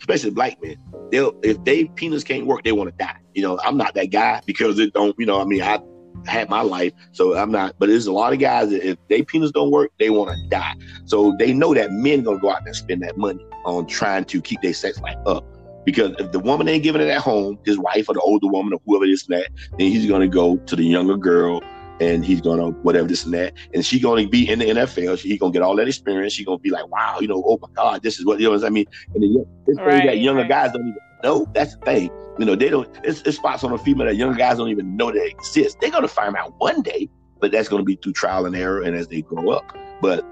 especially 0.00 0.30
black 0.30 0.62
men, 0.62 0.76
they'll 1.10 1.34
if 1.42 1.62
they 1.64 1.84
penis 1.84 2.24
can't 2.24 2.46
work, 2.46 2.62
they 2.64 2.72
want 2.72 2.90
to 2.90 3.04
die. 3.04 3.16
You 3.34 3.42
know, 3.42 3.58
I'm 3.64 3.76
not 3.76 3.94
that 3.94 4.06
guy 4.06 4.42
because 4.44 4.78
it 4.78 4.92
don't. 4.92 5.14
You 5.18 5.26
know, 5.26 5.40
I 5.40 5.44
mean, 5.44 5.62
I 5.62 5.78
had 6.26 6.48
my 6.48 6.62
life, 6.62 6.92
so 7.12 7.36
I'm 7.36 7.50
not. 7.50 7.74
But 7.78 7.88
there's 7.88 8.06
a 8.06 8.12
lot 8.12 8.32
of 8.32 8.38
guys 8.38 8.70
that 8.70 8.86
if 8.86 8.98
they 9.08 9.22
penis 9.22 9.50
don't 9.50 9.70
work, 9.70 9.90
they 9.98 10.10
want 10.10 10.30
to 10.30 10.48
die. 10.48 10.74
So 11.04 11.34
they 11.38 11.52
know 11.52 11.74
that 11.74 11.92
men 11.92 12.22
gonna 12.22 12.38
go 12.38 12.50
out 12.50 12.66
and 12.66 12.74
spend 12.74 13.02
that 13.02 13.16
money 13.16 13.44
on 13.64 13.86
trying 13.86 14.24
to 14.24 14.40
keep 14.40 14.60
their 14.62 14.74
sex 14.74 15.00
life 15.00 15.18
up. 15.26 15.44
Because 15.84 16.14
if 16.18 16.30
the 16.32 16.38
woman 16.38 16.68
ain't 16.68 16.82
giving 16.82 17.00
it 17.00 17.08
at 17.08 17.20
home, 17.20 17.58
his 17.64 17.78
wife 17.78 18.08
or 18.08 18.14
the 18.14 18.20
older 18.20 18.48
woman 18.48 18.74
or 18.74 18.80
whoever 18.84 19.04
it 19.04 19.10
is 19.10 19.24
that, 19.26 19.48
then 19.78 19.90
he's 19.90 20.06
gonna 20.06 20.28
go 20.28 20.56
to 20.56 20.76
the 20.76 20.84
younger 20.84 21.16
girl 21.16 21.62
and 22.00 22.24
he's 22.24 22.40
gonna 22.40 22.70
whatever 22.82 23.06
this 23.06 23.24
and 23.24 23.34
that, 23.34 23.52
and 23.74 23.84
she 23.84 24.00
gonna 24.00 24.26
be 24.26 24.48
in 24.48 24.58
the 24.58 24.66
NFL. 24.66 25.18
She 25.18 25.36
gonna 25.38 25.52
get 25.52 25.62
all 25.62 25.76
that 25.76 25.86
experience. 25.86 26.32
She 26.32 26.44
gonna 26.44 26.58
be 26.58 26.70
like, 26.70 26.88
wow, 26.88 27.18
you 27.20 27.28
know, 27.28 27.42
oh 27.46 27.58
my 27.60 27.68
God, 27.74 28.02
this 28.02 28.18
is 28.18 28.26
what 28.26 28.40
you 28.40 28.46
know. 28.46 28.56
What 28.56 28.64
I 28.64 28.70
mean, 28.70 28.86
and 29.14 29.22
then 29.22 29.46
this 29.66 29.76
right, 29.78 30.06
that 30.06 30.18
younger 30.18 30.42
right. 30.42 30.48
guys 30.48 30.72
don't 30.72 30.82
even 30.82 30.96
know. 31.22 31.46
That's 31.54 31.76
the 31.76 31.84
thing. 31.84 32.10
You 32.38 32.46
know, 32.46 32.54
they 32.54 32.68
don't. 32.68 32.88
It's, 33.04 33.22
it's 33.22 33.36
spots 33.36 33.64
on 33.64 33.72
a 33.72 33.78
female 33.78 34.06
that 34.06 34.16
young 34.16 34.34
guys 34.34 34.58
don't 34.58 34.68
even 34.68 34.96
know 34.96 35.10
they 35.10 35.28
exist. 35.28 35.78
They're 35.80 35.90
gonna 35.90 36.08
find 36.08 36.36
out 36.36 36.54
one 36.58 36.82
day, 36.82 37.08
but 37.40 37.52
that's 37.52 37.68
gonna 37.68 37.82
be 37.82 37.96
through 37.96 38.12
trial 38.12 38.46
and 38.46 38.56
error 38.56 38.82
and 38.82 38.96
as 38.96 39.08
they 39.08 39.22
grow 39.22 39.50
up. 39.50 39.76
But 40.00 40.24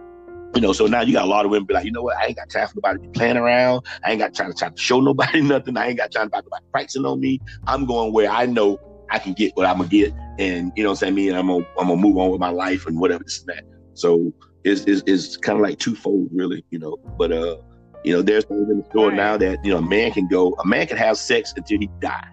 you 0.55 0.63
know, 0.63 0.73
so 0.73 0.87
now 0.87 1.03
you 1.03 1.13
got 1.13 1.25
a 1.25 1.29
lot 1.29 1.45
of 1.45 1.51
women 1.51 1.67
be 1.67 1.75
like, 1.75 1.85
you 1.85 1.93
know 1.93 2.03
what? 2.03 2.17
I 2.17 2.27
ain't 2.27 2.37
got 2.37 2.49
time 2.49 2.67
for 2.69 2.77
nobody 2.77 2.99
to 2.99 3.03
be 3.03 3.09
playing 3.09 3.37
around. 3.37 3.85
I 4.05 4.13
ain't 4.13 4.21
got 4.21 4.35
time 4.35 4.51
to 4.51 4.59
try 4.59 4.71
to 4.71 4.81
show 4.81 5.01
nobody 5.01 5.41
nothing. 5.43 5.77
I 5.77 5.89
ain't 5.89 5.99
got 5.99 6.11
time 6.11 6.31
to 6.31 6.39
about 6.39 6.63
pricing 6.73 7.05
on 7.05 7.21
me. 7.21 7.41
I'm 7.67 7.85
going 7.85 8.13
where 8.13 8.31
I 8.31 8.47
know 8.47 8.79
I 9.11 9.19
can 9.19 9.35
get 9.35 9.57
what 9.57 9.67
I'm 9.67 9.79
gonna 9.79 9.89
get, 9.89 10.13
and 10.39 10.73
you 10.77 10.83
know 10.83 10.91
what 10.91 11.03
I'm 11.03 11.17
saying. 11.17 11.35
I'm 11.35 11.47
gonna 11.47 11.67
I'm 11.79 11.89
gonna 11.89 11.97
move 11.97 12.17
on 12.17 12.31
with 12.31 12.41
my 12.41 12.51
life 12.51 12.87
and 12.87 12.99
whatever 12.99 13.25
this 13.25 13.41
and 13.41 13.49
that. 13.49 13.65
So 13.95 14.33
it's 14.65 14.83
it's, 14.83 15.03
it's 15.07 15.37
kind 15.37 15.59
of 15.59 15.63
like 15.63 15.79
twofold, 15.79 16.29
really, 16.33 16.65
you 16.71 16.79
know. 16.79 16.97
But 17.19 17.33
uh, 17.33 17.57
you 18.05 18.13
know, 18.13 18.23
there's 18.23 18.45
things 18.45 18.69
in 18.71 18.79
the 18.79 18.85
store 18.91 19.09
right. 19.09 19.17
now 19.17 19.37
that 19.37 19.65
you 19.65 19.71
know 19.71 19.79
a 19.79 19.83
man 19.83 20.13
can 20.13 20.29
go, 20.29 20.55
a 20.63 20.67
man 20.67 20.87
can 20.87 20.97
have 20.97 21.19
sex 21.19 21.53
until 21.57 21.79
he 21.79 21.89
die. 22.01 22.29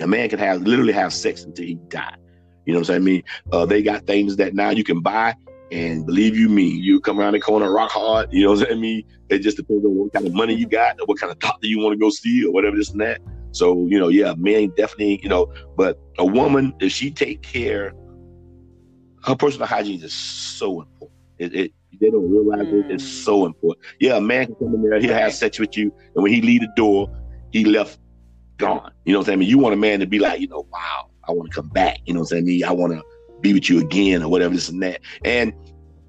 A 0.00 0.06
man 0.06 0.28
can 0.28 0.38
have 0.38 0.62
literally 0.62 0.92
have 0.92 1.12
sex 1.12 1.44
until 1.44 1.66
he 1.66 1.74
die. 1.88 2.14
You 2.66 2.72
know 2.72 2.80
what 2.80 2.90
I'm 2.90 3.02
saying? 3.02 3.02
I 3.02 3.04
mean, 3.04 3.22
uh, 3.52 3.66
they 3.66 3.82
got 3.82 4.06
things 4.06 4.36
that 4.36 4.54
now 4.54 4.70
you 4.70 4.84
can 4.84 5.00
buy, 5.00 5.34
and 5.70 6.06
believe 6.06 6.36
you 6.36 6.48
me, 6.48 6.68
you 6.68 7.00
come 7.00 7.18
around 7.18 7.32
the 7.32 7.40
corner 7.40 7.72
rock 7.72 7.90
hard. 7.90 8.32
You 8.32 8.44
know 8.44 8.52
what 8.52 8.70
I 8.70 8.74
mean? 8.74 9.02
It 9.28 9.40
just 9.40 9.56
depends 9.56 9.84
on 9.84 9.94
what 9.94 10.12
kind 10.12 10.26
of 10.26 10.34
money 10.34 10.54
you 10.54 10.66
got, 10.66 11.00
or 11.00 11.06
what 11.06 11.18
kind 11.18 11.32
of 11.32 11.38
doctor 11.38 11.66
you 11.66 11.78
want 11.78 11.92
to 11.92 11.98
go 11.98 12.10
see, 12.10 12.44
or 12.44 12.52
whatever 12.52 12.76
this 12.76 12.90
and 12.90 13.00
that. 13.00 13.20
So, 13.52 13.86
you 13.86 13.98
know, 13.98 14.08
yeah, 14.08 14.34
men 14.36 14.72
definitely, 14.76 15.20
you 15.22 15.28
know, 15.28 15.52
but 15.76 15.98
a 16.18 16.24
woman, 16.24 16.72
if 16.80 16.92
she 16.92 17.10
take 17.10 17.42
care, 17.42 17.92
her 19.24 19.34
personal 19.34 19.66
hygiene 19.66 20.02
is 20.02 20.12
so 20.12 20.82
important. 20.82 21.19
It, 21.40 21.54
it 21.54 21.72
they 22.00 22.10
don't 22.10 22.30
realize 22.30 22.66
mm. 22.66 22.84
it. 22.84 22.90
It's 22.92 23.04
mm. 23.04 23.24
so 23.24 23.46
important. 23.46 23.84
Yeah, 23.98 24.16
a 24.16 24.20
man 24.20 24.46
can 24.46 24.54
come 24.56 24.74
in 24.74 24.82
there, 24.82 25.00
he'll 25.00 25.14
have 25.14 25.34
sex 25.34 25.58
with 25.58 25.76
you, 25.76 25.92
and 26.14 26.22
when 26.22 26.32
he 26.32 26.40
leave 26.42 26.60
the 26.60 26.72
door, 26.76 27.08
he 27.50 27.64
left 27.64 27.98
gone. 28.58 28.92
You 29.04 29.12
know 29.12 29.18
what 29.18 29.24
I'm 29.24 29.26
saying? 29.26 29.38
Mean, 29.40 29.48
you 29.48 29.58
want 29.58 29.74
a 29.74 29.78
man 29.78 30.00
to 30.00 30.06
be 30.06 30.18
like, 30.18 30.40
you 30.40 30.48
know, 30.48 30.66
wow, 30.70 31.10
I 31.26 31.32
want 31.32 31.50
to 31.50 31.54
come 31.54 31.68
back. 31.68 31.98
You 32.04 32.14
know 32.14 32.20
what 32.20 32.32
I'm 32.32 32.46
saying? 32.46 32.64
I 32.64 32.72
want 32.72 32.92
to 32.92 33.02
be 33.40 33.54
with 33.54 33.68
you 33.68 33.80
again 33.80 34.22
or 34.22 34.28
whatever, 34.28 34.54
this 34.54 34.68
and 34.68 34.82
that. 34.82 35.00
And 35.24 35.52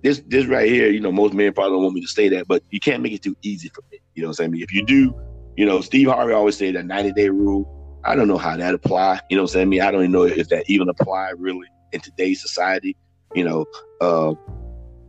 this 0.03 0.21
this 0.27 0.45
right 0.45 0.69
here, 0.69 0.89
you 0.89 0.99
know, 0.99 1.11
most 1.11 1.33
men 1.33 1.53
probably 1.53 1.75
don't 1.75 1.83
want 1.83 1.95
me 1.95 2.01
to 2.01 2.07
say 2.07 2.29
that, 2.29 2.47
but 2.47 2.63
you 2.69 2.79
can't 2.79 3.01
make 3.01 3.13
it 3.13 3.23
too 3.23 3.35
easy 3.41 3.69
for 3.69 3.83
me. 3.91 3.99
You 4.15 4.23
know 4.23 4.27
what 4.27 4.39
I'm 4.39 4.51
saying? 4.51 4.61
If 4.61 4.73
you 4.73 4.85
do, 4.85 5.15
you 5.55 5.65
know, 5.65 5.81
Steve 5.81 6.07
Harvey 6.07 6.33
always 6.33 6.57
said 6.57 6.75
that 6.75 6.85
90 6.85 7.13
day 7.13 7.29
rule. 7.29 7.77
I 8.03 8.15
don't 8.15 8.27
know 8.27 8.37
how 8.37 8.57
that 8.57 8.73
apply. 8.73 9.19
You 9.29 9.37
know 9.37 9.43
what 9.43 9.51
I'm 9.51 9.53
saying? 9.53 9.67
I 9.67 9.69
mean, 9.69 9.81
I 9.81 9.91
don't 9.91 10.01
even 10.01 10.11
know 10.11 10.23
if 10.23 10.49
that 10.49 10.67
even 10.67 10.89
apply 10.89 11.31
really 11.37 11.67
in 11.91 12.01
today's 12.01 12.41
society. 12.41 12.97
You 13.35 13.43
know, 13.43 13.65
uh, 14.01 14.33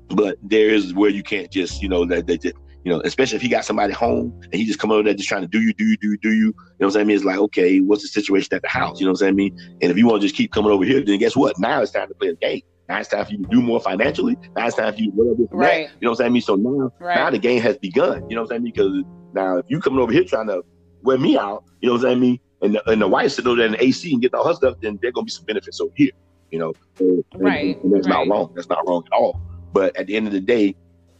but 0.09 0.38
there 0.43 0.71
is 0.71 0.95
where 0.95 1.11
you 1.11 1.23
can't 1.23 1.51
just, 1.51 1.83
you 1.83 1.88
know, 1.88 2.05
that 2.07 2.27
they 2.27 2.38
just, 2.38 2.55
you 2.85 2.93
know, 2.93 3.01
especially 3.05 3.37
if 3.37 3.43
he 3.43 3.49
got 3.49 3.65
somebody 3.65 3.93
home 3.93 4.38
and 4.45 4.55
he 4.55 4.67
just 4.67 4.79
come 4.79 4.91
over 4.91 5.03
there 5.03 5.15
just 5.15 5.29
trying 5.29 5.43
to 5.43 5.49
do 5.49 5.61
you, 5.61 5.73
do 5.75 5.85
you, 5.85 5.97
do 5.99 6.09
you, 6.09 6.19
do 6.19 6.31
you. 6.31 6.37
You 6.37 6.45
know 6.47 6.55
what 6.79 6.87
I'm 6.87 6.91
saying? 6.93 7.05
I 7.05 7.07
mean, 7.07 7.17
it's 7.17 7.25
like, 7.25 7.38
okay, 7.38 7.81
what's 7.81 8.03
the 8.03 8.09
situation 8.09 8.55
at 8.55 8.62
the 8.62 8.69
house? 8.69 9.01
You 9.01 9.07
know 9.07 9.12
what 9.12 9.23
I'm 9.23 9.27
saying? 9.27 9.33
I 9.33 9.37
mean, 9.37 9.79
and 9.81 9.91
if 9.91 9.97
you 9.97 10.07
want 10.07 10.21
to 10.21 10.27
just 10.27 10.37
keep 10.37 10.53
coming 10.53 10.73
over 10.73 10.85
here, 10.85 11.03
then 11.05 11.19
guess 11.19 11.37
what? 11.37 11.59
Now 11.59 11.81
it's 11.81 11.93
time 11.93 12.09
to 12.09 12.15
play 12.15 12.29
a 12.29 12.35
game. 12.35 12.62
Now 12.88 12.99
it's 12.99 13.09
time 13.09 13.25
for 13.25 13.33
you 13.33 13.38
to 13.38 13.49
do 13.49 13.62
more 13.62 13.81
financially. 13.81 14.37
Now 14.57 14.67
it's 14.67 14.77
time 14.77 14.93
for 14.93 15.01
you 15.01 15.11
to 15.12 15.17
whatever. 15.17 15.49
Right. 15.53 15.88
You 16.01 16.07
know 16.07 16.11
what 16.11 16.11
I'm 16.11 16.17
saying? 16.17 16.27
I 16.27 16.33
mean, 16.33 16.43
so 16.43 16.57
now, 16.57 16.93
right. 16.99 17.15
now 17.15 17.31
the 17.31 17.38
game 17.38 17.62
has 17.62 17.79
begun. 17.79 18.29
You 18.29 18.37
know 18.37 18.43
what 18.43 18.53
I 18.53 18.59
mean? 18.59 18.73
Because 18.73 19.05
now, 19.33 19.59
if 19.59 19.67
you 19.69 19.81
coming 19.81 20.01
over 20.01 20.12
here 20.12 20.25
trying 20.25 20.49
to 20.49 20.62
wear 21.03 21.19
me 21.19 21.38
out, 21.38 21.65
you 21.81 21.88
know 21.88 21.97
what 21.97 22.07
I 22.07 22.15
mean? 22.17 22.41
And 22.61 22.75
the, 22.75 22.91
and 22.91 23.01
the 23.01 23.09
wife 23.09 23.33
sitting 23.33 23.49
over 23.49 23.59
there 23.59 23.67
in 23.67 23.73
the 23.73 23.83
AC 23.83 24.12
and 24.12 24.21
getting 24.21 24.38
all 24.38 24.47
her 24.47 24.55
stuff, 24.55 24.77
then 24.81 24.99
there 25.01 25.12
gonna 25.12 25.25
be 25.25 25.31
some 25.31 25.45
benefits 25.45 25.81
over 25.81 25.93
here, 25.97 26.11
you 26.51 26.59
know. 26.59 26.75
And, 26.99 27.25
right. 27.35 27.77
And, 27.77 27.85
and 27.85 27.95
that's 27.95 28.09
right. 28.09 28.27
not 28.27 28.35
wrong. 28.35 28.53
That's 28.55 28.69
not 28.69 28.87
wrong 28.87 29.05
at 29.07 29.17
all. 29.17 29.41
But 29.73 29.97
at 29.97 30.07
the 30.07 30.17
end 30.17 30.27
of 30.27 30.33
the 30.33 30.41
day, 30.41 30.75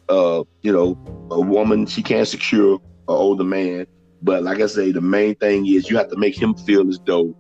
uh, 0.09 0.45
you 0.63 0.73
know, 0.73 0.99
a 1.31 1.41
woman 1.41 1.87
she 1.87 2.03
can't 2.03 2.29
secure 2.29 2.75
an 2.75 2.81
older 3.07 3.45
man. 3.45 3.87
But 4.23 4.43
like 4.43 4.61
I 4.61 4.67
say, 4.67 4.93
the 4.93 5.01
main 5.01 5.35
thing 5.37 5.67
is 5.67 5.91
you 5.91 5.97
have 5.97 6.09
to 6.11 6.17
make 6.17 6.41
him 6.41 6.55
feel 6.55 6.89
as 6.89 7.01
though 7.07 7.35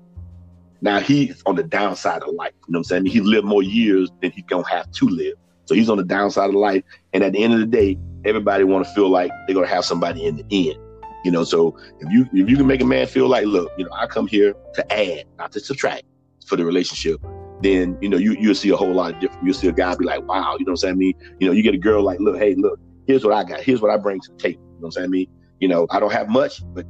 now 0.80 0.98
he's 0.98 1.42
on 1.46 1.54
the 1.54 1.62
downside 1.62 2.22
of 2.22 2.34
life. 2.34 2.52
You 2.66 2.72
know 2.72 2.78
what 2.78 2.80
I'm 2.80 2.84
saying? 2.84 3.06
He 3.06 3.20
lived 3.20 3.46
more 3.46 3.62
years 3.62 4.10
than 4.20 4.32
he's 4.32 4.44
gonna 4.48 4.68
have 4.68 4.90
to 4.90 5.08
live. 5.08 5.34
So 5.66 5.74
he's 5.74 5.88
on 5.88 5.96
the 5.96 6.04
downside 6.04 6.48
of 6.48 6.56
life. 6.56 6.82
And 7.12 7.22
at 7.22 7.32
the 7.32 7.42
end 7.42 7.54
of 7.54 7.60
the 7.60 7.66
day, 7.66 7.98
everybody 8.24 8.64
want 8.64 8.86
to 8.86 8.92
feel 8.92 9.08
like 9.08 9.30
they're 9.46 9.54
gonna 9.54 9.68
have 9.68 9.84
somebody 9.84 10.26
in 10.26 10.36
the 10.36 10.68
end. 10.68 10.78
You 11.24 11.30
know, 11.30 11.44
so 11.44 11.76
if 12.00 12.10
you 12.10 12.28
if 12.32 12.50
you 12.50 12.56
can 12.56 12.66
make 12.66 12.80
a 12.80 12.84
man 12.84 13.06
feel 13.06 13.28
like, 13.28 13.46
look, 13.46 13.70
you 13.78 13.84
know, 13.84 13.92
I 13.92 14.08
come 14.08 14.26
here 14.26 14.54
to 14.74 14.92
add, 14.92 15.24
not 15.38 15.52
to 15.52 15.60
subtract 15.60 16.02
for 16.46 16.56
the 16.56 16.64
relationship, 16.64 17.20
then 17.62 17.96
you 18.00 18.08
know 18.08 18.16
you 18.16 18.36
you'll 18.38 18.54
see 18.54 18.70
a 18.70 18.76
whole 18.76 18.92
lot 18.92 19.14
of 19.14 19.20
different. 19.20 19.44
You'll 19.44 19.54
see 19.54 19.68
a 19.68 19.72
guy 19.72 19.94
be 19.94 20.04
like, 20.04 20.26
wow, 20.26 20.56
you 20.58 20.64
know 20.64 20.70
what 20.70 20.72
I'm 20.72 20.76
saying? 20.76 20.98
Mean, 20.98 21.14
you 21.38 21.46
know, 21.46 21.52
you 21.52 21.62
get 21.62 21.74
a 21.74 21.78
girl 21.78 22.02
like, 22.02 22.20
look, 22.20 22.36
hey, 22.36 22.54
look, 22.54 22.78
here's 23.06 23.24
what 23.24 23.34
I 23.34 23.44
got. 23.44 23.60
Here's 23.60 23.80
what 23.80 23.90
I 23.90 23.96
bring 23.96 24.20
to 24.20 24.32
the 24.32 24.38
table. 24.38 24.62
You 24.62 24.68
know 24.68 24.74
what 24.80 24.86
I'm 24.88 24.92
saying? 24.92 25.04
I 25.04 25.08
mean, 25.08 25.26
you 25.60 25.68
know, 25.68 25.86
I 25.90 26.00
don't 26.00 26.12
have 26.12 26.28
much, 26.28 26.62
but 26.74 26.86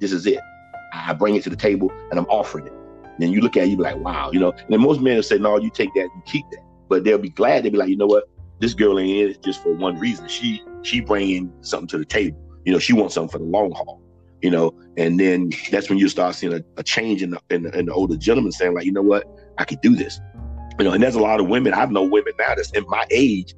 this 0.00 0.12
is 0.12 0.26
it. 0.26 0.40
I 0.92 1.12
bring 1.12 1.36
it 1.36 1.42
to 1.44 1.50
the 1.50 1.56
table 1.56 1.90
and 2.10 2.18
I'm 2.18 2.26
offering 2.26 2.66
it. 2.66 2.72
Then 3.18 3.32
you 3.32 3.40
look 3.40 3.56
at 3.56 3.64
it, 3.64 3.70
you 3.70 3.76
be 3.76 3.82
like, 3.82 3.96
wow, 3.96 4.30
you 4.32 4.40
know. 4.40 4.50
And 4.50 4.68
then 4.68 4.80
most 4.80 5.00
men 5.00 5.16
will 5.16 5.22
say, 5.22 5.38
no, 5.38 5.58
you 5.58 5.70
take 5.70 5.92
that, 5.94 6.02
you 6.02 6.22
keep 6.24 6.48
that. 6.50 6.62
But 6.88 7.04
they'll 7.04 7.18
be 7.18 7.30
glad. 7.30 7.64
They'll 7.64 7.72
be 7.72 7.78
like, 7.78 7.88
you 7.88 7.96
know 7.96 8.06
what? 8.06 8.24
This 8.60 8.74
girl 8.74 8.98
ain't 8.98 9.10
in 9.10 9.30
it 9.30 9.42
just 9.42 9.62
for 9.62 9.74
one 9.74 9.98
reason. 9.98 10.28
She 10.28 10.62
she 10.82 11.00
bringing 11.00 11.52
something 11.60 11.88
to 11.88 11.98
the 11.98 12.04
table. 12.04 12.38
You 12.64 12.72
know, 12.72 12.78
she 12.78 12.92
wants 12.92 13.14
something 13.14 13.30
for 13.30 13.38
the 13.38 13.44
long 13.44 13.72
haul. 13.72 14.00
You 14.42 14.50
know, 14.50 14.72
and 14.96 15.18
then 15.18 15.50
that's 15.70 15.88
when 15.88 15.98
you 15.98 16.08
start 16.08 16.36
seeing 16.36 16.52
a, 16.52 16.60
a 16.76 16.82
change 16.84 17.22
in 17.22 17.30
the, 17.30 17.40
in 17.50 17.64
the, 17.64 17.76
in 17.76 17.86
the 17.86 17.92
older 17.92 18.16
gentleman 18.16 18.52
saying 18.52 18.72
like, 18.72 18.84
you 18.84 18.92
know 18.92 19.02
what, 19.02 19.24
I 19.58 19.64
could 19.64 19.80
do 19.80 19.94
this. 19.94 20.20
You 20.78 20.84
know, 20.84 20.92
and 20.92 21.02
there's 21.02 21.16
a 21.16 21.20
lot 21.20 21.40
of 21.40 21.48
women. 21.48 21.74
I've 21.74 21.90
known 21.90 22.10
women 22.10 22.32
now 22.38 22.54
that's 22.54 22.70
in 22.72 22.84
my 22.88 23.04
age 23.10 23.54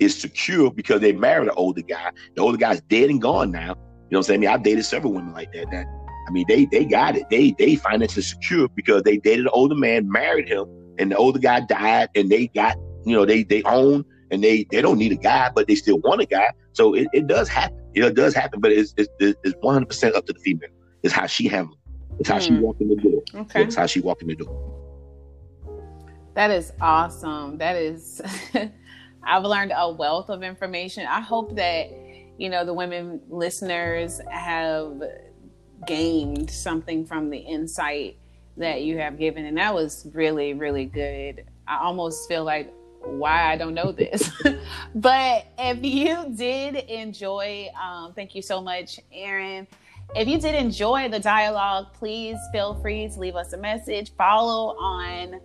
is 0.00 0.18
secure 0.18 0.70
because 0.70 1.00
they 1.00 1.12
married 1.12 1.48
an 1.48 1.54
older 1.56 1.82
guy. 1.82 2.10
The 2.34 2.42
older 2.42 2.58
guy's 2.58 2.80
dead 2.82 3.10
and 3.10 3.20
gone 3.20 3.50
now. 3.50 3.60
You 3.60 3.66
know 3.66 3.74
what 3.74 4.16
I'm 4.18 4.22
saying? 4.22 4.38
I 4.38 4.40
mean, 4.40 4.50
I've 4.50 4.62
dated 4.62 4.84
several 4.84 5.12
women 5.12 5.32
like 5.32 5.52
that. 5.52 5.70
That 5.70 5.86
I 6.26 6.30
mean, 6.30 6.46
they 6.48 6.64
they 6.66 6.84
got 6.84 7.16
it. 7.16 7.28
They 7.30 7.54
they 7.58 7.76
financially 7.76 8.22
secure 8.22 8.68
because 8.68 9.02
they 9.02 9.18
dated 9.18 9.46
an 9.46 9.50
older 9.52 9.74
man, 9.74 10.10
married 10.10 10.48
him, 10.48 10.66
and 10.98 11.12
the 11.12 11.16
older 11.16 11.38
guy 11.38 11.60
died, 11.60 12.08
and 12.14 12.30
they 12.30 12.48
got 12.48 12.76
you 13.04 13.14
know 13.14 13.26
they 13.26 13.42
they 13.42 13.62
own 13.64 14.04
and 14.30 14.42
they 14.42 14.66
they 14.70 14.82
don't 14.82 14.98
need 14.98 15.12
a 15.12 15.16
guy, 15.16 15.50
but 15.54 15.68
they 15.68 15.74
still 15.74 15.98
want 15.98 16.20
a 16.20 16.26
guy. 16.26 16.50
So 16.72 16.94
it, 16.94 17.08
it 17.12 17.26
does 17.26 17.48
happen. 17.48 17.78
You 17.94 18.02
know, 18.02 18.08
it 18.08 18.16
does 18.16 18.34
happen, 18.34 18.60
but 18.60 18.72
it's 18.72 18.94
it's 18.96 19.08
it's 19.20 19.54
one 19.60 19.74
hundred 19.74 19.86
percent 19.86 20.14
up 20.16 20.26
to 20.26 20.32
the 20.32 20.40
female. 20.40 20.70
It's 21.02 21.12
how 21.12 21.26
she 21.26 21.46
handles. 21.46 21.78
It. 21.84 22.20
It's 22.20 22.28
how 22.28 22.38
mm. 22.38 22.42
she 22.42 22.50
hmm. 22.54 22.60
walk 22.60 22.76
in 22.80 22.88
the 22.88 22.96
door. 22.96 23.22
Okay. 23.42 23.62
It's 23.62 23.74
how 23.74 23.86
she 23.86 24.00
walk 24.00 24.22
in 24.22 24.28
the 24.28 24.36
door. 24.36 24.73
That 26.34 26.50
is 26.50 26.72
awesome. 26.80 27.58
That 27.58 27.76
is. 27.76 28.20
I've 29.26 29.44
learned 29.44 29.72
a 29.74 29.90
wealth 29.90 30.28
of 30.28 30.42
information. 30.42 31.06
I 31.06 31.20
hope 31.20 31.56
that 31.56 31.90
you 32.36 32.50
know 32.50 32.64
the 32.64 32.74
women 32.74 33.20
listeners 33.28 34.20
have 34.30 35.00
gained 35.86 36.50
something 36.50 37.06
from 37.06 37.30
the 37.30 37.38
insight 37.38 38.18
that 38.56 38.82
you 38.82 38.98
have 38.98 39.18
given 39.18 39.44
and 39.44 39.56
that 39.58 39.74
was 39.74 40.06
really 40.14 40.54
really 40.54 40.84
good 40.84 41.44
i 41.66 41.76
almost 41.78 42.28
feel 42.28 42.44
like 42.44 42.72
why 43.06 43.52
I 43.52 43.56
don't 43.56 43.74
know 43.74 43.92
this. 43.92 44.30
but 44.94 45.46
if 45.58 45.82
you 45.82 46.34
did 46.34 46.76
enjoy, 46.76 47.68
um, 47.80 48.12
thank 48.14 48.34
you 48.34 48.42
so 48.42 48.60
much, 48.60 48.98
Aaron. 49.12 49.66
If 50.14 50.28
you 50.28 50.38
did 50.38 50.54
enjoy 50.54 51.08
the 51.08 51.18
dialogue, 51.18 51.92
please 51.94 52.36
feel 52.52 52.74
free 52.80 53.08
to 53.08 53.18
leave 53.18 53.36
us 53.36 53.52
a 53.52 53.58
message. 53.58 54.12
Follow 54.16 54.76
on 54.76 55.40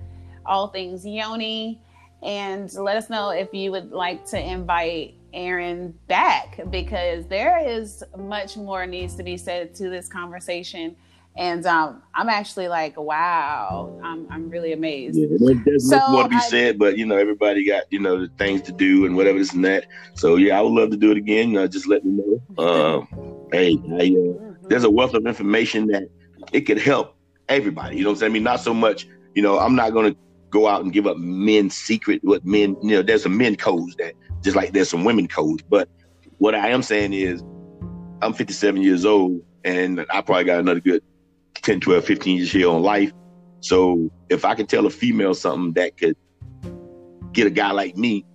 all 0.49 0.67
things 0.67 1.05
Yoni 1.05 1.79
and 2.21 2.73
let 2.73 2.97
us 2.97 3.09
know 3.09 3.29
if 3.29 3.53
you 3.53 3.71
would 3.71 3.91
like 3.91 4.25
to 4.25 4.39
invite 4.39 5.15
Aaron 5.33 5.97
back 6.07 6.59
because 6.69 7.27
there 7.27 7.59
is 7.65 8.03
much 8.17 8.57
more 8.57 8.85
needs 8.85 9.15
to 9.15 9.23
be 9.23 9.37
said 9.37 9.73
to 9.75 9.89
this 9.89 10.07
conversation. 10.07 10.95
And 11.37 11.65
um, 11.65 12.01
I'm 12.13 12.27
actually 12.27 12.67
like, 12.67 12.97
wow, 12.97 13.97
I'm, 14.03 14.27
I'm 14.29 14.49
really 14.49 14.73
amazed. 14.73 15.17
Yeah, 15.17 15.53
there's 15.63 15.87
so 15.87 15.97
much 15.97 16.09
more 16.09 16.23
to 16.23 16.29
be 16.29 16.35
I, 16.35 16.39
said, 16.39 16.79
but 16.79 16.97
you 16.97 17.05
know, 17.05 17.15
everybody 17.15 17.65
got 17.65 17.83
you 17.91 17.99
know 17.99 18.19
the 18.19 18.27
things 18.37 18.61
to 18.63 18.73
do 18.73 19.05
and 19.05 19.15
whatever 19.15 19.37
this 19.37 19.53
and 19.53 19.63
that. 19.63 19.85
So 20.15 20.35
yeah, 20.35 20.57
I 20.57 20.61
would 20.61 20.73
love 20.73 20.89
to 20.89 20.97
do 20.97 21.11
it 21.11 21.17
again. 21.17 21.49
You 21.49 21.55
know, 21.55 21.67
just 21.67 21.87
let 21.87 22.03
me 22.03 22.21
know. 22.21 22.63
Um, 22.63 23.47
hey, 23.53 23.73
I, 23.73 23.75
uh, 23.75 23.99
mm-hmm. 23.99 24.67
there's 24.67 24.83
a 24.83 24.89
wealth 24.89 25.13
of 25.13 25.25
information 25.25 25.87
that 25.87 26.09
it 26.51 26.61
could 26.61 26.79
help 26.79 27.15
everybody. 27.47 27.95
You 27.95 28.03
know 28.03 28.09
what 28.09 28.15
I'm 28.15 28.19
saying? 28.19 28.31
I 28.31 28.33
mean, 28.33 28.43
not 28.43 28.59
so 28.59 28.73
much. 28.73 29.07
You 29.35 29.43
know, 29.43 29.59
I'm 29.59 29.75
not 29.75 29.93
gonna 29.93 30.15
go 30.49 30.67
out 30.67 30.81
and 30.81 30.91
give 30.91 31.07
up 31.07 31.17
men's 31.17 31.75
secret. 31.75 32.21
What 32.23 32.45
men, 32.45 32.75
you 32.81 32.95
know, 32.95 33.01
there's 33.01 33.23
some 33.23 33.37
men 33.37 33.55
codes 33.55 33.95
that 33.97 34.13
just 34.41 34.55
like 34.55 34.73
there's 34.73 34.89
some 34.89 35.03
women 35.03 35.27
codes. 35.27 35.63
But 35.69 35.89
what 36.37 36.55
I 36.55 36.69
am 36.69 36.81
saying 36.81 37.13
is, 37.13 37.43
I'm 38.21 38.33
57 38.33 38.81
years 38.81 39.05
old, 39.05 39.41
and 39.63 40.05
I 40.09 40.21
probably 40.21 40.43
got 40.43 40.59
another 40.59 40.79
good 40.79 41.01
10, 41.55 41.79
12, 41.79 42.03
15 42.03 42.37
years 42.37 42.51
here 42.51 42.69
on 42.69 42.81
life. 42.81 43.11
So 43.61 44.09
if 44.29 44.45
I 44.45 44.55
can 44.55 44.65
tell 44.65 44.85
a 44.85 44.89
female 44.89 45.33
something 45.33 45.73
that 45.73 45.97
could 45.97 46.15
get 47.33 47.47
a 47.47 47.49
guy 47.49 47.71
like 47.71 47.97
me 47.97 48.25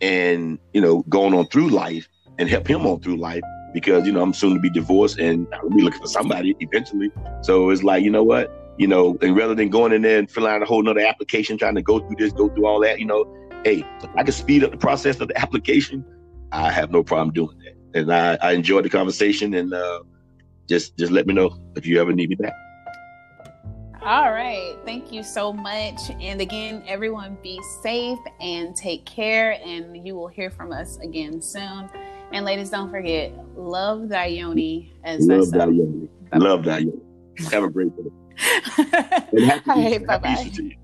and, 0.00 0.58
you 0.72 0.80
know, 0.80 1.02
going 1.08 1.34
on 1.34 1.46
through 1.46 1.68
life 1.70 2.08
and 2.38 2.48
help 2.48 2.66
him 2.66 2.86
on 2.86 3.00
through 3.00 3.16
life, 3.16 3.42
because, 3.72 4.06
you 4.06 4.12
know, 4.12 4.22
I'm 4.22 4.34
soon 4.34 4.54
to 4.54 4.60
be 4.60 4.70
divorced 4.70 5.18
and 5.18 5.46
I'll 5.54 5.70
be 5.70 5.82
looking 5.82 6.00
for 6.00 6.06
somebody 6.08 6.54
eventually. 6.60 7.10
So 7.42 7.70
it's 7.70 7.82
like, 7.82 8.04
you 8.04 8.10
know 8.10 8.22
what? 8.22 8.50
You 8.78 8.88
know, 8.88 9.18
and 9.20 9.36
rather 9.36 9.54
than 9.54 9.68
going 9.68 9.92
in 9.92 10.02
there 10.02 10.18
and 10.18 10.30
filling 10.30 10.50
out 10.50 10.62
a 10.62 10.64
whole 10.64 10.82
nother 10.82 11.00
application, 11.00 11.58
trying 11.58 11.74
to 11.74 11.82
go 11.82 11.98
through 12.00 12.16
this, 12.18 12.32
go 12.32 12.48
through 12.48 12.66
all 12.66 12.80
that, 12.80 12.98
you 12.98 13.06
know, 13.06 13.24
hey, 13.64 13.84
I 14.16 14.22
can 14.22 14.32
speed 14.32 14.64
up 14.64 14.70
the 14.70 14.76
process 14.76 15.20
of 15.20 15.28
the 15.28 15.38
application, 15.38 16.04
I 16.52 16.70
have 16.70 16.90
no 16.90 17.02
problem 17.02 17.32
doing 17.32 17.56
that. 17.58 18.00
And 18.00 18.12
I, 18.12 18.38
I 18.40 18.52
enjoyed 18.52 18.84
the 18.84 18.90
conversation 18.90 19.54
and 19.54 19.72
uh, 19.72 20.00
just 20.68 20.96
just 20.96 21.12
let 21.12 21.26
me 21.26 21.34
know 21.34 21.58
if 21.76 21.86
you 21.86 22.00
ever 22.00 22.12
need 22.12 22.30
me 22.30 22.36
back. 22.36 22.54
All 24.04 24.32
right. 24.32 24.76
Thank 24.84 25.12
you 25.12 25.22
so 25.22 25.52
much. 25.52 26.10
And 26.20 26.40
again, 26.40 26.82
everyone 26.88 27.38
be 27.40 27.60
safe 27.82 28.18
and 28.40 28.74
take 28.74 29.06
care. 29.06 29.60
And 29.64 30.04
you 30.04 30.16
will 30.16 30.26
hear 30.26 30.50
from 30.50 30.72
us 30.72 30.98
again 30.98 31.40
soon. 31.40 31.88
And 32.32 32.44
ladies, 32.44 32.70
don't 32.70 32.90
forget, 32.90 33.32
love 33.56 34.08
thy 34.08 34.26
yoni 34.26 34.92
as 35.04 35.24
love 35.24 35.52
thy 35.52 35.66
yoni. 35.66 36.08
Love 36.34 36.64
thy 36.64 36.78
yoni. 36.78 37.00
Have 37.52 37.62
a 37.62 37.70
great 37.70 37.96
day. 37.96 38.10
Happy, 38.42 39.70
All 39.70 39.76
right, 39.76 40.06
bye 40.06 40.18
bye. 40.18 40.76